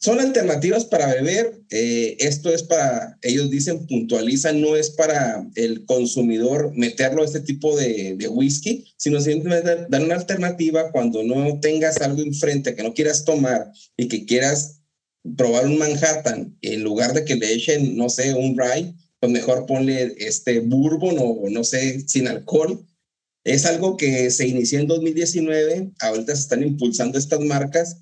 Son 0.00 0.18
alternativas 0.18 0.86
para 0.86 1.14
beber. 1.14 1.60
Eh, 1.68 2.16
esto 2.20 2.52
es 2.52 2.62
para, 2.62 3.18
ellos 3.22 3.50
dicen, 3.50 3.86
puntualizan, 3.86 4.60
no 4.60 4.74
es 4.74 4.90
para 4.90 5.46
el 5.54 5.84
consumidor 5.84 6.72
meterlo 6.74 7.22
a 7.22 7.26
este 7.26 7.40
tipo 7.40 7.76
de, 7.76 8.16
de 8.16 8.28
whisky, 8.28 8.86
sino 8.96 9.20
simplemente 9.20 9.86
dar 9.88 10.02
una 10.02 10.14
alternativa 10.14 10.90
cuando 10.90 11.22
no 11.22 11.60
tengas 11.60 12.00
algo 12.00 12.22
enfrente 12.22 12.74
que 12.74 12.82
no 12.82 12.94
quieras 12.94 13.24
tomar 13.24 13.70
y 13.96 14.08
que 14.08 14.24
quieras 14.24 14.80
probar 15.36 15.66
un 15.66 15.78
Manhattan, 15.78 16.56
en 16.62 16.82
lugar 16.82 17.12
de 17.12 17.26
que 17.26 17.36
le 17.36 17.52
echen, 17.52 17.94
no 17.94 18.08
sé, 18.08 18.32
un 18.32 18.56
rye, 18.56 18.94
pues 19.18 19.30
mejor 19.30 19.66
ponle 19.66 20.14
este 20.16 20.60
bourbon 20.60 21.16
o 21.18 21.50
no 21.50 21.62
sé, 21.62 22.08
sin 22.08 22.26
alcohol. 22.26 22.86
Es 23.44 23.66
algo 23.66 23.98
que 23.98 24.30
se 24.30 24.48
inició 24.48 24.80
en 24.80 24.86
2019, 24.86 25.90
ahorita 26.00 26.34
se 26.34 26.40
están 26.40 26.62
impulsando 26.62 27.18
estas 27.18 27.40
marcas 27.40 27.98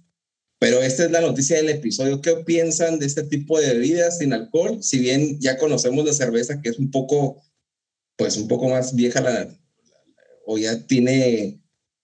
pero 0.58 0.82
esta 0.82 1.04
es 1.04 1.10
la 1.10 1.20
noticia 1.20 1.56
del 1.56 1.68
episodio. 1.68 2.20
¿Qué 2.20 2.34
piensan 2.44 2.98
de 2.98 3.06
este 3.06 3.22
tipo 3.22 3.60
de 3.60 3.74
bebidas 3.74 4.18
sin 4.18 4.32
alcohol? 4.32 4.82
Si 4.82 4.98
bien 4.98 5.38
ya 5.40 5.56
conocemos 5.56 6.04
la 6.04 6.12
cerveza, 6.12 6.60
que 6.60 6.70
es 6.70 6.78
un 6.78 6.90
poco, 6.90 7.42
pues 8.16 8.36
un 8.36 8.48
poco 8.48 8.68
más 8.68 8.94
vieja 8.94 9.20
la, 9.20 9.48
o 10.46 10.58
ya 10.58 10.84
tiene 10.86 11.60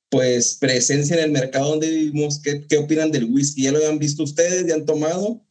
pues 0.08 0.56
presencia 0.60 1.16
en 1.16 1.24
el 1.24 1.30
mercado 1.32 1.70
donde 1.70 1.90
vivimos. 1.90 2.40
¿Qué, 2.40 2.64
qué 2.68 2.78
opinan 2.78 3.10
del 3.10 3.24
whisky? 3.24 3.62
¿Ya 3.64 3.72
lo 3.72 3.84
han 3.88 3.98
visto 3.98 4.22
ustedes? 4.22 4.64
¿Ya 4.66 4.74
han 4.74 4.86
tomado? 4.86 5.44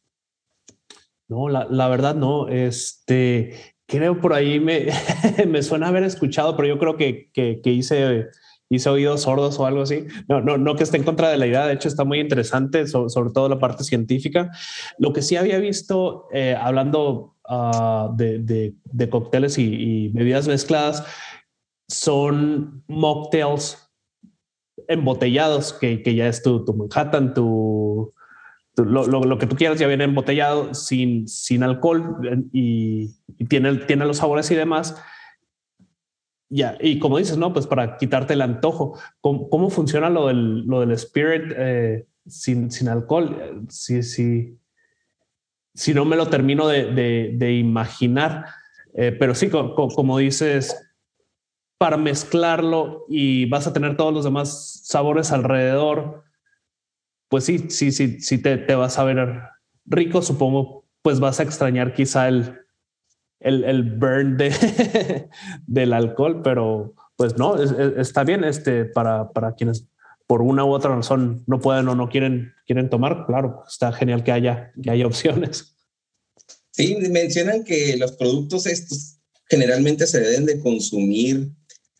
No, 1.28 1.50
la, 1.50 1.66
la 1.70 1.88
verdad 1.88 2.14
no. 2.14 2.48
Este, 2.48 3.74
creo 3.86 4.18
por 4.18 4.32
ahí 4.32 4.60
me, 4.60 4.86
me 5.46 5.62
suena 5.62 5.88
haber 5.88 6.04
escuchado, 6.04 6.56
pero 6.56 6.68
yo 6.68 6.78
creo 6.78 6.96
que, 6.96 7.30
que, 7.32 7.60
que 7.62 7.70
hice 7.70 8.28
hice 8.70 8.88
oídos 8.88 9.22
sordos 9.22 9.58
o 9.58 9.66
algo 9.66 9.82
así. 9.82 10.06
No, 10.28 10.40
no, 10.40 10.58
no 10.58 10.76
que 10.76 10.84
esté 10.84 10.96
en 10.96 11.04
contra 11.04 11.28
de 11.28 11.36
la 11.36 11.46
idea, 11.46 11.66
de 11.66 11.74
hecho 11.74 11.88
está 11.88 12.04
muy 12.04 12.20
interesante, 12.20 12.86
sobre 12.86 13.30
todo 13.32 13.48
la 13.48 13.58
parte 13.58 13.84
científica. 13.84 14.50
Lo 14.98 15.12
que 15.12 15.22
sí 15.22 15.36
había 15.36 15.58
visto, 15.58 16.28
eh, 16.32 16.56
hablando 16.58 17.36
ah, 17.48 18.10
de, 18.14 18.74
de, 18.84 19.10
cócteles 19.10 19.58
y, 19.58 20.08
bebidas 20.08 20.48
mezcladas, 20.48 21.04
son 21.88 22.82
mocktails 22.88 23.78
embotellados, 24.88 25.72
que, 25.72 26.02
que 26.02 26.14
ya 26.14 26.26
es 26.26 26.42
tu, 26.42 26.64
tu 26.64 26.74
Manhattan, 26.74 27.34
tu, 27.34 28.12
lo, 28.76 29.06
lo, 29.06 29.38
que 29.38 29.46
tú 29.46 29.56
quieras 29.56 29.78
ya 29.78 29.86
viene 29.86 30.04
embotellado 30.04 30.74
sin, 30.74 31.28
sin 31.28 31.62
alcohol 31.62 32.18
y, 32.52 33.14
y 33.38 33.44
tiene, 33.46 33.76
tiene 33.76 34.04
los 34.04 34.16
sabores 34.16 34.50
y 34.50 34.56
demás 34.56 34.96
ya, 36.48 36.76
y 36.80 36.98
como 36.98 37.18
dices, 37.18 37.36
no, 37.36 37.52
pues 37.52 37.66
para 37.66 37.96
quitarte 37.96 38.34
el 38.34 38.42
antojo, 38.42 38.98
¿cómo, 39.20 39.70
funciona 39.70 40.10
lo 40.10 40.28
del, 40.28 40.60
lo 40.66 40.80
del 40.80 40.92
spirit 40.92 41.52
eh, 41.56 42.06
sin, 42.26 42.70
sin 42.70 42.88
alcohol? 42.88 43.66
Si, 43.68 44.02
si, 44.02 44.58
si 45.74 45.94
no 45.94 46.04
me 46.04 46.16
lo 46.16 46.28
termino 46.28 46.68
de, 46.68 46.92
de, 47.36 47.52
imaginar, 47.54 48.46
eh, 48.94 49.12
pero 49.18 49.34
sí, 49.34 49.48
como 49.48 50.18
dices, 50.18 50.76
para 51.78 51.96
mezclarlo 51.96 53.06
y 53.08 53.46
vas 53.46 53.66
a 53.66 53.72
tener 53.72 53.96
todos 53.96 54.12
los 54.14 54.24
demás 54.24 54.80
sabores 54.84 55.32
alrededor, 55.32 56.24
pues 57.28 57.44
sí, 57.44 57.70
sí, 57.70 57.90
sí, 57.90 58.20
sí 58.20 58.38
te, 58.38 58.58
te 58.58 58.74
vas 58.74 58.98
a 58.98 59.04
ver 59.04 59.42
rico, 59.86 60.22
supongo, 60.22 60.84
pues 61.02 61.20
vas 61.20 61.40
a 61.40 61.42
extrañar 61.42 61.94
quizá 61.94 62.28
el, 62.28 62.63
el, 63.44 63.82
burn 63.82 64.36
de, 64.36 65.28
del 65.66 65.92
alcohol, 65.92 66.40
pero 66.42 66.94
pues 67.16 67.36
no, 67.36 67.56
está 68.00 68.24
bien 68.24 68.42
este, 68.42 68.84
para, 68.84 69.30
para 69.30 69.54
quienes 69.54 69.86
por 70.26 70.42
una 70.42 70.64
u 70.64 70.72
otra 70.72 70.96
razón 70.96 71.44
no 71.46 71.60
pueden 71.60 71.86
o 71.88 71.94
no 71.94 72.08
quieren, 72.08 72.52
quieren 72.66 72.88
tomar, 72.88 73.26
claro, 73.26 73.62
está 73.68 73.92
genial 73.92 74.24
que 74.24 74.32
haya, 74.32 74.72
que 74.82 74.90
haya 74.90 75.06
opciones. 75.06 75.76
Sí, 76.70 76.96
mencionan 77.10 77.62
que 77.62 77.96
los 77.96 78.12
productos 78.12 78.66
estos 78.66 79.18
generalmente 79.48 80.06
se 80.06 80.20
deben 80.20 80.46
de 80.46 80.60
consumir 80.60 81.50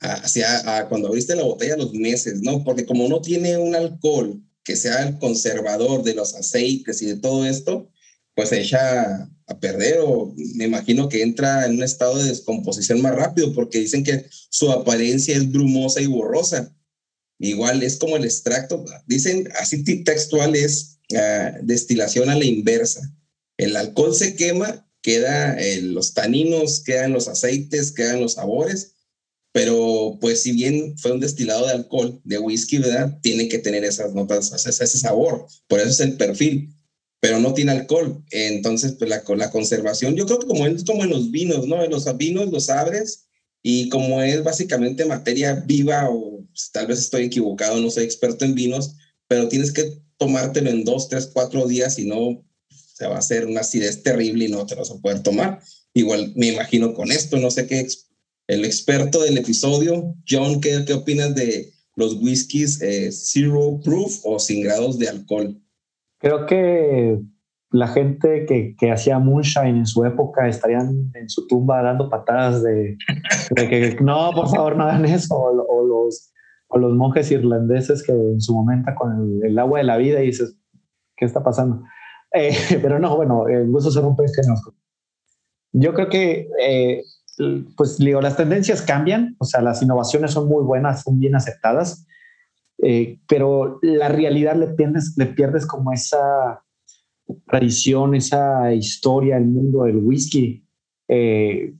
hacia 0.00 0.88
cuando 0.88 1.08
abriste 1.08 1.36
la 1.36 1.44
botella 1.44 1.76
los 1.76 1.92
meses, 1.92 2.40
¿no? 2.42 2.64
Porque 2.64 2.84
como 2.84 3.08
no 3.08 3.20
tiene 3.20 3.56
un 3.56 3.74
alcohol 3.74 4.42
que 4.64 4.76
sea 4.76 5.06
el 5.06 5.18
conservador 5.18 6.02
de 6.02 6.14
los 6.14 6.34
aceites 6.34 7.02
y 7.02 7.06
de 7.06 7.16
todo 7.16 7.44
esto, 7.44 7.90
pues 8.34 8.48
se 8.48 8.60
echa 8.60 9.30
a 9.46 9.60
perder 9.60 9.98
o 10.02 10.34
me 10.54 10.64
imagino 10.64 11.08
que 11.08 11.22
entra 11.22 11.66
en 11.66 11.74
un 11.74 11.82
estado 11.82 12.18
de 12.18 12.28
descomposición 12.28 13.02
más 13.02 13.14
rápido 13.14 13.52
porque 13.52 13.78
dicen 13.78 14.02
que 14.02 14.26
su 14.30 14.70
apariencia 14.70 15.36
es 15.36 15.50
brumosa 15.50 16.00
y 16.00 16.06
borrosa. 16.06 16.74
Igual 17.38 17.82
es 17.82 17.96
como 17.96 18.16
el 18.16 18.24
extracto, 18.24 18.84
dicen 19.06 19.48
así 19.58 19.82
textual 20.04 20.54
es 20.54 20.98
ah, 21.16 21.58
destilación 21.62 22.30
a 22.30 22.36
la 22.36 22.44
inversa. 22.44 23.12
El 23.56 23.76
alcohol 23.76 24.14
se 24.14 24.34
quema, 24.34 24.88
queda 25.02 25.56
los 25.82 26.14
taninos, 26.14 26.82
quedan 26.82 27.12
los 27.12 27.28
aceites, 27.28 27.92
quedan 27.92 28.20
los 28.20 28.34
sabores, 28.34 28.94
pero 29.52 30.18
pues 30.20 30.42
si 30.42 30.52
bien 30.52 30.96
fue 30.96 31.12
un 31.12 31.20
destilado 31.20 31.66
de 31.66 31.72
alcohol, 31.72 32.20
de 32.24 32.38
whisky, 32.38 32.78
¿verdad? 32.78 33.18
Tiene 33.20 33.48
que 33.48 33.58
tener 33.58 33.84
esas 33.84 34.14
notas, 34.14 34.66
ese 34.66 34.98
sabor, 34.98 35.46
por 35.68 35.80
eso 35.80 35.90
es 35.90 36.00
el 36.00 36.16
perfil 36.16 36.73
pero 37.24 37.40
no 37.40 37.54
tiene 37.54 37.72
alcohol. 37.72 38.22
Entonces, 38.32 38.96
pues 38.98 39.08
la, 39.08 39.22
la 39.34 39.50
conservación, 39.50 40.14
yo 40.14 40.26
creo 40.26 40.40
que 40.40 40.46
como 40.46 40.66
es 40.66 40.84
como 40.84 41.04
en 41.04 41.08
los 41.08 41.30
vinos, 41.30 41.66
¿no? 41.66 41.82
En 41.82 41.90
los 41.90 42.04
vinos 42.18 42.52
los 42.52 42.68
abres 42.68 43.28
y 43.62 43.88
como 43.88 44.20
es 44.20 44.44
básicamente 44.44 45.06
materia 45.06 45.54
viva 45.54 46.10
o 46.10 46.44
pues, 46.48 46.70
tal 46.70 46.86
vez 46.86 46.98
estoy 46.98 47.24
equivocado, 47.24 47.80
no 47.80 47.88
soy 47.88 48.04
experto 48.04 48.44
en 48.44 48.54
vinos, 48.54 48.96
pero 49.26 49.48
tienes 49.48 49.72
que 49.72 50.02
tomártelo 50.18 50.68
en 50.68 50.84
dos, 50.84 51.08
tres, 51.08 51.30
cuatro 51.32 51.66
días, 51.66 51.98
y 51.98 52.04
no 52.04 52.44
se 52.68 53.06
va 53.06 53.16
a 53.16 53.20
hacer 53.20 53.46
una 53.46 53.60
acidez 53.60 54.02
terrible 54.02 54.44
y 54.44 54.48
no 54.48 54.66
te 54.66 54.74
lo 54.74 54.82
vas 54.82 54.90
a 54.90 55.00
poder 55.00 55.22
tomar. 55.22 55.62
Igual 55.94 56.34
me 56.36 56.48
imagino 56.48 56.92
con 56.92 57.10
esto, 57.10 57.38
no 57.38 57.50
sé 57.50 57.66
qué, 57.66 57.88
el 58.48 58.66
experto 58.66 59.22
del 59.22 59.38
episodio, 59.38 60.14
John, 60.28 60.60
¿qué, 60.60 60.84
qué 60.86 60.92
opinas 60.92 61.34
de 61.34 61.72
los 61.96 62.16
whiskies 62.16 62.82
eh, 62.82 63.10
zero 63.10 63.80
proof 63.82 64.20
o 64.24 64.38
sin 64.38 64.60
grados 64.60 64.98
de 64.98 65.08
alcohol? 65.08 65.58
Creo 66.24 66.46
que 66.46 67.20
la 67.70 67.86
gente 67.86 68.46
que, 68.46 68.74
que, 68.78 68.90
hacía 68.90 69.18
moonshine 69.18 69.76
en 69.76 69.86
su 69.86 70.06
época 70.06 70.48
estarían 70.48 71.10
en 71.12 71.28
su 71.28 71.46
tumba 71.46 71.82
dando 71.82 72.08
patadas 72.08 72.62
de, 72.62 72.96
que 73.54 73.98
no, 74.00 74.30
por 74.34 74.48
favor, 74.48 74.74
no 74.74 74.84
hagan 74.84 75.04
eso. 75.04 75.34
O, 75.36 75.84
los, 75.84 76.32
o 76.68 76.78
los 76.78 76.94
monjes 76.94 77.30
irlandeses 77.30 78.02
que 78.02 78.12
en 78.12 78.40
su 78.40 78.54
momento 78.54 78.90
con 78.96 79.38
el, 79.44 79.58
agua 79.58 79.80
de 79.80 79.84
la 79.84 79.98
vida 79.98 80.22
y 80.22 80.28
dices, 80.28 80.56
¿qué 81.14 81.26
está 81.26 81.42
pasando? 81.42 81.82
Eh, 82.36 82.52
pero 82.82 82.98
no, 82.98 83.14
bueno, 83.14 83.46
el 83.46 83.70
gusto 83.70 83.92
se 83.92 84.00
rompe 84.00 84.24
que 84.24 84.48
no. 84.48 84.56
Yo 85.70 85.94
creo 85.94 86.08
que, 86.08 86.48
eh, 86.60 87.04
pues 87.76 87.96
digo, 87.98 88.20
las 88.20 88.36
tendencias 88.36 88.82
cambian, 88.82 89.36
o 89.38 89.44
sea, 89.44 89.62
las 89.62 89.80
innovaciones 89.82 90.32
son 90.32 90.48
muy 90.48 90.64
buenas, 90.64 91.02
son 91.02 91.20
bien 91.20 91.36
aceptadas 91.36 92.04
eh, 92.82 93.18
pero 93.28 93.78
la 93.82 94.08
realidad 94.08 94.56
le 94.56 94.68
pierdes, 94.68 95.14
le 95.16 95.26
pierdes 95.26 95.66
como 95.66 95.92
esa 95.92 96.62
tradición, 97.46 98.14
esa 98.14 98.72
historia, 98.72 99.36
el 99.36 99.46
mundo 99.46 99.84
del 99.84 99.96
whisky. 99.96 100.64
Eh, 101.08 101.74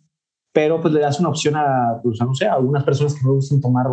pero 0.53 0.80
pues 0.80 0.95
le 0.95 1.01
das 1.01 1.18
una 1.18 1.30
opción 1.30 1.57
a, 1.57 2.01
pues, 2.03 2.20
no 2.20 2.34
sé, 2.34 2.47
a 2.47 2.55
algunas 2.55 2.84
personas 2.84 3.14
que 3.14 3.24
no 3.24 3.34
gustan 3.34 3.61
tomar, 3.61 3.86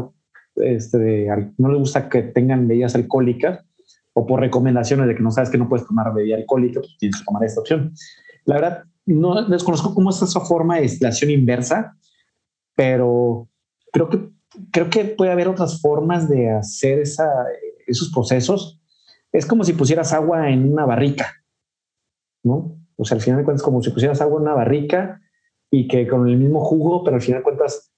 este, 0.55 1.27
no 1.57 1.69
les 1.69 1.79
gusta 1.79 2.07
que 2.07 2.21
tengan 2.21 2.67
bebidas 2.67 2.95
alcohólicas 2.95 3.65
o 4.13 4.27
por 4.27 4.39
recomendaciones 4.39 5.07
de 5.07 5.15
que 5.15 5.23
no 5.23 5.31
sabes 5.31 5.49
que 5.49 5.57
no 5.57 5.67
puedes 5.67 5.87
tomar 5.87 6.13
bebida 6.13 6.35
alcohólica, 6.35 6.81
pues 6.81 6.97
tienes 6.99 7.19
que 7.19 7.25
tomar 7.25 7.43
esta 7.43 7.61
opción. 7.61 7.93
La 8.45 8.55
verdad, 8.55 8.83
no 9.05 9.47
desconozco 9.47 9.93
cómo 9.93 10.09
es 10.09 10.21
esa 10.21 10.41
forma 10.41 10.75
de 10.75 10.83
destilación 10.83 11.31
inversa, 11.31 11.97
pero 12.75 13.49
creo 13.91 14.09
que 14.09 14.30
creo 14.71 14.89
que 14.89 15.05
puede 15.05 15.31
haber 15.31 15.47
otras 15.47 15.81
formas 15.81 16.29
de 16.29 16.49
hacer 16.49 16.99
esa, 16.99 17.29
esos 17.87 18.11
procesos. 18.11 18.79
Es 19.31 19.45
como 19.45 19.63
si 19.63 19.73
pusieras 19.73 20.13
agua 20.13 20.49
en 20.49 20.71
una 20.71 20.85
barrica, 20.85 21.43
¿no? 22.43 22.77
O 22.97 23.05
sea, 23.05 23.15
al 23.15 23.21
final 23.21 23.39
de 23.39 23.45
cuentas, 23.45 23.63
como 23.63 23.81
si 23.81 23.91
pusieras 23.91 24.21
agua 24.21 24.37
en 24.37 24.43
una 24.43 24.53
barrica 24.53 25.21
y 25.71 25.87
que 25.87 26.07
con 26.07 26.27
el 26.27 26.37
mismo 26.37 26.63
jugo, 26.63 27.03
pero 27.03 27.15
al 27.15 27.21
final 27.21 27.39
de 27.39 27.43
cuentas 27.43 27.91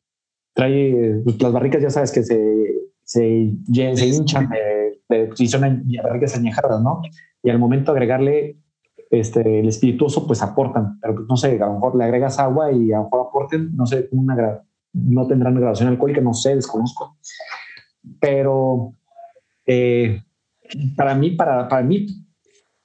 trae 0.54 1.22
pues, 1.24 1.42
las 1.42 1.52
barricas, 1.52 1.82
ya 1.82 1.90
sabes 1.90 2.12
que 2.12 2.24
se, 2.24 2.40
se, 3.04 3.52
se 3.96 4.06
hinchan 4.06 4.50
de, 4.50 5.02
de, 5.10 5.36
si 5.36 5.48
son 5.48 5.84
barricas 6.04 6.36
añejadas, 6.36 6.82
¿no? 6.82 7.02
Y 7.42 7.50
al 7.50 7.60
momento 7.60 7.92
de 7.92 7.98
agregarle 7.98 8.58
este, 9.10 9.60
el 9.60 9.68
espirituoso, 9.68 10.26
pues 10.26 10.42
aportan, 10.42 11.00
pero 11.02 11.16
pues, 11.16 11.28
no 11.28 11.38
sé, 11.38 11.62
a 11.62 11.66
lo 11.66 11.74
mejor 11.74 11.96
le 11.96 12.04
agregas 12.04 12.40
agua 12.40 12.72
y 12.72 12.92
a 12.94 12.98
lo 12.98 13.04
mejor 13.04 13.28
aporten, 13.28 13.76
no 13.76 13.86
sé, 13.86 14.08
una 14.12 14.64
no 14.94 15.28
tendrán 15.28 15.56
graduación 15.56 15.90
alcohólica, 15.90 16.22
no 16.22 16.34
sé, 16.34 16.56
desconozco. 16.56 17.18
Pero 18.20 18.94
eh, 19.66 20.22
para 20.96 21.16
mí, 21.16 21.32
para, 21.32 21.68
para 21.68 21.84
mí, 21.84 22.08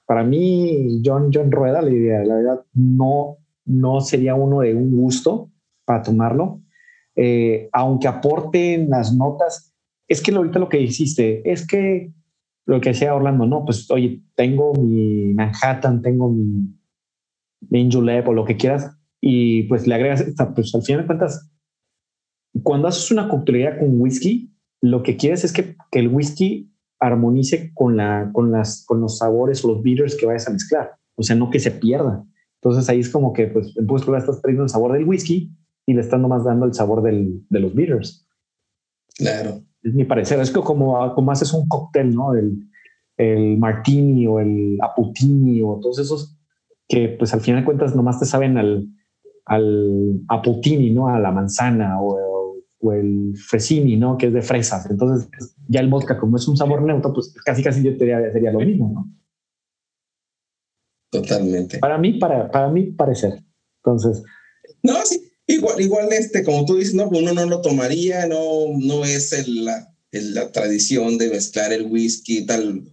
para 0.05 0.23
mí, 0.23 1.01
John, 1.05 1.29
John 1.33 1.51
Rueda, 1.51 1.81
la 1.81 1.91
idea, 1.91 2.23
la 2.23 2.35
verdad, 2.35 2.65
no, 2.73 3.37
no 3.65 4.01
sería 4.01 4.35
uno 4.35 4.61
de 4.61 4.73
un 4.73 4.91
gusto 4.95 5.51
para 5.85 6.01
tomarlo. 6.01 6.61
Eh, 7.15 7.69
aunque 7.73 8.07
aporten 8.07 8.89
las 8.89 9.13
notas, 9.13 9.73
es 10.07 10.21
que 10.21 10.31
ahorita 10.31 10.57
lo 10.57 10.69
que 10.69 10.81
hiciste 10.81 11.49
es 11.49 11.67
que 11.67 12.11
lo 12.65 12.79
que 12.81 12.89
decía 12.89 13.15
Orlando, 13.15 13.45
no, 13.45 13.65
pues 13.65 13.89
oye, 13.91 14.21
tengo 14.35 14.73
mi 14.73 15.33
Manhattan, 15.33 16.01
tengo 16.01 16.29
mi, 16.29 16.71
mi 17.69 17.89
o 17.95 18.33
lo 18.33 18.45
que 18.45 18.57
quieras, 18.57 18.95
y 19.19 19.63
pues 19.63 19.87
le 19.87 19.95
agregas, 19.95 20.23
pues 20.55 20.73
al 20.75 20.83
final 20.83 21.01
de 21.01 21.07
cuentas, 21.07 21.51
cuando 22.63 22.87
haces 22.87 23.11
una 23.11 23.29
coctelería 23.29 23.77
con 23.77 23.99
whisky, 23.99 24.53
lo 24.81 25.03
que 25.03 25.17
quieres 25.17 25.43
es 25.43 25.53
que, 25.53 25.75
que 25.91 25.99
el 25.99 26.07
whisky 26.07 26.71
armonice 26.99 27.71
con, 27.73 27.97
la, 27.97 28.29
con, 28.33 28.51
las, 28.51 28.85
con 28.85 29.01
los 29.01 29.17
sabores 29.17 29.63
o 29.63 29.69
los 29.69 29.81
bitters 29.81 30.15
que 30.15 30.25
vayas 30.25 30.47
a 30.47 30.51
mezclar. 30.51 30.91
O 31.15 31.23
sea, 31.23 31.35
no 31.35 31.49
que 31.49 31.59
se 31.59 31.71
pierda. 31.71 32.25
Entonces 32.61 32.89
ahí 32.89 32.99
es 32.99 33.09
como 33.09 33.33
que, 33.33 33.47
pues, 33.47 33.75
en 33.77 33.87
pues, 33.87 34.03
estás 34.03 34.41
trayendo 34.41 34.63
el 34.63 34.69
sabor 34.69 34.93
del 34.93 35.05
whisky 35.05 35.51
y 35.85 35.93
le 35.93 36.01
estás 36.01 36.19
nomás 36.19 36.43
dando 36.43 36.65
el 36.65 36.73
sabor 36.73 37.01
del, 37.01 37.45
de 37.49 37.59
los 37.59 37.73
bitters. 37.73 38.27
Claro. 39.15 39.61
Es 39.81 39.93
mi 39.93 40.03
parecer. 40.03 40.39
Es 40.39 40.51
que 40.51 40.59
como, 40.59 41.13
como 41.13 41.31
haces 41.31 41.53
un 41.53 41.67
cóctel, 41.67 42.13
¿no? 42.13 42.33
El, 42.33 42.57
el 43.17 43.57
martini 43.57 44.27
o 44.27 44.39
el 44.39 44.77
aputini 44.81 45.61
o 45.61 45.79
todos 45.81 45.99
esos 45.99 46.37
que, 46.87 47.09
pues, 47.17 47.33
al 47.33 47.41
final 47.41 47.61
de 47.61 47.65
cuentas 47.65 47.95
nomás 47.95 48.19
te 48.19 48.25
saben 48.25 48.57
al, 48.57 48.87
al 49.45 50.21
aputini, 50.27 50.91
¿no? 50.91 51.07
A 51.07 51.19
la 51.19 51.31
manzana 51.31 52.01
o, 52.01 52.17
o 52.79 52.93
el 52.93 53.35
fresini, 53.37 53.97
¿no? 53.97 54.17
Que 54.17 54.27
es 54.27 54.33
de 54.33 54.41
fresas. 54.41 54.89
Entonces, 54.89 55.29
ya 55.67 55.81
el 55.81 55.89
vodka, 55.89 56.17
como 56.17 56.37
es 56.37 56.47
un 56.47 56.57
sabor 56.57 56.81
neutro, 56.81 57.13
pues 57.13 57.33
casi 57.45 57.61
casi 57.61 57.83
yo 57.83 57.97
te 57.97 58.05
sería 58.31 58.51
lo 58.51 58.59
mismo, 58.59 58.91
¿no? 58.93 59.13
Totalmente. 61.11 61.79
Para 61.79 61.97
mí, 61.97 62.19
para, 62.19 62.49
para 62.51 62.69
mí 62.69 62.91
parecer. 62.91 63.43
Entonces. 63.83 64.23
No, 64.83 64.93
sí, 65.05 65.31
igual, 65.47 65.81
igual 65.81 66.07
este, 66.11 66.43
como 66.43 66.65
tú 66.65 66.77
dices, 66.77 66.93
no, 66.93 67.09
uno 67.09 67.33
no 67.33 67.45
lo 67.45 67.61
tomaría, 67.61 68.27
no, 68.27 68.67
no 68.77 69.03
es 69.03 69.33
el, 69.33 69.65
la, 69.65 69.93
la 70.11 70.51
tradición 70.51 71.17
de 71.17 71.29
mezclar 71.29 71.73
el 71.73 71.87
whisky 71.87 72.39
y 72.39 72.45
tal. 72.45 72.83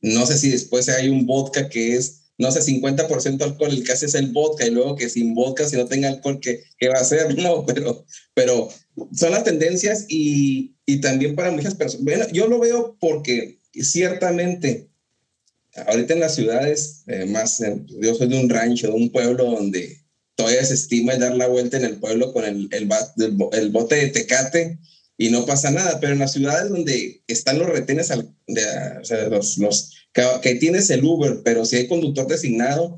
No 0.00 0.26
sé 0.26 0.36
si 0.36 0.50
después 0.50 0.88
hay 0.88 1.08
un 1.08 1.26
vodka 1.26 1.68
que 1.68 1.96
es 1.96 2.22
no 2.38 2.50
sé, 2.50 2.60
50% 2.60 3.42
alcohol, 3.42 3.70
el 3.70 3.84
que 3.84 3.92
hace 3.92 4.06
es 4.06 4.14
el 4.14 4.32
vodka 4.32 4.66
y 4.66 4.70
luego 4.70 4.96
que 4.96 5.08
sin 5.08 5.34
vodka, 5.34 5.68
si 5.68 5.76
no 5.76 5.86
tenga 5.86 6.08
alcohol, 6.08 6.40
¿qué, 6.40 6.64
qué 6.78 6.88
va 6.88 6.98
a 6.98 7.02
hacer? 7.02 7.36
No, 7.42 7.64
pero, 7.64 8.04
pero 8.34 8.68
son 9.12 9.30
las 9.30 9.44
tendencias 9.44 10.06
y, 10.08 10.74
y 10.86 11.00
también 11.00 11.34
para 11.34 11.50
muchas 11.50 11.74
personas. 11.74 12.04
Bueno, 12.04 12.26
yo 12.32 12.46
lo 12.46 12.58
veo 12.58 12.96
porque 13.00 13.58
ciertamente 13.72 14.88
ahorita 15.86 16.14
en 16.14 16.20
las 16.20 16.34
ciudades, 16.34 17.02
eh, 17.06 17.26
más, 17.26 17.60
eh, 17.60 17.82
yo 18.00 18.14
soy 18.14 18.28
de 18.28 18.40
un 18.40 18.48
rancho, 18.48 18.88
de 18.88 18.94
un 18.94 19.10
pueblo 19.10 19.44
donde 19.44 20.00
todavía 20.34 20.64
se 20.64 20.74
estima 20.74 21.16
dar 21.16 21.34
la 21.34 21.48
vuelta 21.48 21.76
en 21.76 21.84
el 21.84 21.98
pueblo 21.98 22.32
con 22.32 22.44
el, 22.44 22.68
el, 22.72 22.88
el, 23.52 23.70
bote 23.70 23.96
de 23.96 24.08
tecate 24.08 24.78
y 25.16 25.30
no 25.30 25.46
pasa 25.46 25.70
nada, 25.70 26.00
pero 26.00 26.12
en 26.12 26.18
las 26.18 26.32
ciudades 26.32 26.70
donde 26.70 27.22
están 27.26 27.58
los 27.58 27.68
retenes, 27.68 28.10
al, 28.10 28.34
de, 28.46 29.30
los, 29.30 29.58
los 29.58 29.92
que, 30.42 30.54
tienes 30.56 30.90
el 30.90 31.04
Uber, 31.04 31.40
pero 31.44 31.64
si 31.64 31.76
hay 31.76 31.86
conductor 31.86 32.26
designado, 32.26 32.96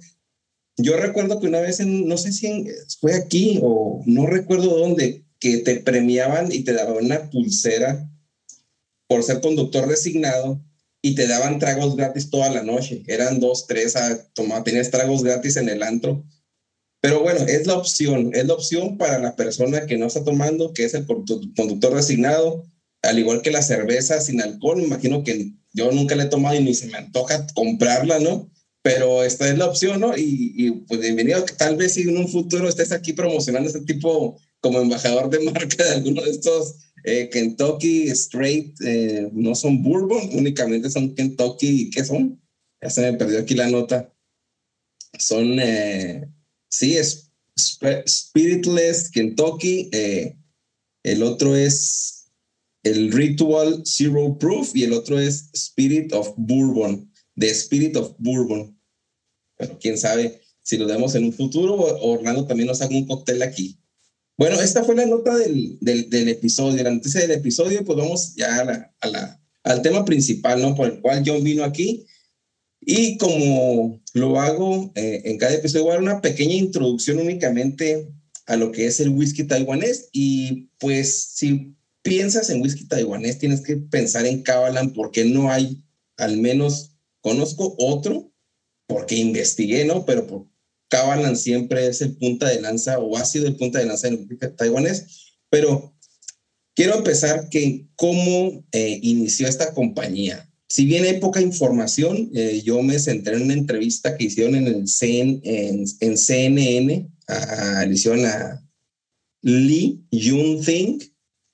yo 0.77 0.97
recuerdo 0.97 1.41
que 1.41 1.47
una 1.47 1.61
vez, 1.61 1.81
en, 1.81 2.09
no 2.09 2.17
sé 2.17 2.33
si 2.33 2.67
fue 3.01 3.15
aquí 3.15 3.61
o 3.63 4.03
no 4.07 4.27
recuerdo 4.27 4.77
dónde, 4.77 5.24
que 5.45 5.59
te 5.59 5.77
premiaban 5.77 6.51
y 6.51 6.61
te 6.61 6.73
daban 6.73 7.05
una 7.05 7.29
pulsera 7.29 8.11
por 9.07 9.23
ser 9.23 9.43
conductor 9.43 9.87
designado 9.87 10.59
y 11.03 11.15
te 11.15 11.27
daban 11.27 11.59
tragos 11.59 11.97
gratis 11.97 12.31
toda 12.31 12.49
la 12.49 12.63
noche. 12.63 13.03
Eran 13.09 13.41
dos, 13.41 13.67
tres, 13.67 13.95
a 13.95 14.25
tomar, 14.33 14.65
tenías 14.65 14.91
tragos 14.91 15.23
gratis 15.23 15.59
en 15.59 15.69
el 15.69 15.83
antro. 15.83 16.25
Pero 17.03 17.21
bueno, 17.21 17.41
es 17.47 17.67
la 17.67 17.77
opción, 17.77 18.31
es 18.33 18.47
la 18.47 18.55
opción 18.55 18.97
para 18.97 19.19
la 19.19 19.37
persona 19.37 19.85
que 19.85 19.99
no 19.99 20.07
está 20.07 20.25
tomando, 20.25 20.73
que 20.73 20.87
es 20.87 20.95
el 20.95 21.05
conductor 21.05 21.95
designado, 21.95 22.65
al 23.03 23.19
igual 23.19 23.43
que 23.43 23.51
la 23.51 23.61
cerveza 23.61 24.23
sin 24.23 24.41
alcohol. 24.41 24.79
Me 24.79 24.85
imagino 24.85 25.25
que 25.25 25.53
yo 25.75 25.93
nunca 25.93 26.17
la 26.17 26.25
he 26.25 26.29
tomado 26.29 26.57
y 26.57 26.65
ni 26.65 26.73
se 26.73 26.87
me 26.87 26.97
antoja 26.97 27.47
comprarla, 27.53 28.19
¿no? 28.19 28.51
Pero 28.81 29.25
esta 29.25 29.47
es 29.47 29.59
la 29.59 29.67
opción, 29.67 30.01
¿no? 30.01 30.17
Y, 30.17 30.55
y 30.57 30.71
pues 30.71 31.01
bienvenido, 31.01 31.45
tal 31.59 31.77
vez 31.77 31.93
si 31.93 32.09
en 32.09 32.17
un 32.17 32.29
futuro 32.29 32.67
estés 32.67 32.93
aquí 32.93 33.13
promocionando 33.13 33.69
este 33.69 33.83
tipo 33.83 34.39
como 34.65 34.81
embajador 34.81 35.29
de 35.29 35.41
marca 35.41 35.85
de 35.85 35.91
alguno 35.91 36.23
de 36.23 36.31
estos 36.31 36.77
eh, 37.05 37.29
Kentucky 37.31 38.09
Straight, 38.09 38.75
eh, 38.81 39.29
no 39.35 39.55
son 39.55 39.83
bourbon, 39.83 40.31
únicamente 40.33 40.89
son 40.89 41.15
Kentucky, 41.15 41.91
¿qué 41.91 42.03
son? 42.03 42.43
Ya 42.81 42.89
se 42.89 43.03
me 43.03 43.19
perdió 43.19 43.41
aquí 43.41 43.55
la 43.55 43.69
nota. 43.69 44.11
Son, 45.19 45.61
eh, 45.61 46.27
sí, 46.71 46.97
es 46.97 47.31
Spiritless 47.59 49.11
Kentucky, 49.11 49.91
el 51.03 51.23
otro 51.23 51.55
es 51.55 52.33
el 52.85 53.13
Ritual 53.13 53.83
Zero 53.85 54.39
Proof 54.39 54.75
y 54.75 54.85
el 54.85 54.95
otro 54.95 55.21
es 55.21 55.51
Spirit 55.53 56.11
of 56.15 56.33
Bourbon, 56.39 57.13
The 57.37 57.51
Spirit 57.51 57.97
of 57.97 58.15
Bourbon. 58.19 58.81
Pero 59.59 59.79
quién 59.79 59.99
sabe 59.99 60.41
si 60.63 60.79
lo 60.79 60.87
vemos 60.87 61.15
en 61.15 61.25
un 61.25 61.35
futuro 61.35 61.75
o 61.75 62.15
Orlando 62.15 62.47
también 62.47 62.69
nos 62.69 62.81
haga 62.81 62.97
un 62.97 63.07
cóctel 63.07 63.43
aquí. 63.43 63.79
Bueno, 64.37 64.61
esta 64.61 64.83
fue 64.83 64.97
la 64.97 65.07
nota 65.07 65.37
del, 65.37 65.79
del, 65.81 66.11
del 66.11 66.29
episodio, 66.29 66.83
la 66.83 66.91
noticia 66.91 67.21
del 67.21 67.31
episodio, 67.31 67.85
pues 67.85 67.97
vamos 67.97 68.35
ya 68.35 68.61
a 69.01 69.07
la, 69.09 69.41
al 69.63 69.83
tema 69.83 70.05
principal, 70.05 70.61
¿no? 70.61 70.75
Por 70.75 70.89
el 70.89 71.01
cual 71.01 71.23
John 71.25 71.45
vino 71.45 71.63
aquí. 71.63 72.07
Y 72.81 73.17
como 73.17 74.03
lo 74.13 74.41
hago 74.41 74.93
eh, 74.95 75.23
en 75.25 75.39
cada 75.39 75.55
episodio, 75.55 75.85
voy 75.85 75.93
a 75.93 75.95
dar 75.95 76.03
una 76.03 76.21
pequeña 76.21 76.55
introducción 76.55 77.19
únicamente 77.19 78.13
a 78.47 78.57
lo 78.57 78.73
que 78.73 78.87
es 78.87 79.01
el 79.01 79.09
whisky 79.09 79.45
taiwanés. 79.45 80.09
Y 80.13 80.69
pues 80.79 81.31
si 81.35 81.75
piensas 82.03 82.51
en 82.51 82.61
whisky 82.61 82.87
taiwanés, 82.87 83.39
tienes 83.39 83.63
que 83.63 83.77
pensar 83.77 84.27
en 84.27 84.43
Kavalan 84.43 84.93
porque 84.93 85.25
no 85.25 85.51
hay, 85.51 85.83
al 86.17 86.37
menos 86.39 86.97
conozco 87.21 87.75
otro, 87.79 88.33
porque 88.87 89.15
investigué, 89.15 89.85
¿no? 89.85 90.05
Pero 90.05 90.27
por, 90.27 90.47
Kavalan 90.95 91.37
siempre 91.37 91.89
es 91.89 92.01
el 92.03 92.17
punta 92.17 92.49
de 92.49 92.61
lanza 92.61 93.01
o 93.01 93.17
ha 93.17 93.25
sido 93.25 93.49
el 93.49 93.57
punta 93.57 93.81
de 93.81 93.87
lanza 93.87 94.07
en 94.07 94.29
el 94.31 94.55
taiwanés, 94.55 95.35
pero 95.51 95.93
quiero 96.77 96.99
empezar 96.99 97.49
que 97.49 97.89
cómo 97.97 98.65
eh, 98.71 99.01
inició 99.03 99.49
esta 99.49 99.75
compañía. 99.75 100.49
Si 100.69 100.87
bien 100.87 101.03
hay 101.03 101.19
poca 101.19 101.41
información, 101.41 102.31
eh, 102.33 102.63
yo 102.65 102.81
me 102.81 103.01
centré 103.01 103.35
en 103.35 103.43
una 103.43 103.55
entrevista 103.55 104.17
que 104.17 104.27
hicieron 104.27 104.55
en, 104.55 104.69
el 104.69 104.85
en, 105.43 106.17
CNN, 106.17 107.09
a, 107.27 107.87
hicieron 107.87 108.25
a 108.27 108.65
Lee 109.43 110.01
Jun-Thing, 110.13 111.01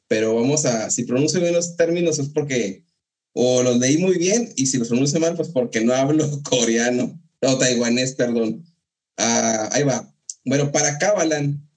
pero 0.07 0.35
vamos 0.35 0.67
a, 0.67 0.91
si 0.91 1.05
pronuncio 1.05 1.41
bien 1.41 1.55
los 1.55 1.77
términos 1.77 2.19
es 2.19 2.29
porque 2.29 2.85
o 3.33 3.63
los 3.63 3.79
leí 3.79 3.97
muy 3.97 4.19
bien 4.19 4.53
y 4.55 4.67
si 4.67 4.77
los 4.77 4.89
pronuncio 4.89 5.19
mal, 5.19 5.35
pues 5.35 5.49
porque 5.49 5.81
no 5.81 5.95
hablo 5.95 6.29
coreano 6.43 7.19
o 7.41 7.57
taiwanés, 7.57 8.15
perdón. 8.17 8.70
Ah, 9.17 9.69
ahí 9.73 9.83
va. 9.83 10.13
Bueno, 10.45 10.73
para 10.73 10.99
Kavalan, 10.99 11.69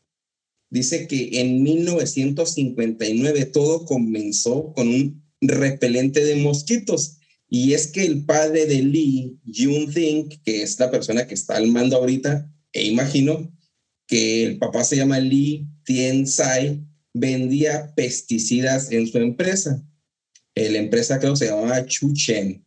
dice 0.70 1.08
que 1.08 1.42
en 1.42 1.62
1959 1.64 3.46
todo 3.46 3.86
comenzó 3.86 4.74
con 4.74 4.88
un 4.88 5.24
repelente 5.42 6.24
de 6.24 6.38
mosquitos. 6.38 7.18
Y 7.50 7.74
es 7.74 7.88
que 7.88 8.06
el 8.06 8.26
padre 8.26 8.66
de 8.66 8.82
Lee, 8.82 9.40
Jun 9.46 9.94
Think, 9.94 10.42
que 10.44 10.64
es 10.64 10.80
la 10.80 10.90
persona 10.90 11.28
que 11.28 11.36
está 11.36 11.58
al 11.58 11.68
mando 11.68 11.98
ahorita, 11.98 12.52
e 12.72 12.86
imagino 12.86 13.56
que 14.08 14.44
el 14.46 14.58
papá 14.58 14.84
se 14.84 14.96
llama 14.96 15.20
Lee 15.20 15.68
Tien 15.86 16.26
Sai, 16.26 16.84
vendía 17.14 17.94
pesticidas 17.96 18.92
en 18.92 19.08
su 19.08 19.20
empresa. 19.20 19.86
La 20.56 20.80
empresa 20.80 21.20
creo 21.20 21.36
se 21.36 21.48
llamaba 21.48 21.86
Chuchen 21.86 22.66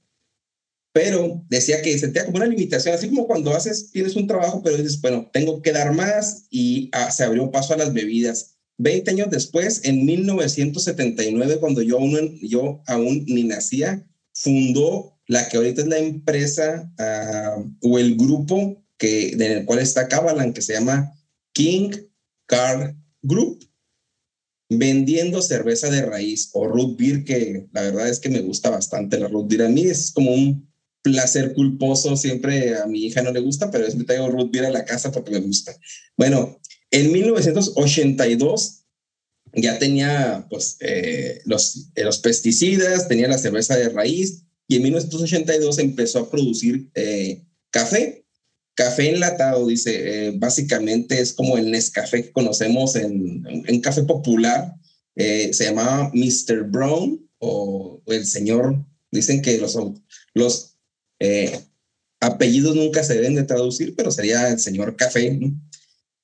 pero 0.97 1.45
decía 1.51 1.83
que 1.83 1.99
sentía 1.99 2.25
como 2.25 2.39
una 2.39 2.47
limitación, 2.47 2.95
así 2.95 3.09
como 3.09 3.27
cuando 3.27 3.55
haces, 3.55 3.91
tienes 3.91 4.17
un 4.17 4.27
trabajo, 4.27 4.63
pero 4.65 4.79
dices, 4.79 4.99
bueno, 5.03 5.29
tengo 5.31 5.61
que 5.61 5.71
dar 5.71 5.93
más 5.93 6.47
y 6.49 6.89
ah, 6.93 7.11
se 7.11 7.23
abrió 7.23 7.51
paso 7.51 7.75
a 7.75 7.77
las 7.77 7.93
bebidas. 7.93 8.57
Veinte 8.79 9.11
años 9.11 9.29
después, 9.31 9.83
en 9.85 10.07
1979, 10.07 11.59
cuando 11.61 11.83
yo 11.83 11.99
aún, 11.99 12.39
yo 12.41 12.83
aún 12.87 13.27
ni 13.27 13.45
nacía, 13.45 14.09
fundó 14.33 15.21
la 15.27 15.47
que 15.47 15.59
ahorita 15.59 15.83
es 15.83 15.87
la 15.87 15.99
empresa 15.99 16.91
ah, 16.99 17.63
o 17.83 17.99
el 17.99 18.17
grupo 18.17 18.83
que, 18.97 19.33
en 19.33 19.43
el 19.43 19.65
cual 19.67 19.81
está 19.81 20.09
Kavalan, 20.09 20.55
que 20.55 20.63
se 20.63 20.73
llama 20.73 21.13
King 21.53 21.91
Car 22.47 22.97
Group, 23.21 23.69
vendiendo 24.71 25.43
cerveza 25.43 25.91
de 25.91 26.07
raíz 26.07 26.49
o 26.55 26.67
root 26.67 26.99
beer, 26.99 27.23
que 27.25 27.67
la 27.73 27.83
verdad 27.83 28.09
es 28.09 28.19
que 28.19 28.31
me 28.31 28.41
gusta 28.41 28.71
bastante 28.71 29.21
la 29.21 29.29
root 29.29 29.47
beer. 29.47 29.65
A 29.65 29.69
mí 29.69 29.83
es 29.83 30.11
como 30.11 30.33
un 30.33 30.66
placer 31.07 31.55
culposo, 31.55 32.17
siempre 32.17 32.77
a 32.77 32.87
mi 32.87 33.05
hija 33.05 33.23
no 33.23 33.31
le 33.31 33.39
gusta, 33.39 33.71
pero 33.71 33.87
me 33.95 34.03
traigo 34.03 34.29
root 34.29 34.51
beer 34.51 34.67
a 34.67 34.71
la 34.71 34.85
casa 34.85 35.13
porque 35.13 35.31
me 35.31 35.39
gusta. 35.39 35.73
Bueno, 36.17 36.59
en 36.91 37.13
1982 37.13 38.83
ya 39.55 39.79
tenía 39.79 40.45
pues 40.51 40.79
eh, 40.81 41.43
los, 41.45 41.91
eh, 41.95 42.03
los 42.03 42.19
pesticidas, 42.19 43.07
tenía 43.07 43.29
la 43.29 43.39
cerveza 43.39 43.77
de 43.77 43.89
raíz 43.89 44.43
y 44.67 44.77
en 44.77 44.83
1982 44.83 45.79
empezó 45.79 46.19
a 46.19 46.31
producir 46.31 46.91
eh, 46.95 47.45
café. 47.71 48.25
Café 48.75 49.11
enlatado, 49.11 49.69
dice, 49.69 50.33
básicamente 50.39 51.21
es 51.21 51.33
como 51.33 51.57
el 51.57 51.71
Nescafé 51.71 52.25
que 52.25 52.33
conocemos 52.33 52.97
en, 52.97 53.43
en 53.47 53.81
café 53.81 54.03
popular. 54.03 54.75
se 55.15 55.65
llamaba 55.65 56.11
Mr. 56.13 56.65
Brown 56.65 57.27
o 57.39 58.03
el 58.07 58.27
señor 58.27 58.85
Dicen 59.17 59.41
que 59.41 59.59
los, 59.59 59.79
los 60.35 60.76
eh, 61.21 61.61
apellidos 62.21 62.75
nunca 62.77 63.03
se 63.03 63.15
deben 63.15 63.35
de 63.35 63.45
traducir, 63.45 63.95
pero 63.97 64.11
sería 64.11 64.49
el 64.49 64.59
señor 64.59 64.97
Café. 64.97 65.39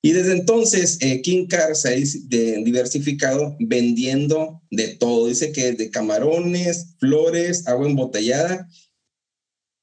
Y 0.05 0.11
desde 0.11 0.33
entonces, 0.33 0.97
eh, 0.99 1.21
King 1.21 1.47
Car 1.47 1.75
se 1.75 1.89
ha 1.89 2.61
diversificado 2.63 3.55
vendiendo 3.59 4.61
de 4.69 4.89
todo. 4.95 5.27
Dice 5.27 5.53
que 5.53 5.71
de 5.71 5.89
camarones, 5.89 6.95
flores, 6.99 7.67
agua 7.67 7.87
embotellada 7.87 8.67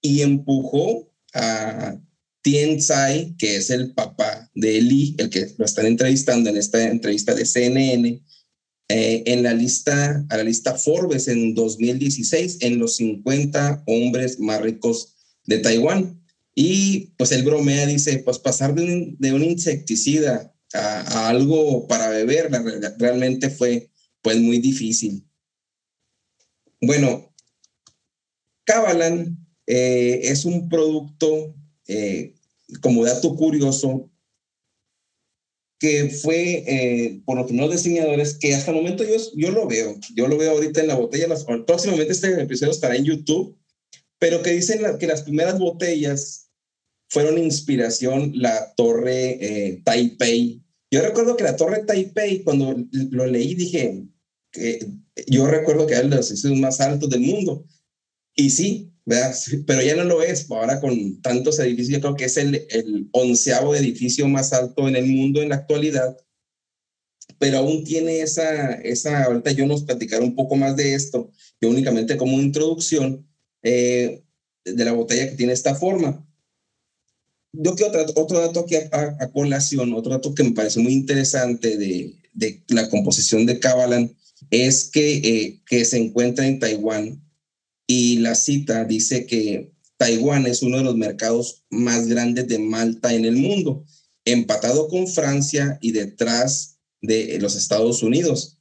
y 0.02 0.20
empujó 0.20 1.10
a 1.32 1.98
Tien 2.42 2.78
Tsai, 2.78 3.34
que 3.38 3.56
es 3.56 3.70
el 3.70 3.92
papá 3.94 4.50
de 4.54 4.80
Lee, 4.80 5.14
el 5.18 5.30
que 5.30 5.54
lo 5.56 5.64
están 5.64 5.86
entrevistando 5.86 6.50
en 6.50 6.56
esta 6.56 6.82
entrevista 6.82 7.34
de 7.34 7.46
CNN, 7.46 8.22
eh, 8.92 9.22
en 9.26 9.44
la 9.44 9.54
lista, 9.54 10.26
a 10.28 10.36
la 10.36 10.42
lista 10.42 10.74
Forbes 10.74 11.28
en 11.28 11.54
2016, 11.54 12.58
en 12.62 12.80
los 12.80 12.96
50 12.96 13.84
hombres 13.86 14.40
más 14.40 14.60
ricos 14.60 15.14
de 15.46 15.58
Taiwán. 15.58 16.20
Y 16.56 17.12
pues 17.16 17.30
él 17.30 17.44
bromea, 17.44 17.86
dice, 17.86 18.18
pues 18.18 18.40
pasar 18.40 18.74
de 18.74 19.32
un, 19.32 19.44
insecticida 19.44 20.52
a, 20.74 21.28
algo 21.28 21.86
para 21.86 22.08
beber 22.08 22.50
realmente 22.98 23.48
fue 23.50 23.90
pues 24.22 24.38
muy 24.38 24.58
difícil. 24.58 25.24
Bueno, 26.80 27.32
Cabalan 28.64 29.38
eh, 29.68 30.18
es 30.24 30.44
un 30.44 30.68
producto, 30.68 31.54
eh, 31.86 32.34
como 32.80 33.04
dato 33.04 33.36
curioso, 33.36 34.09
que 35.80 36.10
fue 36.10 36.62
eh, 36.66 37.22
por 37.24 37.38
los 37.38 37.46
primeros 37.46 37.72
diseñadores 37.72 38.34
que 38.34 38.54
hasta 38.54 38.70
el 38.70 38.76
momento 38.76 39.02
yo, 39.02 39.16
yo 39.34 39.50
lo 39.50 39.66
veo, 39.66 39.98
yo 40.14 40.28
lo 40.28 40.36
veo 40.36 40.52
ahorita 40.52 40.82
en 40.82 40.88
la 40.88 40.94
botella, 40.94 41.26
próximamente 41.66 42.12
este 42.12 42.40
episodio 42.40 42.70
estará 42.70 42.96
en 42.96 43.04
YouTube, 43.04 43.58
pero 44.18 44.42
que 44.42 44.52
dicen 44.52 44.82
que 44.98 45.06
las 45.06 45.22
primeras 45.22 45.58
botellas 45.58 46.50
fueron 47.08 47.38
inspiración 47.38 48.32
la 48.34 48.74
torre 48.74 49.38
eh, 49.40 49.82
Taipei. 49.82 50.62
Yo 50.92 51.00
recuerdo 51.00 51.36
que 51.36 51.44
la 51.44 51.56
torre 51.56 51.84
Taipei, 51.86 52.44
cuando 52.44 52.76
lo 53.10 53.26
leí, 53.26 53.54
dije, 53.54 54.04
que 54.52 54.86
yo 55.26 55.46
recuerdo 55.46 55.86
que 55.86 55.94
era 55.94 56.02
de 56.02 56.16
los 56.16 56.30
edificios 56.30 56.58
más 56.58 56.80
altos 56.80 57.08
del 57.08 57.20
mundo. 57.20 57.64
Y 58.36 58.50
sí, 58.50 58.92
pero 59.66 59.82
ya 59.82 59.96
no 59.96 60.04
lo 60.04 60.22
es. 60.22 60.50
Ahora 60.50 60.80
con 60.80 61.20
tantos 61.22 61.58
edificios, 61.58 61.96
yo 61.96 62.00
creo 62.00 62.16
que 62.16 62.24
es 62.26 62.36
el, 62.36 62.66
el 62.70 63.08
onceavo 63.12 63.74
edificio 63.74 64.28
más 64.28 64.52
alto 64.52 64.88
en 64.88 64.96
el 64.96 65.06
mundo 65.06 65.42
en 65.42 65.50
la 65.50 65.56
actualidad. 65.56 66.16
Pero 67.38 67.58
aún 67.58 67.84
tiene 67.84 68.20
esa, 68.20 68.74
esa, 68.74 69.24
ahorita 69.24 69.52
yo 69.52 69.66
nos 69.66 69.84
platicaré 69.84 70.22
un 70.22 70.34
poco 70.34 70.56
más 70.56 70.76
de 70.76 70.94
esto, 70.94 71.30
yo 71.60 71.70
únicamente 71.70 72.16
como 72.16 72.40
introducción, 72.40 73.26
eh, 73.62 74.22
de 74.64 74.84
la 74.84 74.92
botella 74.92 75.28
que 75.28 75.36
tiene 75.36 75.52
esta 75.52 75.74
forma. 75.74 76.26
Yo 77.52 77.74
quiero 77.74 77.90
otro, 78.02 78.22
otro 78.22 78.40
dato 78.40 78.60
aquí 78.60 78.76
a, 78.76 79.30
colación, 79.32 79.92
otro 79.94 80.12
dato 80.12 80.34
que 80.34 80.44
me 80.44 80.52
parece 80.52 80.80
muy 80.80 80.92
interesante 80.92 81.76
de, 81.76 82.14
de 82.34 82.62
la 82.68 82.88
composición 82.88 83.46
de 83.46 83.58
Cabalan 83.58 84.14
es 84.50 84.84
que, 84.84 85.16
eh, 85.16 85.60
que 85.66 85.84
se 85.84 85.98
encuentra 85.98 86.46
en 86.46 86.58
Taiwán 86.58 87.20
y 87.92 88.18
la 88.18 88.36
cita 88.36 88.84
dice 88.84 89.26
que 89.26 89.72
Taiwán 89.96 90.46
es 90.46 90.62
uno 90.62 90.76
de 90.76 90.84
los 90.84 90.94
mercados 90.94 91.64
más 91.70 92.06
grandes 92.06 92.46
de 92.46 92.60
Malta 92.60 93.12
en 93.12 93.24
el 93.24 93.34
mundo, 93.34 93.84
empatado 94.24 94.86
con 94.86 95.08
Francia 95.08 95.76
y 95.80 95.90
detrás 95.90 96.78
de 97.02 97.36
los 97.40 97.56
Estados 97.56 98.04
Unidos. 98.04 98.58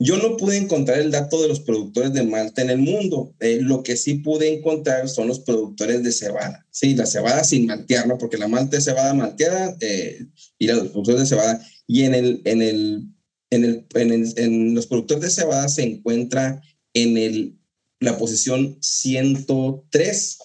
Yo 0.00 0.16
no 0.16 0.36
pude 0.36 0.56
encontrar 0.56 0.98
el 0.98 1.12
dato 1.12 1.40
de 1.40 1.46
los 1.46 1.60
productores 1.60 2.12
de 2.12 2.24
malta 2.24 2.60
en 2.60 2.70
el 2.70 2.78
mundo. 2.78 3.36
Eh, 3.38 3.60
lo 3.62 3.84
que 3.84 3.96
sí 3.96 4.14
pude 4.14 4.52
encontrar 4.52 5.08
son 5.08 5.28
los 5.28 5.38
productores 5.38 6.02
de 6.02 6.10
cebada. 6.10 6.66
Sí, 6.72 6.96
la 6.96 7.06
cebada 7.06 7.44
sin 7.44 7.66
maltearla, 7.66 8.18
porque 8.18 8.36
la 8.36 8.48
malta 8.48 8.78
es 8.78 8.84
cebada 8.84 9.14
malteada 9.14 9.76
eh, 9.80 10.26
y 10.58 10.66
los 10.66 10.88
productores 10.88 11.20
de 11.20 11.26
cebada. 11.26 11.66
Y 11.86 12.02
en, 12.02 12.14
el, 12.14 12.42
en, 12.44 12.62
el, 12.62 13.08
en, 13.50 13.64
el, 13.64 14.34
en, 14.36 14.74
los 14.74 14.88
productores 14.88 15.22
de 15.22 15.30
cebada 15.30 15.68
se 15.68 15.84
encuentra 15.84 16.60
en 16.92 17.16
el, 17.16 17.56
la 18.00 18.18
posición 18.18 18.76
103. 18.80 20.38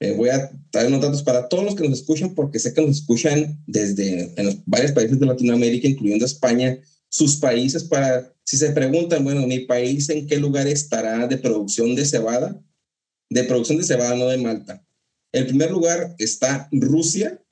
Eh, 0.00 0.12
voy 0.12 0.28
a 0.28 0.50
dar 0.72 0.86
unos 0.86 1.00
datos 1.00 1.22
para 1.22 1.48
todos 1.48 1.64
los 1.64 1.74
que 1.74 1.88
nos 1.88 2.00
escuchan, 2.00 2.34
porque 2.34 2.58
sé 2.58 2.72
que 2.72 2.80
nos 2.80 2.98
escuchan 2.98 3.62
desde 3.66 4.32
en 4.36 4.46
los 4.46 4.56
varios 4.64 4.92
países 4.92 5.18
de 5.18 5.26
Latinoamérica, 5.26 5.88
incluyendo 5.88 6.24
España, 6.24 6.78
sus 7.08 7.36
países 7.36 7.84
para 7.84 8.32
si 8.44 8.56
se 8.56 8.70
preguntan, 8.70 9.24
bueno, 9.24 9.46
mi 9.46 9.60
país 9.60 10.08
en 10.08 10.26
qué 10.26 10.38
lugar 10.38 10.66
estará 10.66 11.26
de 11.26 11.36
producción 11.36 11.94
de 11.94 12.06
cebada, 12.06 12.58
de 13.28 13.44
producción 13.44 13.76
de 13.76 13.84
cebada, 13.84 14.16
no 14.16 14.26
de 14.26 14.38
Malta. 14.38 14.86
El 15.32 15.46
primer 15.46 15.70
lugar 15.70 16.14
está 16.18 16.66
Rusia. 16.72 17.42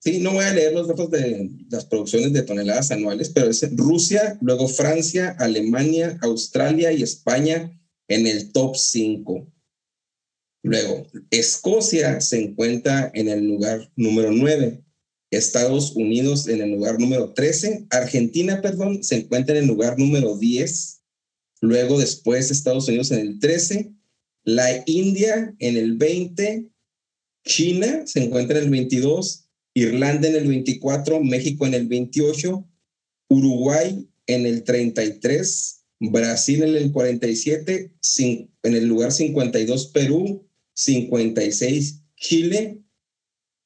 Sí, 0.00 0.20
no 0.20 0.34
voy 0.34 0.44
a 0.44 0.54
leer 0.54 0.74
los 0.74 0.86
datos 0.86 1.10
de 1.10 1.50
las 1.68 1.86
producciones 1.86 2.32
de 2.32 2.42
toneladas 2.42 2.92
anuales, 2.92 3.30
pero 3.30 3.50
es 3.50 3.76
Rusia, 3.76 4.38
luego 4.40 4.68
Francia, 4.68 5.34
Alemania, 5.40 6.16
Australia 6.22 6.92
y 6.92 7.02
España 7.02 7.76
en 8.08 8.26
el 8.26 8.52
top 8.52 8.76
5. 8.76 9.46
Luego, 10.62 11.06
Escocia 11.30 12.20
se 12.20 12.42
encuentra 12.42 13.10
en 13.14 13.28
el 13.28 13.44
lugar 13.44 13.90
número 13.96 14.32
9. 14.32 14.82
Estados 15.30 15.94
Unidos 15.94 16.48
en 16.48 16.62
el 16.62 16.70
lugar 16.70 16.98
número 16.98 17.32
13, 17.34 17.86
Argentina, 17.90 18.62
perdón, 18.62 19.04
se 19.04 19.16
encuentra 19.16 19.56
en 19.56 19.64
el 19.64 19.68
lugar 19.68 19.98
número 19.98 20.38
10, 20.38 21.02
luego 21.60 21.98
después 21.98 22.50
Estados 22.50 22.88
Unidos 22.88 23.10
en 23.10 23.20
el 23.20 23.38
13, 23.38 23.92
la 24.44 24.82
India 24.86 25.54
en 25.58 25.76
el 25.76 25.98
20, 25.98 26.68
China 27.44 28.06
se 28.06 28.24
encuentra 28.24 28.58
en 28.58 28.64
el 28.64 28.70
22, 28.70 29.44
Irlanda 29.74 30.28
en 30.28 30.36
el 30.36 30.48
24, 30.48 31.22
México 31.22 31.66
en 31.66 31.74
el 31.74 31.86
28, 31.86 32.66
Uruguay 33.28 34.08
en 34.26 34.46
el 34.46 34.64
33, 34.64 35.77
Brasil 36.00 36.62
en 36.62 36.76
el 36.76 36.92
47, 36.92 37.92
en 38.62 38.74
el 38.74 38.86
lugar 38.86 39.12
52 39.12 39.86
Perú, 39.88 40.46
56 40.74 42.02
Chile, 42.16 42.82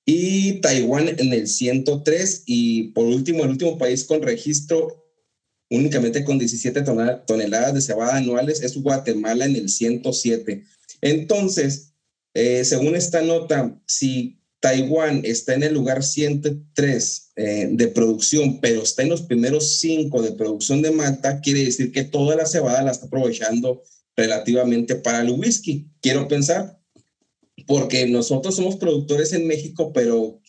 y 0.05 0.61
Taiwán 0.61 1.09
en 1.09 1.33
el 1.33 1.47
103 1.47 2.43
y 2.47 2.89
por 2.89 3.07
último, 3.07 3.45
el 3.45 3.51
último 3.51 3.79
país 3.79 4.05
con 4.05 4.23
registro 4.23 5.03
únicamente 5.71 6.25
con 6.25 6.39
17 6.39 6.83
toneladas 7.27 7.75
de 7.75 7.81
cebada 7.81 8.17
anuales 8.17 8.63
es 8.63 8.77
Guatemala 8.77 9.47
en 9.47 9.57
el 9.57 9.69
107. 9.69 10.65
Entonces, 11.01 11.95
eh, 12.35 12.65
según 12.65 12.95
esta 12.95 13.23
nota, 13.23 13.81
si 13.87 14.42
Taiwán 14.63 15.23
está 15.25 15.55
en 15.55 15.65
el 15.65 15.75
lugar 15.75 16.05
103 16.05 17.33
eh, 17.35 17.69
de 17.73 17.89
producción, 17.89 18.61
pero 18.61 18.83
está 18.83 19.03
en 19.03 19.09
los 19.09 19.23
primeros 19.23 19.81
cinco 19.81 20.23
de 20.23 20.33
producción 20.33 20.81
de 20.83 20.93
mata, 20.93 21.41
quiere 21.41 21.65
decir 21.65 21.91
que 21.91 22.05
toda 22.05 22.37
la 22.37 22.47
cebada 22.47 22.85
la 22.85 22.93
está 22.93 23.07
aprovechando 23.07 23.83
relativamente 24.17 24.95
para 24.95 25.21
el 25.23 25.33
whisky. 25.33 25.91
Quiero 26.01 26.29
pensar, 26.29 26.79
porque 27.67 28.07
nosotros 28.07 28.55
somos 28.55 28.77
productores 28.77 29.33
en 29.33 29.49
México, 29.49 29.93
pero 29.93 30.41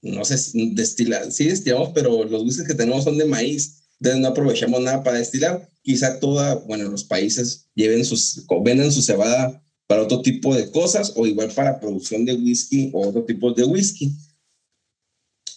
no 0.00 0.24
sé, 0.24 0.36
destilar, 0.72 1.30
sí 1.30 1.44
destilamos, 1.44 1.90
pero 1.94 2.24
los 2.24 2.42
whiskies 2.42 2.66
que 2.66 2.74
tenemos 2.74 3.04
son 3.04 3.18
de 3.18 3.26
maíz, 3.26 3.82
entonces 4.00 4.22
no 4.22 4.28
aprovechamos 4.28 4.80
nada 4.80 5.02
para 5.02 5.18
destilar. 5.18 5.68
Quizá 5.82 6.18
toda, 6.18 6.54
bueno, 6.54 6.88
los 6.88 7.04
países 7.04 7.68
lleven 7.74 8.06
sus, 8.06 8.46
venden 8.64 8.90
su 8.90 9.02
cebada 9.02 9.62
para 9.90 10.02
otro 10.02 10.22
tipo 10.22 10.54
de 10.54 10.70
cosas 10.70 11.14
o 11.16 11.26
igual 11.26 11.50
para 11.50 11.80
producción 11.80 12.24
de 12.24 12.34
whisky 12.34 12.90
o 12.92 13.08
otro 13.08 13.24
tipo 13.24 13.52
de 13.52 13.64
whisky. 13.64 14.12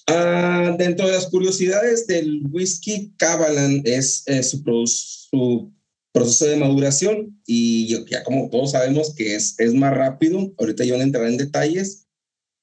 Ah, 0.07 0.75
dentro 0.75 1.05
de 1.05 1.11
las 1.13 1.27
curiosidades 1.27 2.07
del 2.07 2.41
whisky, 2.49 3.13
Cabalan 3.17 3.84
es, 3.86 4.25
su, 4.41 4.63
su 4.88 5.71
proceso 6.11 6.45
de 6.45 6.57
maduración 6.57 7.39
y 7.45 7.95
ya 8.09 8.23
como 8.23 8.49
todos 8.49 8.71
sabemos 8.71 9.13
que 9.13 9.36
es, 9.36 9.53
es 9.59 9.71
más 9.75 9.93
rápido, 9.93 10.51
ahorita 10.57 10.84
yo 10.84 10.97
no 10.97 11.03
entraré 11.03 11.29
en 11.29 11.38
detalles, 11.38 12.07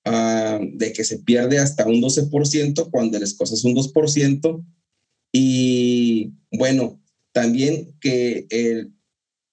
uh, 0.06 0.58
de 0.72 0.92
que 0.92 1.04
se 1.04 1.20
pierde 1.20 1.60
hasta 1.60 1.86
un 1.86 2.02
12% 2.02 2.90
cuando 2.90 3.16
el 3.16 3.22
escozo 3.22 3.54
es 3.54 3.62
un 3.62 3.76
2%. 3.76 4.66
Y 5.32 6.32
bueno, 6.50 7.00
también 7.30 7.94
que 8.00 8.48
el, 8.50 8.92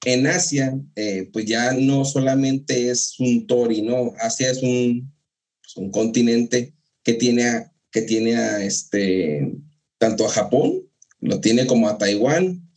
en 0.05 0.27
Asia, 0.27 0.79
eh, 0.95 1.29
pues 1.33 1.45
ya 1.45 1.73
no 1.73 2.05
solamente 2.05 2.89
es 2.89 3.15
un 3.19 3.45
¿no? 3.47 4.13
Asia 4.19 4.51
es 4.51 4.61
un, 4.61 5.13
pues 5.61 5.77
un 5.77 5.91
continente 5.91 6.73
que 7.03 7.13
tiene, 7.13 7.71
que 7.91 8.01
tiene 8.03 8.65
este, 8.65 9.53
tanto 9.97 10.25
a 10.25 10.29
Japón, 10.29 10.83
lo 11.19 11.41
tiene 11.41 11.65
como 11.65 11.89
a 11.89 11.97
Taiwán, 11.97 12.67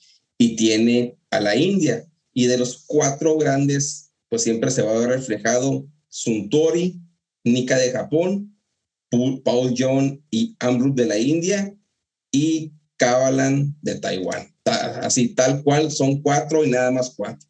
y 0.41 0.57
tiene 0.57 1.19
a 1.31 1.39
la 1.39 1.55
India. 1.55 2.07
Y 2.33 2.47
de 2.47 2.57
los 2.57 2.85
cuatro 2.87 3.37
grandes, 3.37 4.11
pues 4.31 4.43
siempre 4.43 4.71
se 4.71 4.81
va 4.81 4.93
a 4.93 4.99
ver 4.99 5.11
reflejado 5.11 5.87
Suntory, 6.09 6.99
Nika 7.45 7.77
de 7.77 7.91
Japón, 7.91 8.59
Paul 9.11 9.75
John 9.77 10.25
y 10.31 10.57
Amrut 10.59 10.97
de 10.97 11.07
la 11.07 11.19
India 11.19 11.75
y 12.33 12.73
Kavalan 12.97 13.77
de 13.83 13.97
Taiwán. 13.97 14.50
Así 14.65 15.35
tal 15.35 15.63
cual 15.63 15.91
son 15.91 16.23
cuatro 16.23 16.65
y 16.65 16.71
nada 16.71 16.91
más 16.91 17.11
cuatro. 17.17 17.49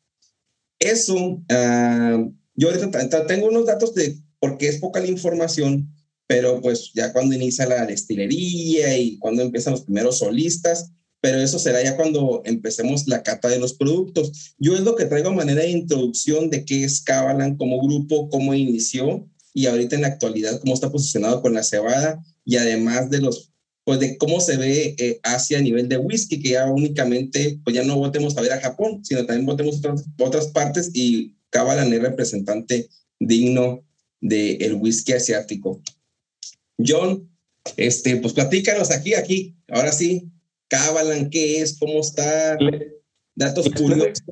eso, 0.78 1.42
ah, 1.50 2.24
yo 2.54 2.68
ahorita 2.68 3.26
tengo 3.26 3.48
unos 3.48 3.66
datos 3.66 3.94
de 3.94 4.16
porque 4.38 4.68
es 4.68 4.78
poca 4.78 5.00
la 5.00 5.06
información, 5.06 5.92
pero 6.26 6.60
pues 6.60 6.92
ya 6.94 7.12
cuando 7.12 7.34
inicia 7.34 7.66
la 7.66 7.86
destilería 7.86 8.96
y 8.96 9.18
cuando 9.18 9.42
empiezan 9.42 9.72
los 9.72 9.82
primeros 9.82 10.18
solistas, 10.18 10.90
pero 11.20 11.38
eso 11.38 11.58
será 11.58 11.82
ya 11.84 11.96
cuando 11.96 12.40
empecemos 12.44 13.06
la 13.06 13.22
cata 13.22 13.48
de 13.48 13.58
los 13.58 13.74
productos. 13.74 14.54
Yo 14.58 14.74
es 14.74 14.80
lo 14.80 14.96
que 14.96 15.04
traigo 15.04 15.28
a 15.28 15.34
manera 15.34 15.62
de 15.62 15.70
introducción 15.70 16.48
de 16.48 16.64
qué 16.64 16.84
es 16.84 17.02
Cabalan 17.02 17.56
como 17.56 17.82
grupo, 17.82 18.30
cómo 18.30 18.54
inició 18.54 19.28
y 19.52 19.66
ahorita 19.66 19.96
en 19.96 20.02
la 20.02 20.08
actualidad 20.08 20.60
cómo 20.60 20.74
está 20.74 20.90
posicionado 20.90 21.42
con 21.42 21.52
la 21.52 21.62
cebada 21.62 22.22
y 22.44 22.56
además 22.56 23.10
de 23.10 23.20
los 23.20 23.49
pues 23.90 23.98
de 23.98 24.16
cómo 24.18 24.38
se 24.38 24.56
ve 24.56 24.94
eh, 24.98 25.18
Asia 25.24 25.58
a 25.58 25.62
nivel 25.62 25.88
de 25.88 25.96
whisky, 25.96 26.40
que 26.40 26.50
ya 26.50 26.64
únicamente, 26.66 27.58
pues 27.64 27.74
ya 27.74 27.82
no 27.82 27.96
votemos 27.96 28.38
a 28.38 28.40
ver 28.40 28.52
a 28.52 28.60
Japón, 28.60 29.04
sino 29.04 29.26
también 29.26 29.46
votemos 29.46 29.78
otras, 29.78 30.04
otras 30.20 30.46
partes 30.46 30.92
y 30.94 31.34
Cabalan 31.50 31.92
es 31.92 32.00
representante 32.00 32.88
digno 33.18 33.82
del 34.20 34.74
whisky 34.74 35.14
asiático. 35.14 35.82
John, 36.78 37.28
este, 37.76 38.14
pues 38.18 38.32
platícanos 38.32 38.92
aquí, 38.92 39.14
aquí, 39.14 39.56
ahora 39.72 39.90
sí, 39.90 40.30
Cabalan, 40.68 41.28
¿qué 41.28 41.60
es? 41.60 41.76
¿Cómo 41.76 41.98
está? 41.98 42.56
Datos 43.34 43.68
curiosos. 43.70 44.22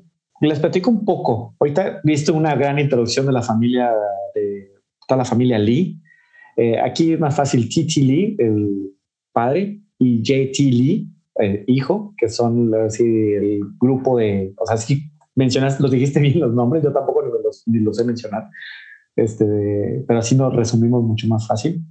Les 0.41 0.61
platico 0.61 0.89
un 0.89 1.05
poco. 1.05 1.57
Ahorita 1.59 2.01
viste 2.05 2.31
una 2.31 2.55
gran 2.55 2.79
introducción 2.79 3.27
de 3.27 3.33
la 3.33 3.43
familia, 3.43 3.91
de 4.37 4.71
toda 5.09 5.19
la 5.19 5.25
familia 5.25 5.59
Lee. 5.59 5.99
Eh, 6.57 6.79
aquí 6.79 7.15
es 7.15 7.19
más 7.19 7.35
fácil 7.35 7.69
Titi 7.69 8.03
Lee, 8.03 8.37
el 8.39 8.93
padre, 9.39 9.81
y 10.01 10.21
JT 10.21 10.59
Lee, 10.59 11.09
el 11.37 11.63
hijo, 11.69 12.13
que 12.19 12.29
son 12.29 12.75
así, 12.75 13.05
el 13.05 13.61
grupo 13.79 14.19
de, 14.19 14.53
o 14.59 14.67
sea, 14.67 14.77
si 14.77 15.13
mencionaste, 15.37 15.81
los 15.81 15.93
dijiste 15.93 16.19
bien 16.27 16.41
los 16.41 16.53
nombres, 16.53 16.83
yo 16.83 16.93
tampoco 16.93 17.23
los, 17.23 17.63
ni 17.67 17.79
los 17.79 17.97
sé 17.97 18.05
mencionar, 18.05 18.49
este, 19.15 20.05
pero 20.09 20.19
así 20.19 20.35
nos 20.35 20.53
resumimos 20.57 21.05
mucho 21.05 21.29
más 21.29 21.47
fácil. 21.47 21.85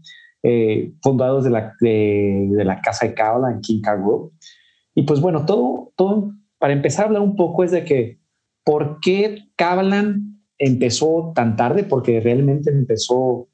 Eh, 0.44 0.94
fundados 1.02 1.46
de 1.46 1.50
la, 1.50 1.74
de, 1.80 2.64
la 2.66 2.82
casa 2.82 3.08
de 3.08 3.14
Kaola 3.14 3.52
en 3.52 3.62
King 3.62 3.82
Group. 3.82 4.34
Y 4.94 5.04
pues 5.04 5.22
bueno, 5.22 5.46
todo, 5.46 5.94
todo, 5.96 6.34
para 6.60 6.74
empezar 6.74 7.04
a 7.04 7.08
hablar 7.08 7.22
un 7.22 7.36
poco 7.38 7.64
es 7.64 7.72
de 7.72 7.86
que, 7.86 8.20
¿por 8.64 9.00
qué 9.00 9.40
Kabalan 9.56 10.42
empezó 10.58 11.32
tan 11.34 11.56
tarde? 11.56 11.84
Porque 11.84 12.20
realmente 12.20 12.70
empezó 12.70 13.48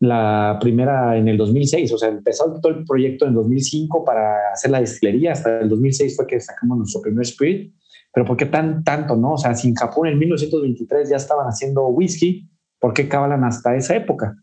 la 0.00 0.58
primera 0.60 1.16
en 1.16 1.28
el 1.28 1.36
2006, 1.36 1.92
o 1.92 1.98
sea, 1.98 2.08
empezó 2.08 2.60
todo 2.60 2.72
el 2.72 2.84
proyecto 2.84 3.26
en 3.26 3.34
2005 3.34 4.04
para 4.04 4.52
hacer 4.52 4.70
la 4.70 4.80
destilería, 4.80 5.32
hasta 5.32 5.60
el 5.60 5.68
2006 5.68 6.16
fue 6.16 6.26
que 6.26 6.40
sacamos 6.40 6.78
nuestro 6.78 7.00
primer 7.00 7.22
spirit, 7.24 7.74
pero 8.12 8.26
¿por 8.26 8.36
qué 8.36 8.46
tan 8.46 8.84
tanto, 8.84 9.16
no? 9.16 9.32
O 9.32 9.38
sea, 9.38 9.54
si 9.54 9.68
en 9.68 9.74
Japón 9.74 10.08
en 10.08 10.18
1923 10.18 11.10
ya 11.10 11.16
estaban 11.16 11.46
haciendo 11.46 11.86
whisky, 11.88 12.48
¿por 12.78 12.92
qué 12.92 13.08
Kabalan 13.08 13.44
hasta 13.44 13.76
esa 13.76 13.96
época? 13.96 14.36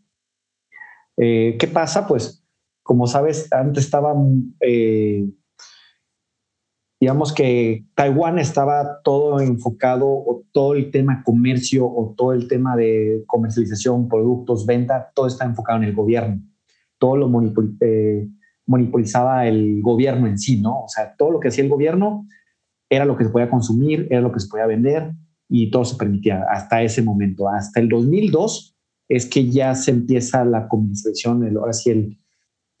Eh, 1.16 1.56
¿Qué 1.58 1.66
pasa? 1.68 2.06
Pues, 2.06 2.44
como 2.82 3.06
sabes, 3.06 3.52
antes 3.52 3.84
estaba, 3.84 4.14
eh, 4.60 5.26
digamos 7.04 7.34
que 7.34 7.84
Taiwán 7.94 8.38
estaba 8.38 9.02
todo 9.02 9.38
enfocado, 9.38 10.06
o 10.06 10.42
todo 10.52 10.72
el 10.72 10.90
tema 10.90 11.22
comercio, 11.22 11.84
o 11.86 12.14
todo 12.16 12.32
el 12.32 12.48
tema 12.48 12.76
de 12.76 13.24
comercialización, 13.26 14.08
productos, 14.08 14.64
venta, 14.64 15.10
todo 15.14 15.26
está 15.26 15.44
enfocado 15.44 15.82
en 15.82 15.84
el 15.84 15.94
gobierno. 15.94 16.40
Todo 16.96 17.18
lo 17.18 17.30
eh, 17.82 18.26
monopolizaba 18.64 19.46
el 19.46 19.82
gobierno 19.82 20.26
en 20.26 20.38
sí, 20.38 20.58
¿no? 20.62 20.84
O 20.84 20.88
sea, 20.88 21.14
todo 21.14 21.30
lo 21.30 21.40
que 21.40 21.48
hacía 21.48 21.62
el 21.62 21.68
gobierno 21.68 22.26
era 22.88 23.04
lo 23.04 23.18
que 23.18 23.24
se 23.24 23.30
podía 23.30 23.50
consumir, 23.50 24.08
era 24.08 24.22
lo 24.22 24.32
que 24.32 24.40
se 24.40 24.48
podía 24.48 24.64
vender 24.64 25.12
y 25.46 25.70
todo 25.70 25.84
se 25.84 25.96
permitía 25.96 26.46
hasta 26.48 26.82
ese 26.82 27.02
momento. 27.02 27.50
Hasta 27.50 27.80
el 27.80 27.90
2002 27.90 28.78
es 29.10 29.26
que 29.26 29.50
ya 29.50 29.74
se 29.74 29.90
empieza 29.90 30.42
la 30.46 30.68
comercialización, 30.68 31.44
el, 31.44 31.58
ahora 31.58 31.74
sí 31.74 31.90
el, 31.90 32.18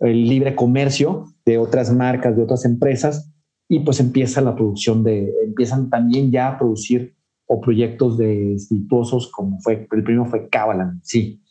libre 0.00 0.56
comercio 0.56 1.26
de 1.44 1.58
otras 1.58 1.92
marcas, 1.92 2.34
de 2.34 2.42
otras 2.42 2.64
empresas, 2.64 3.33
y 3.74 3.80
pues 3.80 3.98
empieza 3.98 4.40
la 4.40 4.54
producción 4.54 5.02
de, 5.02 5.34
empiezan 5.44 5.90
también 5.90 6.30
ya 6.30 6.46
a 6.46 6.58
producir 6.58 7.16
o 7.46 7.60
proyectos 7.60 8.16
de 8.16 8.54
espirituosos 8.54 9.32
como 9.32 9.58
fue, 9.60 9.88
el 9.90 10.04
primero 10.04 10.26
fue 10.26 10.48
Cabalan, 10.48 11.00
sí. 11.02 11.42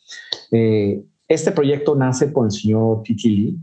Eh, 0.50 1.04
este 1.28 1.52
proyecto 1.52 1.94
nace 1.94 2.32
con 2.32 2.46
el 2.46 2.50
señor 2.50 3.02
Titi 3.02 3.28
Lee, 3.28 3.58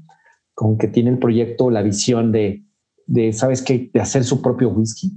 con 0.54 0.78
que 0.78 0.88
tiene 0.88 1.10
el 1.10 1.18
proyecto, 1.18 1.72
la 1.72 1.82
visión 1.82 2.32
de, 2.32 2.64
de 3.08 3.34
¿sabes 3.34 3.64
qué? 3.64 3.90
De 3.92 4.00
hacer 4.00 4.24
su 4.24 4.44
propio 4.44 4.70
whisky. 4.70 5.12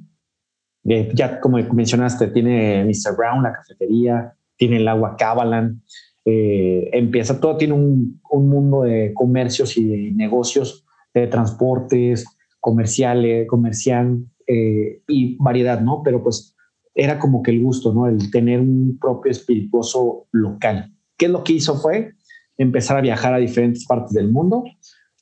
Eh, 0.85 1.11
ya 1.15 1.39
como 1.39 1.59
mencionaste, 1.59 2.29
tiene 2.29 2.83
Mr. 2.85 3.15
Brown, 3.15 3.43
la 3.43 3.53
cafetería, 3.53 4.33
tiene 4.57 4.79
el 4.79 4.89
agua 4.89 5.17
Cabalan, 5.19 5.83
eh, 6.25 6.89
empieza, 6.95 7.39
todo 7.39 7.59
tiene 7.59 7.75
un, 7.75 8.23
un, 8.31 8.49
mundo 8.49 8.83
de 8.85 9.13
comercios 9.13 9.77
y 9.77 9.85
de 9.85 10.13
negocios, 10.13 10.87
de 11.13 11.27
transportes, 11.27 12.25
comerciales, 12.65 13.47
comercial 13.47 14.25
eh, 14.47 15.03
y 15.07 15.37
variedad, 15.37 15.83
¿no? 15.83 16.01
Pero 16.03 16.23
pues 16.23 16.57
era 16.95 17.19
como 17.19 17.43
que 17.43 17.51
el 17.51 17.63
gusto, 17.63 17.93
¿no? 17.93 18.09
El 18.09 18.31
tener 18.31 18.59
un 18.59 18.97
propio 18.99 19.31
espirituoso 19.31 20.29
local. 20.33 20.91
¿Qué 21.19 21.27
es 21.27 21.31
lo 21.31 21.45
que 21.45 21.53
hizo? 21.53 21.77
Fue 21.77 22.15
empezar 22.57 22.97
a 22.97 23.03
viajar 23.03 23.35
a 23.35 23.37
diferentes 23.37 23.85
partes 23.87 24.15
del 24.15 24.33
mundo. 24.33 24.65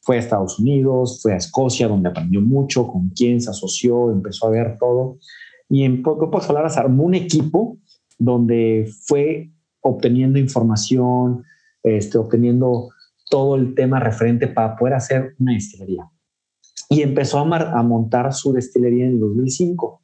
Fue 0.02 0.14
a 0.14 0.18
Estados 0.20 0.60
Unidos, 0.60 1.18
fue 1.20 1.32
a 1.32 1.38
Escocia, 1.38 1.88
donde 1.88 2.10
aprendió 2.10 2.40
mucho, 2.40 2.86
con 2.86 3.08
quién 3.08 3.40
se 3.40 3.50
asoció, 3.50 4.12
empezó 4.12 4.46
a 4.46 4.50
ver 4.50 4.76
todo. 4.78 5.18
Y 5.68 5.82
en 5.82 6.04
pocas 6.04 6.46
palabras 6.46 6.76
armó 6.76 7.02
un 7.02 7.14
equipo 7.14 7.76
donde 8.20 8.88
fue 9.08 9.50
obteniendo 9.80 10.38
información, 10.38 11.42
este, 11.82 12.18
obteniendo 12.18 12.90
todo 13.28 13.56
el 13.56 13.74
tema 13.74 13.98
referente 13.98 14.46
para 14.46 14.76
poder 14.76 14.94
hacer 14.94 15.34
una 15.40 15.54
destilería. 15.54 16.11
Y 16.92 17.02
empezó 17.02 17.38
a, 17.38 17.78
a 17.78 17.82
montar 17.82 18.32
su 18.32 18.52
destilería 18.52 19.06
en 19.06 19.18
2005. 19.20 20.02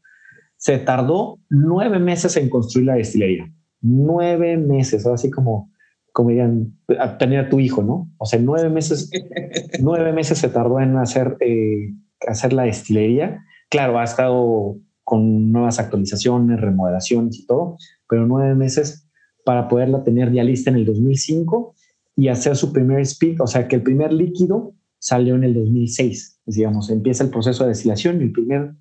Se 0.56 0.78
tardó 0.78 1.38
nueve 1.48 1.98
meses 1.98 2.36
en 2.36 2.48
construir 2.50 2.86
la 2.86 2.94
destilería. 2.94 3.50
Nueve 3.80 4.56
meses, 4.56 5.06
así 5.06 5.30
como, 5.30 5.70
como 6.12 6.30
dirían, 6.30 6.76
a 6.98 7.16
tener 7.18 7.46
a 7.46 7.48
tu 7.48 7.60
hijo, 7.60 7.82
¿no? 7.82 8.10
O 8.18 8.26
sea, 8.26 8.40
nueve 8.40 8.68
meses, 8.68 9.10
nueve 9.80 10.12
meses 10.12 10.38
se 10.38 10.48
tardó 10.48 10.80
en 10.80 10.96
hacer, 10.96 11.36
eh, 11.40 11.94
hacer 12.26 12.52
la 12.52 12.64
destilería. 12.64 13.40
Claro, 13.70 13.98
ha 13.98 14.04
estado 14.04 14.76
con 15.04 15.52
nuevas 15.52 15.78
actualizaciones, 15.78 16.60
remodelaciones 16.60 17.38
y 17.38 17.46
todo, 17.46 17.78
pero 18.08 18.26
nueve 18.26 18.54
meses 18.54 19.08
para 19.44 19.66
poderla 19.66 20.04
tener 20.04 20.30
ya 20.30 20.44
lista 20.44 20.68
en 20.68 20.76
el 20.76 20.84
2005 20.84 21.74
y 22.16 22.28
hacer 22.28 22.56
su 22.56 22.72
primer 22.72 23.00
speed, 23.00 23.40
o 23.40 23.46
sea 23.46 23.66
que 23.66 23.76
el 23.76 23.82
primer 23.82 24.12
líquido 24.12 24.74
salió 24.98 25.34
en 25.34 25.44
el 25.44 25.54
2006, 25.54 26.40
digamos, 26.46 26.90
empieza 26.90 27.24
el 27.24 27.30
proceso 27.30 27.64
de 27.64 27.70
destilación 27.70 28.20
y 28.20 28.24
el 28.24 28.32
primer 28.32 28.72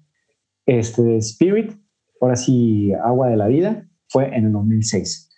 este, 0.65 1.18
spirit, 1.18 1.74
ahora 2.20 2.36
sí, 2.36 2.91
agua 2.93 3.30
de 3.30 3.38
la 3.38 3.47
vida, 3.47 3.88
fue 4.07 4.36
en 4.36 4.45
el 4.45 4.51
2006. 4.51 5.30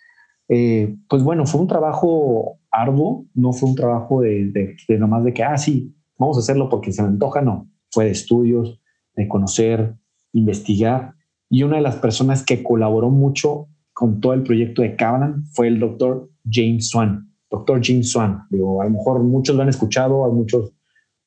Eh, 0.48 0.96
pues 1.08 1.22
bueno, 1.22 1.46
fue 1.46 1.60
un 1.60 1.68
trabajo 1.68 2.58
arduo, 2.70 3.26
no 3.34 3.52
fue 3.52 3.68
un 3.68 3.76
trabajo 3.76 4.22
de, 4.22 4.50
de, 4.50 4.76
de 4.88 4.98
nomás 4.98 5.24
de 5.24 5.32
que, 5.32 5.42
ah, 5.42 5.56
sí, 5.56 5.94
vamos 6.18 6.36
a 6.36 6.40
hacerlo 6.40 6.68
porque 6.68 6.92
se 6.92 7.02
me 7.02 7.08
antoja, 7.08 7.40
no, 7.40 7.70
fue 7.90 8.06
de 8.06 8.10
estudios, 8.10 8.80
de 9.14 9.28
conocer, 9.28 9.94
investigar, 10.32 11.14
y 11.48 11.64
una 11.64 11.76
de 11.76 11.82
las 11.82 11.96
personas 11.96 12.44
que 12.44 12.62
colaboró 12.62 13.10
mucho 13.10 13.68
con 13.92 14.20
todo 14.20 14.32
el 14.32 14.44
proyecto 14.44 14.82
de 14.82 14.96
Cabanan 14.96 15.44
fue 15.52 15.68
el 15.68 15.80
doctor 15.80 16.30
James 16.48 16.88
Swan. 16.88 17.29
Doctor 17.50 17.80
James 17.82 18.10
Swan, 18.10 18.44
digo, 18.48 18.80
a 18.80 18.84
lo 18.84 18.90
mejor 18.90 19.22
muchos 19.22 19.56
lo 19.56 19.62
han 19.62 19.68
escuchado, 19.68 20.24
a 20.24 20.30
muchos 20.30 20.72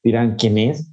dirán 0.01 0.35
quién 0.37 0.57
es. 0.57 0.89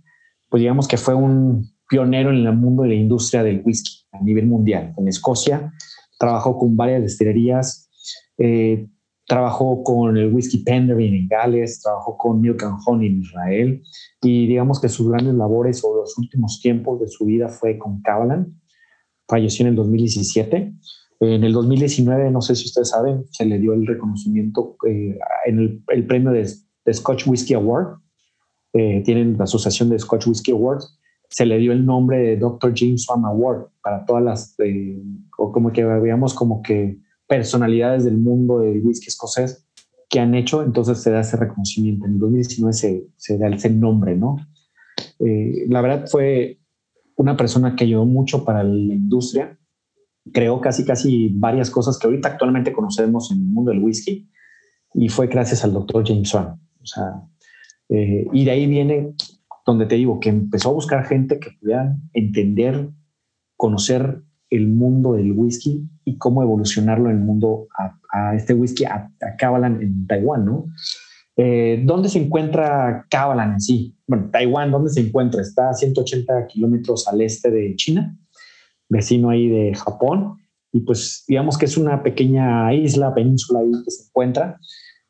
Pues 0.49 0.61
digamos 0.61 0.89
que 0.89 0.97
fue 0.97 1.15
un 1.15 1.71
pionero 1.89 2.31
en 2.31 2.47
el 2.47 2.57
mundo 2.57 2.83
de 2.83 2.91
la 2.91 2.95
industria 2.95 3.43
del 3.43 3.63
whisky 3.65 4.05
a 4.13 4.21
nivel 4.23 4.47
mundial. 4.47 4.93
En 4.97 5.09
Escocia 5.09 5.73
trabajó 6.19 6.59
con 6.59 6.77
varias 6.77 7.03
destilerías, 7.03 7.89
eh, 8.39 8.89
trabajó 9.27 9.85
con 9.85 10.17
el 10.17 10.33
whisky 10.33 10.59
Penderyn 10.59 11.15
en 11.15 11.29
Gales, 11.29 11.81
trabajó 11.81 12.17
con 12.17 12.41
Milk 12.41 12.63
and 12.65 12.79
Honey 12.85 13.09
en 13.09 13.21
Israel 13.21 13.83
y 14.21 14.49
digamos 14.49 14.81
que 14.81 14.89
sus 14.89 15.09
grandes 15.09 15.35
labores 15.35 15.85
o 15.85 15.95
los 15.95 16.19
últimos 16.19 16.61
tiempos 16.61 17.01
de 17.01 17.07
su 17.07 17.27
vida 17.27 17.49
fue 17.49 17.79
con 17.79 18.03
Cabalan. 18.03 18.61
Falleció 19.29 19.65
en 19.65 19.71
el 19.71 19.77
2017 19.77 20.75
en 21.21 21.45
el 21.45 21.53
2019, 21.53 22.31
no 22.31 22.41
sé 22.41 22.57
si 22.57 22.65
ustedes 22.65 22.89
saben, 22.89 23.27
se 23.31 23.45
le 23.45 23.59
dio 23.59 23.75
el 23.75 23.87
reconocimiento 23.87 24.77
eh, 24.89 25.19
en 25.45 25.83
el, 25.87 26.07
premio 26.07 26.31
de, 26.31 26.49
Scotch 26.93 27.27
Whisky 27.27 27.55
Award. 27.55 27.99
Eh, 28.73 29.03
tienen 29.05 29.37
la 29.37 29.45
asociación 29.45 29.91
de 29.91 29.99
Scotch 29.99 30.27
Whisky 30.27 30.53
Awards. 30.53 30.99
Se 31.29 31.45
le 31.45 31.59
dio 31.59 31.73
el 31.73 31.85
nombre 31.85 32.19
de 32.19 32.37
Dr. 32.39 32.73
James 32.75 33.05
Swan 33.05 33.25
Award 33.27 33.67
para 33.83 34.05
todas 34.07 34.25
las, 34.25 34.55
eh, 34.61 34.99
o 35.37 35.53
como 35.53 35.73
que 35.73 35.85
veamos 35.85 36.33
como 36.33 36.63
que 36.63 36.99
personalidades 37.29 38.05
del 38.05 38.17
mundo 38.17 38.61
del 38.61 38.85
whisky 38.85 39.09
escocés 39.09 39.67
que 40.09 40.19
han 40.19 40.35
hecho, 40.35 40.63
entonces 40.63 41.01
se 41.03 41.11
da 41.11 41.21
ese 41.21 41.37
reconocimiento. 41.37 42.07
En 42.07 42.15
el 42.15 42.19
2019 42.19 42.73
se, 42.73 43.07
se 43.17 43.39
da 43.39 43.49
ese 43.49 43.71
nombre, 43.71 44.17
¿no? 44.17 44.39
la 45.69 45.83
verdad 45.83 46.07
fue 46.11 46.59
una 47.17 47.37
persona 47.37 47.77
que 47.77 47.85
ayudó 47.85 48.07
mucho 48.07 48.43
para 48.43 48.65
la 48.65 48.95
industria 48.95 49.60
creó 50.33 50.61
casi, 50.61 50.85
casi 50.85 51.31
varias 51.35 51.71
cosas 51.71 51.99
que 51.99 52.07
ahorita 52.07 52.29
actualmente 52.29 52.73
conocemos 52.73 53.31
en 53.31 53.39
el 53.39 53.45
mundo 53.45 53.71
del 53.71 53.83
whisky 53.83 54.29
y 54.95 55.09
fue 55.09 55.27
gracias 55.29 55.65
al 55.65 55.73
doctor 55.73 56.07
James 56.07 56.29
Swan. 56.29 56.61
O 56.83 56.87
sea, 56.87 57.23
eh, 57.89 58.27
y 58.33 58.45
de 58.45 58.51
ahí 58.51 58.67
viene 58.67 59.15
donde 59.67 59.87
te 59.87 59.97
digo 59.97 60.21
que 60.21 60.31
empezó 60.31 60.71
a 60.71 60.75
buscar 60.75 61.05
gente 61.07 61.39
que 61.39 61.51
pudiera 61.61 61.97
entender, 62.13 62.91
conocer 63.57 64.23
el 64.49 64.69
mundo 64.69 65.13
del 65.15 65.33
whisky 65.33 65.89
y 66.05 66.19
cómo 66.19 66.43
evolucionarlo 66.43 67.09
en 67.09 67.17
el 67.17 67.23
mundo 67.23 67.69
a, 68.13 68.35
este 68.35 68.55
whisky, 68.55 68.85
a, 68.85 69.11
a 69.21 69.67
en 69.67 70.07
Taiwán, 70.07 70.45
¿no? 70.45 70.67
Eh, 71.37 71.83
¿Dónde 71.87 72.09
se 72.09 72.19
encuentra 72.19 73.07
Kabalan 73.09 73.53
en 73.53 73.61
sí? 73.61 73.97
Bueno, 74.07 74.29
Taiwán, 74.31 74.71
¿dónde 74.71 74.91
se 74.91 75.01
encuentra? 75.01 75.41
Está 75.41 75.71
a 75.71 75.75
180 75.75 76.49
kilómetros 76.49 77.07
al 77.09 77.21
este 77.21 77.51
de 77.51 77.75
China, 77.77 78.17
vecino 78.91 79.31
ahí 79.31 79.49
de 79.49 79.75
Japón, 79.75 80.37
y 80.73 80.81
pues 80.81 81.25
digamos 81.27 81.57
que 81.57 81.65
es 81.65 81.77
una 81.77 82.03
pequeña 82.03 82.73
isla, 82.75 83.15
península 83.15 83.61
ahí 83.61 83.73
que 83.85 83.91
se 83.91 84.05
encuentra, 84.05 84.61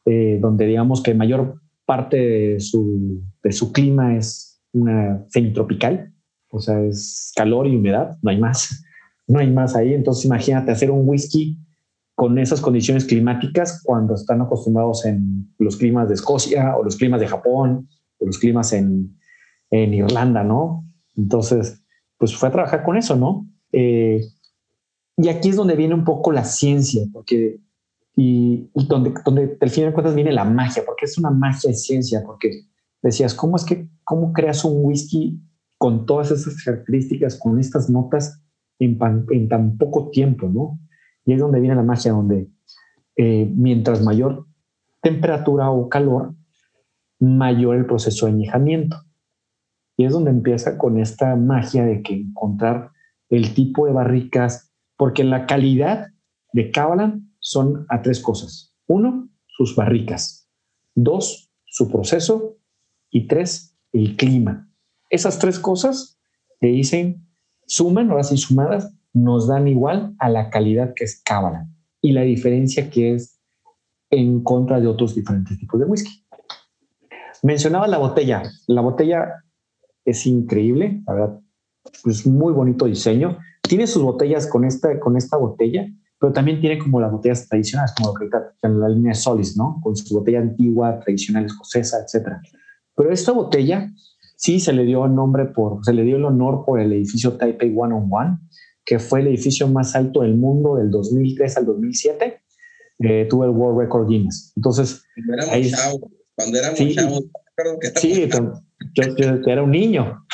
eh, 0.06 0.38
donde 0.40 0.66
digamos 0.66 1.02
que 1.02 1.14
mayor 1.14 1.60
parte 1.84 2.16
de 2.16 2.60
su, 2.60 3.22
de 3.42 3.52
su 3.52 3.72
clima 3.72 4.16
es 4.16 4.62
una 4.72 5.24
semitropical, 5.28 6.12
o 6.50 6.60
sea, 6.60 6.80
es 6.82 7.32
calor 7.34 7.66
y 7.66 7.76
humedad, 7.76 8.16
no 8.22 8.30
hay 8.30 8.38
más, 8.38 8.84
no 9.26 9.38
hay 9.38 9.50
más 9.50 9.76
ahí. 9.76 9.94
Entonces 9.94 10.24
imagínate 10.24 10.70
hacer 10.70 10.90
un 10.90 11.08
whisky 11.08 11.58
con 12.14 12.38
esas 12.38 12.60
condiciones 12.60 13.04
climáticas 13.04 13.82
cuando 13.84 14.14
están 14.14 14.40
acostumbrados 14.42 15.04
en 15.06 15.52
los 15.58 15.76
climas 15.76 16.08
de 16.08 16.14
Escocia 16.14 16.76
o 16.76 16.84
los 16.84 16.96
climas 16.96 17.20
de 17.20 17.28
Japón 17.28 17.88
o 18.18 18.26
los 18.26 18.38
climas 18.38 18.72
en, 18.72 19.18
en 19.70 19.94
Irlanda, 19.94 20.44
¿no? 20.44 20.84
Entonces, 21.16 21.82
pues 22.18 22.36
fue 22.36 22.48
a 22.48 22.52
trabajar 22.52 22.84
con 22.84 22.96
eso, 22.96 23.16
¿no? 23.16 23.46
Eh, 23.72 24.24
y 25.16 25.28
aquí 25.28 25.50
es 25.50 25.56
donde 25.56 25.76
viene 25.76 25.94
un 25.94 26.04
poco 26.04 26.32
la 26.32 26.44
ciencia, 26.44 27.04
porque 27.12 27.60
y, 28.16 28.68
donde, 28.74 29.14
donde 29.24 29.56
al 29.60 29.70
final 29.70 29.90
de 29.90 29.94
cuentas 29.94 30.14
viene 30.14 30.32
la 30.32 30.44
magia, 30.44 30.82
porque 30.84 31.06
es 31.06 31.16
una 31.18 31.30
magia 31.30 31.70
de 31.70 31.76
ciencia, 31.76 32.22
porque 32.24 32.66
decías, 33.02 33.34
¿cómo 33.34 33.56
es 33.56 33.64
que, 33.64 33.88
cómo 34.04 34.32
creas 34.32 34.64
un 34.64 34.84
whisky 34.84 35.40
con 35.78 36.04
todas 36.04 36.30
esas 36.30 36.62
características, 36.62 37.38
con 37.38 37.58
estas 37.58 37.88
notas 37.88 38.42
en, 38.78 38.98
tan 39.48 39.78
poco 39.78 40.10
tiempo, 40.10 40.48
¿no? 40.48 40.78
Y 41.24 41.32
es 41.32 41.40
donde 41.40 41.60
viene 41.60 41.76
la 41.76 41.82
magia, 41.82 42.12
donde 42.12 42.48
eh, 43.16 43.50
mientras 43.54 44.02
mayor 44.02 44.46
temperatura 45.00 45.70
o 45.70 45.88
calor, 45.88 46.34
mayor 47.18 47.76
el 47.76 47.86
proceso 47.86 48.26
de 48.26 48.32
añejamiento. 48.32 48.96
Y 49.96 50.04
es 50.04 50.12
donde 50.12 50.30
empieza 50.30 50.78
con 50.78 50.98
esta 50.98 51.36
magia 51.36 51.84
de 51.84 52.02
que 52.02 52.14
encontrar 52.14 52.90
el 53.30 53.54
tipo 53.54 53.86
de 53.86 53.92
barricas, 53.92 54.72
porque 54.96 55.24
la 55.24 55.46
calidad 55.46 56.08
de 56.52 56.70
Cabalan 56.70 57.32
son 57.38 57.86
a 57.88 58.02
tres 58.02 58.20
cosas. 58.20 58.74
Uno, 58.86 59.30
sus 59.46 59.74
barricas. 59.74 60.48
Dos, 60.94 61.50
su 61.64 61.90
proceso. 61.90 62.58
Y 63.10 63.26
tres, 63.26 63.76
el 63.92 64.16
clima. 64.16 64.70
Esas 65.08 65.38
tres 65.38 65.58
cosas 65.58 66.20
te 66.60 66.68
dicen, 66.68 67.26
suman, 67.66 68.10
ahora 68.10 68.22
sí 68.22 68.36
sumadas, 68.36 68.94
nos 69.12 69.48
dan 69.48 69.66
igual 69.66 70.14
a 70.18 70.28
la 70.28 70.50
calidad 70.50 70.92
que 70.94 71.04
es 71.04 71.20
Cábala 71.22 71.68
y 72.00 72.12
la 72.12 72.22
diferencia 72.22 72.90
que 72.90 73.14
es 73.14 73.40
en 74.10 74.42
contra 74.42 74.80
de 74.80 74.86
otros 74.86 75.14
diferentes 75.14 75.58
tipos 75.58 75.80
de 75.80 75.86
whisky. 75.86 76.24
Mencionaba 77.42 77.88
la 77.88 77.98
botella. 77.98 78.42
La 78.66 78.80
botella 78.80 79.44
es 80.04 80.26
increíble, 80.26 81.02
la 81.06 81.12
verdad, 81.14 81.40
es 82.06 82.26
muy 82.26 82.52
bonito 82.52 82.86
diseño. 82.86 83.38
Tiene 83.62 83.86
sus 83.86 84.02
botellas 84.02 84.46
con 84.46 84.64
esta, 84.64 84.98
con 84.98 85.16
esta 85.16 85.36
botella, 85.36 85.86
pero 86.18 86.32
también 86.32 86.60
tiene 86.60 86.78
como 86.78 87.00
las 87.00 87.10
botellas 87.10 87.48
tradicionales, 87.48 87.94
como 87.96 88.14
la 88.78 88.88
línea 88.88 89.14
Solis, 89.14 89.56
¿no? 89.56 89.80
Con 89.82 89.96
su 89.96 90.14
botella 90.14 90.40
antigua, 90.40 91.00
tradicional 91.00 91.46
escocesa, 91.46 91.98
etcétera. 92.04 92.42
Pero 92.94 93.12
esta 93.12 93.32
botella 93.32 93.90
sí 94.36 94.60
se 94.60 94.72
le 94.72 94.84
dio 94.84 95.04
el 95.04 95.14
nombre 95.14 95.46
por, 95.46 95.84
se 95.84 95.92
le 95.92 96.02
dio 96.02 96.16
el 96.16 96.24
honor 96.24 96.64
por 96.64 96.80
el 96.80 96.92
edificio 96.92 97.36
Taipei 97.36 97.74
One 97.76 97.94
on 97.94 98.08
One, 98.10 98.38
que 98.84 98.98
fue 98.98 99.20
el 99.20 99.28
edificio 99.28 99.68
más 99.68 99.94
alto 99.94 100.22
del 100.22 100.36
mundo 100.36 100.76
del 100.76 100.90
2003 100.90 101.56
al 101.58 101.66
2007. 101.66 102.42
Eh, 103.02 103.26
tuvo 103.30 103.44
el 103.44 103.50
World 103.50 103.80
Record 103.80 104.08
Guinness. 104.08 104.52
Entonces, 104.56 105.02
cuando 105.14 105.32
éramos 105.34 105.54
ahí, 105.54 105.70
chavos, 105.70 106.00
cuando 106.34 106.58
éramos 106.58 106.78
sí, 106.78 106.94
chavos, 106.94 107.24
sí, 107.96 108.28
yo, 108.94 109.16
yo, 109.16 109.50
era 109.50 109.62
un 109.62 109.70
niño. 109.70 110.24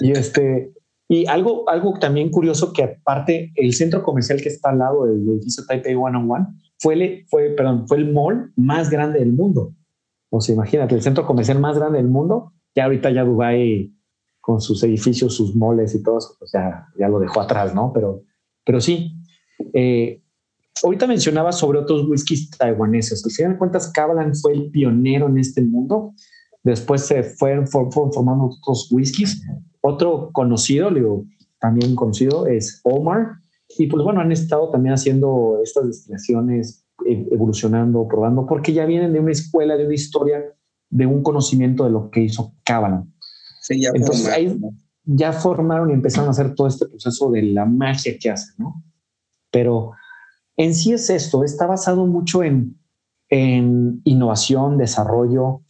y 0.00 0.12
este, 0.12 0.72
y 1.08 1.26
algo, 1.26 1.68
algo 1.68 1.98
también 1.98 2.30
curioso 2.30 2.72
que 2.72 2.84
aparte 2.84 3.52
el 3.56 3.74
centro 3.74 4.02
comercial 4.02 4.40
que 4.40 4.48
está 4.48 4.70
al 4.70 4.78
lado 4.78 5.04
del 5.04 5.28
edificio 5.28 5.64
Taipei 5.66 5.94
One 5.94 6.16
on 6.16 6.30
One 6.30 6.46
fue 6.78 6.94
el, 6.94 7.26
fue, 7.28 7.50
perdón, 7.50 7.86
fue 7.86 7.98
el 7.98 8.12
mall 8.12 8.52
más 8.56 8.90
grande 8.90 9.18
del 9.18 9.32
mundo. 9.32 9.74
O 10.30 10.40
sea, 10.40 10.54
imagínate, 10.54 10.94
el 10.94 11.02
centro 11.02 11.26
comercial 11.26 11.60
más 11.60 11.78
grande 11.78 11.98
del 11.98 12.08
mundo. 12.08 12.52
Ya 12.74 12.84
ahorita 12.84 13.10
ya 13.10 13.24
Dubai 13.24 13.92
con 14.40 14.60
sus 14.60 14.82
edificios, 14.82 15.36
sus 15.36 15.54
moles 15.54 15.94
y 15.94 16.02
todo 16.02 16.18
eso, 16.18 16.34
pues 16.38 16.50
ya, 16.52 16.88
ya 16.98 17.08
lo 17.08 17.20
dejó 17.20 17.40
atrás, 17.40 17.74
¿no? 17.74 17.92
Pero, 17.92 18.22
pero 18.64 18.80
sí. 18.80 19.14
Eh, 19.74 20.22
ahorita 20.82 21.06
mencionaba 21.06 21.52
sobre 21.52 21.78
otros 21.78 22.08
whiskies 22.08 22.50
taiwaneses. 22.50 23.24
Al 23.24 23.30
final 23.30 23.52
de 23.52 23.58
cuentas, 23.58 23.92
Kavalan 23.92 24.34
fue 24.34 24.54
el 24.54 24.70
pionero 24.70 25.28
en 25.28 25.38
este 25.38 25.60
mundo. 25.60 26.14
Después 26.62 27.06
se 27.06 27.22
fueron, 27.22 27.66
fueron 27.66 28.12
formando 28.12 28.44
otros 28.46 28.88
whiskies. 28.90 29.42
Otro 29.80 30.30
conocido, 30.32 30.90
digo, 30.90 31.24
también 31.60 31.94
conocido, 31.96 32.46
es 32.46 32.80
Omar. 32.84 33.36
Y 33.78 33.86
pues 33.86 34.04
bueno, 34.04 34.20
han 34.20 34.32
estado 34.32 34.70
también 34.70 34.94
haciendo 34.94 35.58
estas 35.62 35.86
destilaciones, 35.86 36.84
e, 37.06 37.26
evolucionando, 37.32 38.06
probando, 38.06 38.46
porque 38.46 38.72
ya 38.72 38.84
vienen 38.86 39.12
de 39.12 39.20
una 39.20 39.32
escuela, 39.32 39.76
de 39.76 39.86
una 39.86 39.94
historia, 39.94 40.42
de 40.90 41.06
un 41.06 41.22
conocimiento 41.22 41.84
de 41.84 41.90
lo 41.90 42.10
que 42.10 42.20
hizo 42.20 42.54
Kavalan 42.64 43.12
ya 43.70 43.90
Entonces 43.94 44.28
ahí 44.28 44.58
ya 45.04 45.32
formaron 45.32 45.90
y 45.90 45.94
empezaron 45.94 46.28
a 46.28 46.30
hacer 46.32 46.54
todo 46.54 46.66
este 46.66 46.86
proceso 46.86 47.30
de 47.30 47.42
la 47.42 47.64
magia 47.64 48.16
que 48.18 48.30
hacen, 48.30 48.54
¿no? 48.58 48.82
Pero 49.50 49.92
en 50.56 50.74
sí 50.74 50.92
es 50.92 51.10
esto, 51.10 51.44
está 51.44 51.66
basado 51.66 52.06
mucho 52.06 52.42
en, 52.42 52.78
en 53.28 54.00
innovación, 54.04 54.78
desarrollo, 54.78 55.62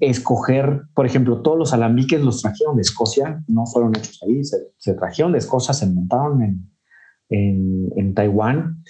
escoger, 0.00 0.82
por 0.94 1.06
ejemplo, 1.06 1.42
todos 1.42 1.58
los 1.58 1.72
alambiques 1.72 2.20
los 2.20 2.42
trajeron 2.42 2.76
de 2.76 2.82
Escocia, 2.82 3.42
no 3.48 3.66
fueron 3.66 3.94
hechos 3.96 4.20
ahí, 4.26 4.42
se, 4.44 4.94
trajeron 4.94 5.32
de 5.32 5.38
Escocia, 5.38 5.74
se 5.74 5.86
montaron 5.86 6.42
en, 6.42 7.90
en, 7.96 8.14
Taiwán. 8.14 8.82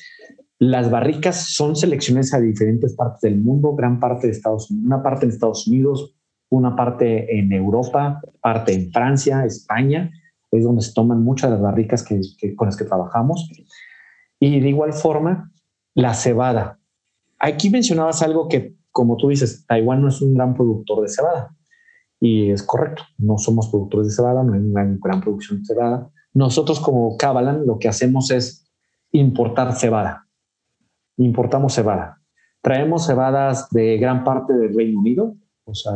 Las 0.58 0.90
barricas 0.90 1.54
son 1.54 1.76
selecciones 1.76 2.32
a 2.32 2.40
diferentes 2.40 2.94
partes 2.94 3.20
del 3.22 3.40
mundo, 3.40 3.74
gran 3.74 4.00
parte 4.00 4.26
de 4.26 4.32
Estados 4.32 4.70
Unidos, 4.70 4.86
una 4.86 5.02
parte 5.02 5.26
en 5.26 5.32
Estados 5.32 5.66
Unidos, 5.66 6.14
una 6.48 6.76
parte 6.76 7.38
en 7.38 7.52
Europa, 7.52 8.20
parte 8.40 8.72
en 8.72 8.90
Francia, 8.92 9.44
España, 9.44 10.10
es 10.50 10.64
donde 10.64 10.82
se 10.82 10.92
toman 10.92 11.22
muchas 11.22 11.50
de 11.50 11.56
las 11.56 11.62
barricas 11.62 12.02
que, 12.02 12.20
con 12.54 12.66
las 12.66 12.76
que 12.76 12.84
trabajamos. 12.84 13.50
Y 14.38 14.60
de 14.60 14.68
igual 14.68 14.92
forma, 14.92 15.52
la 15.94 16.14
cebada. 16.14 16.78
Aquí 17.38 17.70
mencionabas 17.70 18.22
algo 18.22 18.48
que, 18.48 18.74
como 18.96 19.18
tú 19.18 19.28
dices, 19.28 19.66
Taiwán 19.66 20.00
no 20.00 20.08
es 20.08 20.22
un 20.22 20.32
gran 20.32 20.54
productor 20.54 21.02
de 21.02 21.10
cebada. 21.10 21.54
Y 22.18 22.50
es 22.50 22.62
correcto, 22.62 23.02
no 23.18 23.36
somos 23.36 23.68
productores 23.68 24.08
de 24.08 24.14
cebada, 24.14 24.42
no 24.42 24.54
hay 24.54 24.60
una 24.60 24.84
gran 25.04 25.20
producción 25.20 25.58
de 25.58 25.66
cebada. 25.66 26.10
Nosotros 26.32 26.80
como 26.80 27.14
Cabalan 27.18 27.66
lo 27.66 27.78
que 27.78 27.88
hacemos 27.88 28.30
es 28.30 28.66
importar 29.12 29.74
cebada. 29.74 30.26
Importamos 31.18 31.74
cebada. 31.74 32.22
Traemos 32.62 33.06
cebadas 33.06 33.68
de 33.68 33.98
gran 33.98 34.24
parte 34.24 34.54
del 34.54 34.74
Reino 34.74 35.00
Unido, 35.00 35.36
o 35.64 35.74
sea, 35.74 35.92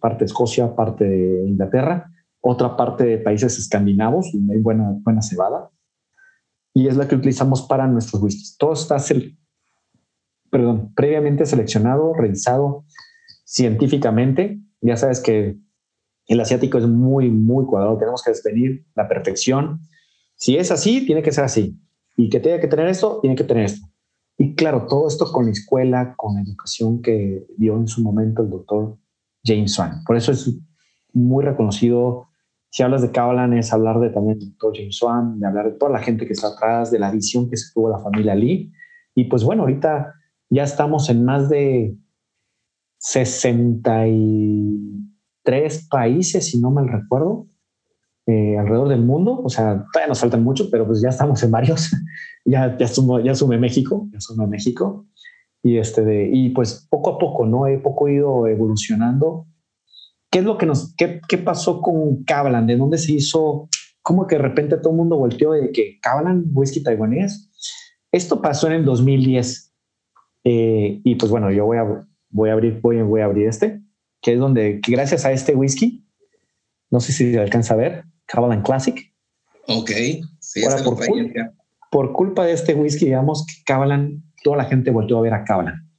parte 0.00 0.20
de 0.20 0.24
Escocia, 0.24 0.74
parte 0.74 1.04
de 1.04 1.46
Inglaterra, 1.46 2.10
otra 2.40 2.76
parte 2.76 3.04
de 3.04 3.18
países 3.18 3.60
escandinavos, 3.60 4.32
donde 4.32 4.54
hay 4.54 4.60
buena, 4.60 4.96
buena 5.04 5.22
cebada, 5.22 5.70
y 6.74 6.88
es 6.88 6.96
la 6.96 7.06
que 7.06 7.14
utilizamos 7.14 7.62
para 7.62 7.86
nuestros 7.86 8.20
whiskies. 8.20 8.56
Todo 8.58 8.72
está 8.72 8.98
perdón, 10.50 10.92
previamente 10.94 11.46
seleccionado, 11.46 12.12
revisado 12.14 12.84
científicamente. 13.44 14.60
Ya 14.80 14.96
sabes 14.96 15.20
que 15.20 15.56
el 16.26 16.40
asiático 16.40 16.78
es 16.78 16.86
muy, 16.86 17.30
muy 17.30 17.66
cuadrado, 17.66 17.98
tenemos 17.98 18.22
que 18.22 18.30
definir 18.30 18.86
la 18.94 19.08
perfección. 19.08 19.80
Si 20.36 20.56
es 20.56 20.70
así, 20.70 21.04
tiene 21.04 21.22
que 21.22 21.32
ser 21.32 21.44
así. 21.44 21.76
Y 22.16 22.28
que 22.28 22.40
tenga 22.40 22.60
que 22.60 22.68
tener 22.68 22.86
esto, 22.88 23.18
tiene 23.20 23.36
que 23.36 23.44
tener 23.44 23.64
esto. 23.64 23.86
Y 24.38 24.54
claro, 24.54 24.86
todo 24.86 25.06
esto 25.06 25.30
con 25.32 25.46
la 25.46 25.50
escuela, 25.50 26.14
con 26.16 26.34
la 26.34 26.42
educación 26.42 27.02
que 27.02 27.46
dio 27.58 27.76
en 27.76 27.88
su 27.88 28.02
momento 28.02 28.42
el 28.42 28.50
doctor 28.50 28.96
James 29.44 29.72
Swan. 29.72 30.02
Por 30.06 30.16
eso 30.16 30.32
es 30.32 30.56
muy 31.12 31.44
reconocido. 31.44 32.28
Si 32.70 32.82
hablas 32.82 33.02
de 33.02 33.10
Kabalan 33.10 33.52
es 33.54 33.72
hablar 33.72 34.00
de 34.00 34.10
también 34.10 34.38
del 34.38 34.50
doctor 34.50 34.72
James 34.74 34.96
Swan, 34.96 35.40
de 35.40 35.46
hablar 35.46 35.72
de 35.72 35.78
toda 35.78 35.92
la 35.92 35.98
gente 35.98 36.26
que 36.26 36.32
está 36.32 36.48
atrás, 36.48 36.90
de 36.90 36.98
la 36.98 37.10
visión 37.10 37.50
que 37.50 37.56
se 37.56 37.72
tuvo 37.74 37.90
la 37.90 37.98
familia 37.98 38.34
Lee. 38.34 38.72
Y 39.14 39.24
pues 39.24 39.44
bueno, 39.44 39.62
ahorita 39.62 40.14
ya 40.50 40.64
estamos 40.64 41.08
en 41.08 41.24
más 41.24 41.48
de 41.48 41.96
63 42.98 45.88
países, 45.88 46.46
si 46.46 46.60
no 46.60 46.70
mal 46.70 46.88
recuerdo. 46.88 47.46
eh, 48.26 48.58
alrededor 48.58 48.88
del 48.88 49.02
mundo. 49.02 49.40
O 49.42 49.48
sea, 49.48 49.84
todavía 49.92 50.08
nos 50.08 50.20
faltan 50.20 50.44
muchos, 50.44 50.68
pero 50.70 50.86
pues 50.86 51.00
ya 51.02 51.08
estamos 51.08 51.42
en 51.42 51.50
varios. 51.50 51.90
ya, 52.44 52.76
ya, 52.78 52.86
sumo, 52.86 53.18
ya 53.20 53.34
sume 53.34 53.58
México, 53.58 54.08
ya 54.12 54.20
sume 54.20 54.46
México. 54.46 55.06
Y, 55.62 55.78
este 55.78 56.04
de, 56.04 56.30
y 56.32 56.50
pues 56.50 56.86
poco 56.90 57.10
a 57.10 57.18
poco, 57.18 57.46
¿no? 57.46 57.66
He 57.66 57.78
poco 57.78 58.08
ido 58.08 58.46
evolucionando. 58.46 59.46
¿Qué 60.30 60.38
es 60.40 60.44
lo 60.44 60.58
que 60.58 60.66
nos, 60.66 60.94
qué, 60.96 61.20
qué 61.28 61.38
pasó 61.38 61.80
con 61.80 62.22
Cablan? 62.24 62.66
¿De 62.66 62.76
dónde 62.76 62.98
se 62.98 63.12
hizo? 63.12 63.68
¿Cómo 64.02 64.26
que 64.26 64.36
de 64.36 64.42
repente 64.42 64.76
todo 64.76 64.90
el 64.90 64.98
mundo 64.98 65.18
volteó 65.18 65.52
de 65.52 65.72
que 65.72 65.98
Cablan, 66.00 66.44
whisky 66.52 66.82
taiwanés? 66.82 67.50
Esto 68.12 68.40
pasó 68.40 68.66
en 68.68 68.74
el 68.74 68.84
2010. 68.84 69.69
Eh, 70.44 71.00
y 71.04 71.14
pues 71.16 71.30
bueno, 71.30 71.50
yo 71.50 71.66
voy 71.66 71.78
a, 71.78 72.06
voy 72.30 72.50
a 72.50 72.52
abrir, 72.52 72.80
voy, 72.80 73.02
voy 73.02 73.20
a 73.20 73.26
abrir 73.26 73.48
este, 73.48 73.80
que 74.20 74.34
es 74.34 74.38
donde, 74.38 74.80
que 74.80 74.92
gracias 74.92 75.24
a 75.24 75.32
este 75.32 75.54
whisky, 75.54 76.06
no 76.90 77.00
sé 77.00 77.12
si 77.12 77.32
se 77.32 77.38
alcanza 77.38 77.74
a 77.74 77.78
ver, 77.78 78.04
Cablan 78.26 78.62
Classic. 78.62 78.98
Ok, 79.66 79.90
sí, 80.40 80.64
Ahora, 80.64 80.82
por, 80.82 81.06
culpa, 81.06 81.52
por 81.90 82.12
culpa 82.12 82.44
de 82.44 82.52
este 82.52 82.74
whisky, 82.74 83.06
digamos 83.06 83.46
que 83.46 83.62
Cablan 83.64 84.22
toda 84.42 84.56
la 84.56 84.64
gente 84.64 84.90
volvió 84.90 85.18
a 85.18 85.22
ver 85.22 85.34
a 85.34 85.44
Cablan. 85.44 85.90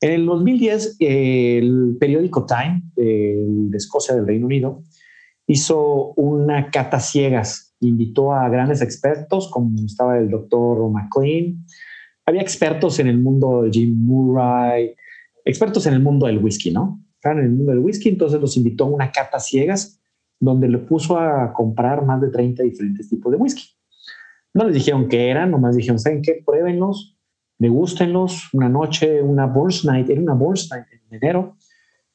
En 0.00 0.12
el 0.12 0.26
2010, 0.26 0.96
el 1.00 1.96
periódico 1.98 2.44
Time 2.46 2.82
de 2.96 3.76
Escocia 3.76 4.14
del 4.14 4.26
Reino 4.26 4.46
Unido 4.46 4.82
hizo 5.46 6.12
una 6.14 6.70
cata 6.70 7.00
ciegas, 7.00 7.74
invitó 7.80 8.32
a 8.32 8.48
grandes 8.48 8.82
expertos 8.82 9.50
como 9.50 9.70
estaba 9.84 10.18
el 10.18 10.28
doctor 10.28 10.90
McLean, 10.90 11.64
había 12.26 12.42
expertos 12.42 12.98
en 12.98 13.06
el 13.06 13.18
mundo 13.18 13.62
de 13.62 13.70
Jim 13.70 13.94
Murray, 13.96 14.94
expertos 15.44 15.86
en 15.86 15.94
el 15.94 16.00
mundo 16.00 16.26
del 16.26 16.38
whisky, 16.38 16.72
¿no? 16.72 17.00
Estaban 17.14 17.38
en 17.38 17.44
el 17.44 17.50
mundo 17.52 17.72
del 17.72 17.80
whisky, 17.80 18.08
entonces 18.08 18.40
los 18.40 18.56
invitó 18.56 18.84
a 18.84 18.88
una 18.88 19.12
cata 19.12 19.38
ciegas 19.38 20.00
donde 20.38 20.68
le 20.68 20.78
puso 20.78 21.18
a 21.18 21.52
comprar 21.52 22.04
más 22.04 22.20
de 22.20 22.28
30 22.28 22.62
diferentes 22.64 23.08
tipos 23.08 23.32
de 23.32 23.38
whisky. 23.38 23.64
No 24.52 24.64
les 24.64 24.74
dijeron 24.74 25.08
qué 25.08 25.30
eran, 25.30 25.50
nomás 25.50 25.76
dijeron, 25.76 25.98
¿saben 25.98 26.20
qué? 26.20 26.42
Pruébenlos, 26.44 27.16
degústenlos 27.58 28.52
una 28.52 28.68
noche, 28.68 29.22
una 29.22 29.46
Burst 29.46 29.84
Night, 29.84 30.10
era 30.10 30.20
una 30.20 30.34
Burst 30.34 30.72
Night 30.72 30.86
en 30.92 31.16
enero, 31.16 31.56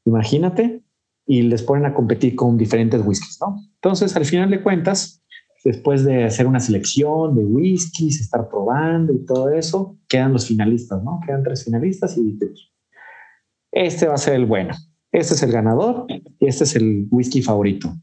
imagínate, 0.05 0.83
y 1.25 1.43
les 1.43 1.63
ponen 1.63 1.85
a 1.85 1.93
competir 1.93 2.35
con 2.35 2.57
diferentes 2.57 3.01
whiskies, 3.05 3.38
¿no? 3.39 3.57
Entonces, 3.75 4.15
al 4.15 4.25
final 4.25 4.49
de 4.49 4.61
cuentas, 4.61 5.20
después 5.63 6.03
de 6.03 6.23
hacer 6.23 6.47
una 6.47 6.59
selección 6.59 7.35
de 7.35 7.45
whiskies, 7.45 8.19
estar 8.19 8.47
probando 8.49 9.13
y 9.13 9.25
todo 9.25 9.49
eso, 9.49 9.97
quedan 10.07 10.33
los 10.33 10.47
finalistas, 10.47 11.03
¿no? 11.03 11.19
Quedan 11.25 11.43
tres 11.43 11.63
finalistas 11.63 12.17
y 12.17 12.38
este 13.71 14.07
va 14.07 14.15
a 14.15 14.17
ser 14.17 14.35
el 14.35 14.45
bueno, 14.45 14.73
este 15.11 15.33
es 15.33 15.43
el 15.43 15.51
ganador 15.51 16.05
y 16.09 16.47
este 16.47 16.65
es 16.65 16.75
el 16.75 17.07
whisky 17.09 17.41
favorito. 17.41 17.93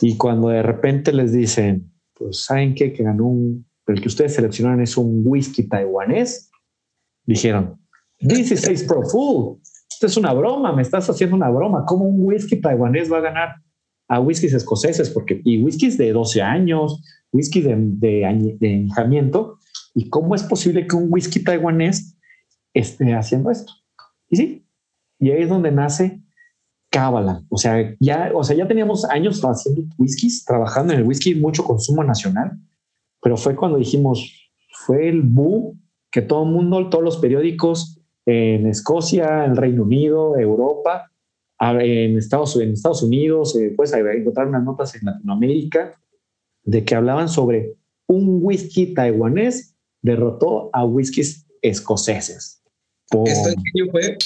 Y 0.00 0.16
cuando 0.16 0.48
de 0.48 0.62
repente 0.62 1.12
les 1.12 1.32
dicen, 1.32 1.92
pues, 2.14 2.44
¿saben 2.44 2.74
qué? 2.74 2.92
Que 2.92 3.02
ganó 3.02 3.26
un, 3.26 3.66
el 3.86 4.00
que 4.00 4.08
ustedes 4.08 4.34
seleccionaron 4.34 4.80
es 4.80 4.96
un 4.96 5.22
whisky 5.24 5.68
taiwanés, 5.68 6.50
dijeron, 7.24 7.80
this 8.18 8.50
is 8.50 8.68
Ace 8.68 8.84
Pro 8.86 9.02
Full. 9.02 9.58
Esto 9.90 10.06
es 10.06 10.16
una 10.16 10.32
broma, 10.32 10.72
me 10.72 10.82
estás 10.82 11.10
haciendo 11.10 11.34
una 11.34 11.50
broma. 11.50 11.84
¿Cómo 11.84 12.04
un 12.04 12.24
whisky 12.24 12.60
taiwanés 12.60 13.12
va 13.12 13.18
a 13.18 13.22
ganar 13.22 13.56
a 14.08 14.20
whiskies 14.20 14.54
escoceses? 14.54 15.10
Porque, 15.10 15.40
y 15.44 15.62
whiskies 15.62 15.96
de 15.98 16.12
12 16.12 16.42
años, 16.42 17.02
whisky 17.32 17.60
de, 17.60 17.76
de, 17.76 18.56
de 18.58 18.88
¿Y 19.94 20.08
cómo 20.10 20.34
es 20.34 20.42
posible 20.42 20.86
que 20.86 20.96
un 20.96 21.12
whisky 21.12 21.42
taiwanés 21.42 22.16
esté 22.74 23.14
haciendo 23.14 23.50
esto? 23.50 23.72
Y 24.28 24.36
sí, 24.36 24.66
y 25.18 25.30
ahí 25.30 25.42
es 25.42 25.48
donde 25.48 25.72
nace 25.72 26.22
Cábala. 26.90 27.44
O 27.50 27.58
sea, 27.58 27.94
ya, 28.00 28.30
o 28.34 28.42
sea, 28.42 28.56
ya 28.56 28.66
teníamos 28.66 29.04
años 29.04 29.42
haciendo 29.42 29.82
whiskies, 29.98 30.44
trabajando 30.44 30.92
en 30.92 31.00
el 31.00 31.06
whisky, 31.06 31.34
mucho 31.34 31.64
consumo 31.64 32.02
nacional, 32.02 32.58
pero 33.20 33.36
fue 33.36 33.54
cuando 33.54 33.76
dijimos, 33.76 34.50
fue 34.70 35.08
el 35.08 35.22
boom 35.22 35.82
que 36.10 36.22
todo 36.22 36.44
el 36.44 36.50
mundo, 36.50 36.88
todos 36.88 37.04
los 37.04 37.18
periódicos 37.18 38.00
en 38.24 38.66
Escocia, 38.66 39.44
en 39.44 39.56
Reino 39.56 39.82
Unido, 39.82 40.38
Europa, 40.38 41.10
en 41.60 42.16
Estados, 42.16 43.02
Unidos, 43.02 43.56
eh, 43.56 43.72
puedes 43.76 43.92
encontrar 43.92 44.48
unas 44.48 44.64
notas 44.64 44.94
en 44.94 45.06
Latinoamérica 45.06 46.00
de 46.64 46.84
que 46.84 46.94
hablaban 46.94 47.28
sobre 47.28 47.74
un 48.06 48.38
whisky 48.42 48.94
taiwanés 48.94 49.74
derrotó 50.02 50.70
a 50.72 50.84
whiskies 50.84 51.46
escoceses. 51.62 52.62
¿Esto 53.10 53.48
en 53.48 53.90
fue? 53.90 54.16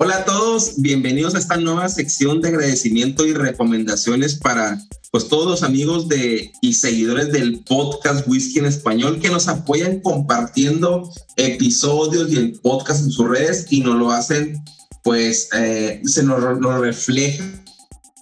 Hola 0.00 0.16
a 0.16 0.24
todos, 0.24 0.72
bienvenidos 0.78 1.36
a 1.36 1.38
esta 1.38 1.56
nueva 1.56 1.88
sección 1.88 2.40
de 2.40 2.48
agradecimiento 2.48 3.24
y 3.26 3.32
recomendaciones 3.32 4.34
para 4.34 4.82
pues 5.12 5.28
todos 5.28 5.46
los 5.46 5.62
amigos 5.62 6.08
de 6.08 6.50
y 6.60 6.74
seguidores 6.74 7.30
del 7.30 7.60
podcast 7.60 8.26
Whisky 8.26 8.58
en 8.58 8.66
Español 8.66 9.20
que 9.20 9.28
nos 9.28 9.46
apoyan 9.46 10.00
compartiendo 10.00 11.08
episodios 11.36 12.32
y 12.32 12.36
el 12.36 12.60
podcast 12.60 13.04
en 13.04 13.12
sus 13.12 13.28
redes 13.28 13.66
y 13.70 13.82
nos 13.82 13.94
lo 13.94 14.10
hacen 14.10 14.60
pues 15.04 15.48
eh, 15.56 16.02
se 16.04 16.24
nos, 16.24 16.42
refleja 16.80 17.44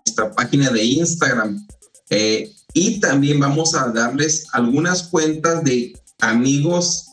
nuestra 0.04 0.30
página 0.32 0.68
de 0.68 0.84
Instagram 0.84 1.66
eh, 2.10 2.52
y 2.74 3.00
también 3.00 3.40
vamos 3.40 3.74
a 3.74 3.88
darles 3.88 4.46
algunas 4.52 5.04
cuentas 5.04 5.64
de 5.64 5.98
amigos 6.20 7.06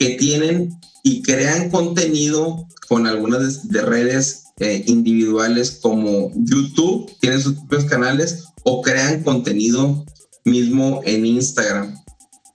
que 0.00 0.16
tienen 0.16 0.80
y 1.02 1.22
crean 1.22 1.70
contenido 1.70 2.66
con 2.88 3.06
algunas 3.06 3.68
de, 3.68 3.82
redes 3.82 4.44
eh, 4.58 4.82
individuales 4.86 5.78
como 5.82 6.30
YouTube, 6.34 7.10
tienen 7.20 7.40
sus 7.40 7.54
propios 7.54 7.84
canales 7.84 8.44
o 8.64 8.82
crean 8.82 9.22
contenido 9.22 10.04
mismo 10.44 11.00
en 11.04 11.26
Instagram. 11.26 11.96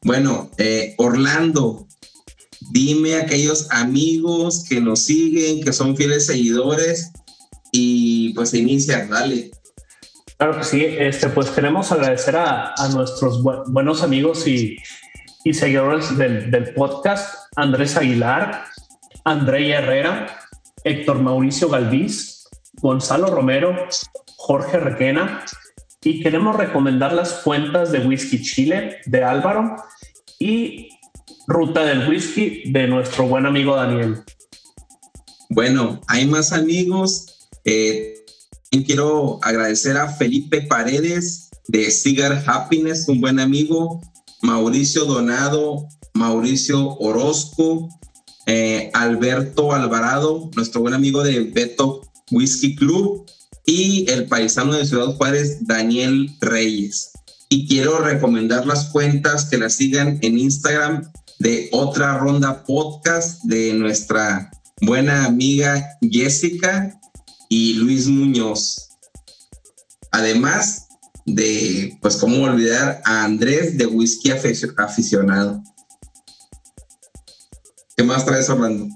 Bueno, 0.03 0.51
eh, 0.57 0.93
Orlando, 0.97 1.87
dime 2.71 3.15
a 3.15 3.21
aquellos 3.21 3.67
amigos 3.71 4.65
que 4.67 4.81
nos 4.81 4.99
siguen, 4.99 5.63
que 5.63 5.73
son 5.73 5.95
fieles 5.95 6.27
seguidores 6.27 7.11
y 7.71 8.33
pues 8.33 8.53
inicia, 8.53 9.07
dale. 9.07 9.51
Claro 10.37 10.57
que 10.57 10.63
sí, 10.65 10.85
este, 10.85 11.29
pues 11.29 11.49
queremos 11.49 11.91
agradecer 11.91 12.35
a, 12.35 12.73
a 12.77 12.89
nuestros 12.89 13.41
buenos 13.41 14.03
amigos 14.03 14.45
y, 14.47 14.75
y 15.45 15.53
seguidores 15.53 16.17
del, 16.17 16.51
del, 16.51 16.73
podcast, 16.73 17.44
Andrés 17.55 17.95
Aguilar, 17.97 18.65
André 19.23 19.71
Herrera, 19.71 20.27
Héctor 20.83 21.19
Mauricio 21.19 21.69
Galvis, 21.69 22.47
Gonzalo 22.73 23.27
Romero, 23.27 23.75
Jorge 24.37 24.77
Requena 24.79 25.43
y 26.03 26.21
queremos 26.21 26.55
recomendar 26.55 27.13
las 27.13 27.33
cuentas 27.33 27.91
de 27.91 27.99
Whisky 27.99 28.41
Chile 28.41 28.97
de 29.05 29.23
Álvaro 29.23 29.75
y 30.37 30.89
Ruta 31.47 31.83
del 31.83 32.07
Whisky 32.07 32.71
de 32.71 32.87
nuestro 32.87 33.27
buen 33.27 33.45
amigo 33.45 33.75
Daniel. 33.75 34.23
Bueno, 35.49 36.01
hay 36.07 36.27
más 36.27 36.51
amigos. 36.51 37.49
Eh, 37.63 38.15
quiero 38.83 39.39
agradecer 39.41 39.97
a 39.97 40.09
Felipe 40.09 40.61
Paredes 40.63 41.49
de 41.67 41.89
Cigar 41.91 42.43
Happiness, 42.45 43.07
un 43.07 43.21
buen 43.21 43.39
amigo, 43.39 44.01
Mauricio 44.41 45.05
Donado, 45.05 45.87
Mauricio 46.15 46.97
Orozco, 46.97 47.89
eh, 48.47 48.89
Alberto 48.93 49.73
Alvarado, 49.73 50.49
nuestro 50.55 50.81
buen 50.81 50.93
amigo 50.93 51.23
de 51.23 51.41
Beto 51.41 52.01
Whisky 52.31 52.75
Club, 52.75 53.25
y 53.65 54.09
el 54.09 54.25
paisano 54.25 54.73
de 54.73 54.85
Ciudad 54.85 55.15
Juárez, 55.15 55.65
Daniel 55.67 56.29
Reyes. 56.39 57.11
Y 57.49 57.67
quiero 57.67 57.99
recomendar 57.99 58.65
las 58.65 58.85
cuentas 58.85 59.45
que 59.45 59.57
la 59.57 59.69
sigan 59.69 60.19
en 60.21 60.37
Instagram 60.39 61.11
de 61.39 61.69
Otra 61.71 62.17
Ronda 62.17 62.63
Podcast 62.63 63.43
de 63.43 63.73
nuestra 63.73 64.51
buena 64.81 65.25
amiga 65.25 65.83
Jessica 66.01 66.99
y 67.49 67.73
Luis 67.73 68.07
Muñoz. 68.07 68.89
Además 70.11 70.87
de, 71.25 71.97
pues, 72.01 72.17
cómo 72.17 72.43
olvidar 72.43 73.01
a 73.03 73.23
Andrés 73.23 73.77
de 73.77 73.87
Whisky 73.87 74.31
Aficionado. 74.77 75.61
¿Qué 77.97 78.03
más 78.03 78.25
traes, 78.25 78.49
Orlando? 78.49 78.93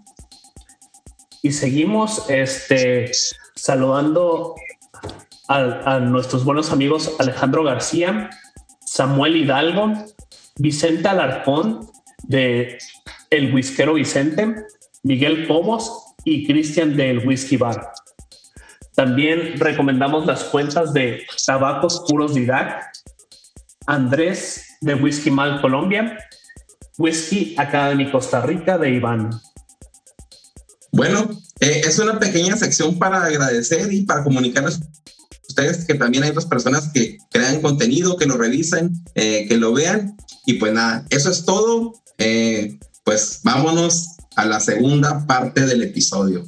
Y 1.41 1.53
seguimos 1.53 2.29
este, 2.29 3.09
saludando 3.55 4.55
a, 5.47 5.99
nuestros 5.99 6.43
buenos 6.43 6.73
amigos 6.73 7.15
Alejandro 7.17 7.63
García, 7.63 8.29
Samuel 8.85 9.37
Hidalgo, 9.37 9.93
Vicente 10.57 11.07
Alarcón 11.07 11.89
de 12.23 12.77
El 13.29 13.53
Whiskero 13.55 13.93
Vicente, 13.93 14.65
Miguel 15.03 15.47
Cobos 15.47 16.13
y 16.25 16.45
Cristian 16.45 16.97
del 16.97 17.25
Whisky 17.25 17.55
Bar. 17.55 17.93
También 18.95 19.57
recomendamos 19.59 20.25
las 20.25 20.43
cuentas 20.43 20.91
de 20.91 21.25
Tabacos 21.45 22.03
Puros 22.05 22.35
Didac, 22.35 22.91
Andrés 23.87 24.77
de 24.81 24.95
Whisky 24.95 25.31
Mal 25.31 25.61
Colombia 25.61 26.17
Whisky 26.99 27.55
Academy 27.57 28.11
Costa 28.11 28.41
Rica 28.41 28.77
de 28.77 28.91
Iván. 28.91 29.29
Bueno, 30.91 31.29
eh, 31.61 31.81
es 31.85 31.97
una 31.97 32.19
pequeña 32.19 32.57
sección 32.57 32.99
para 32.99 33.23
agradecer 33.23 33.91
y 33.91 34.01
para 34.03 34.23
comunicarles 34.23 34.81
ustedes 35.47 35.85
que 35.85 35.95
también 35.95 36.25
hay 36.25 36.31
otras 36.31 36.45
personas 36.45 36.89
que 36.93 37.17
crean 37.31 37.61
contenido, 37.61 38.17
que 38.17 38.25
lo 38.25 38.37
revisen, 38.37 38.93
eh, 39.15 39.47
que 39.47 39.57
lo 39.57 39.73
vean. 39.73 40.17
Y 40.45 40.55
pues 40.55 40.73
nada, 40.73 41.05
eso 41.09 41.31
es 41.31 41.45
todo. 41.45 41.93
Eh, 42.17 42.77
pues 43.05 43.39
vámonos 43.43 44.17
a 44.35 44.45
la 44.45 44.59
segunda 44.59 45.25
parte 45.25 45.65
del 45.65 45.83
episodio. 45.83 46.45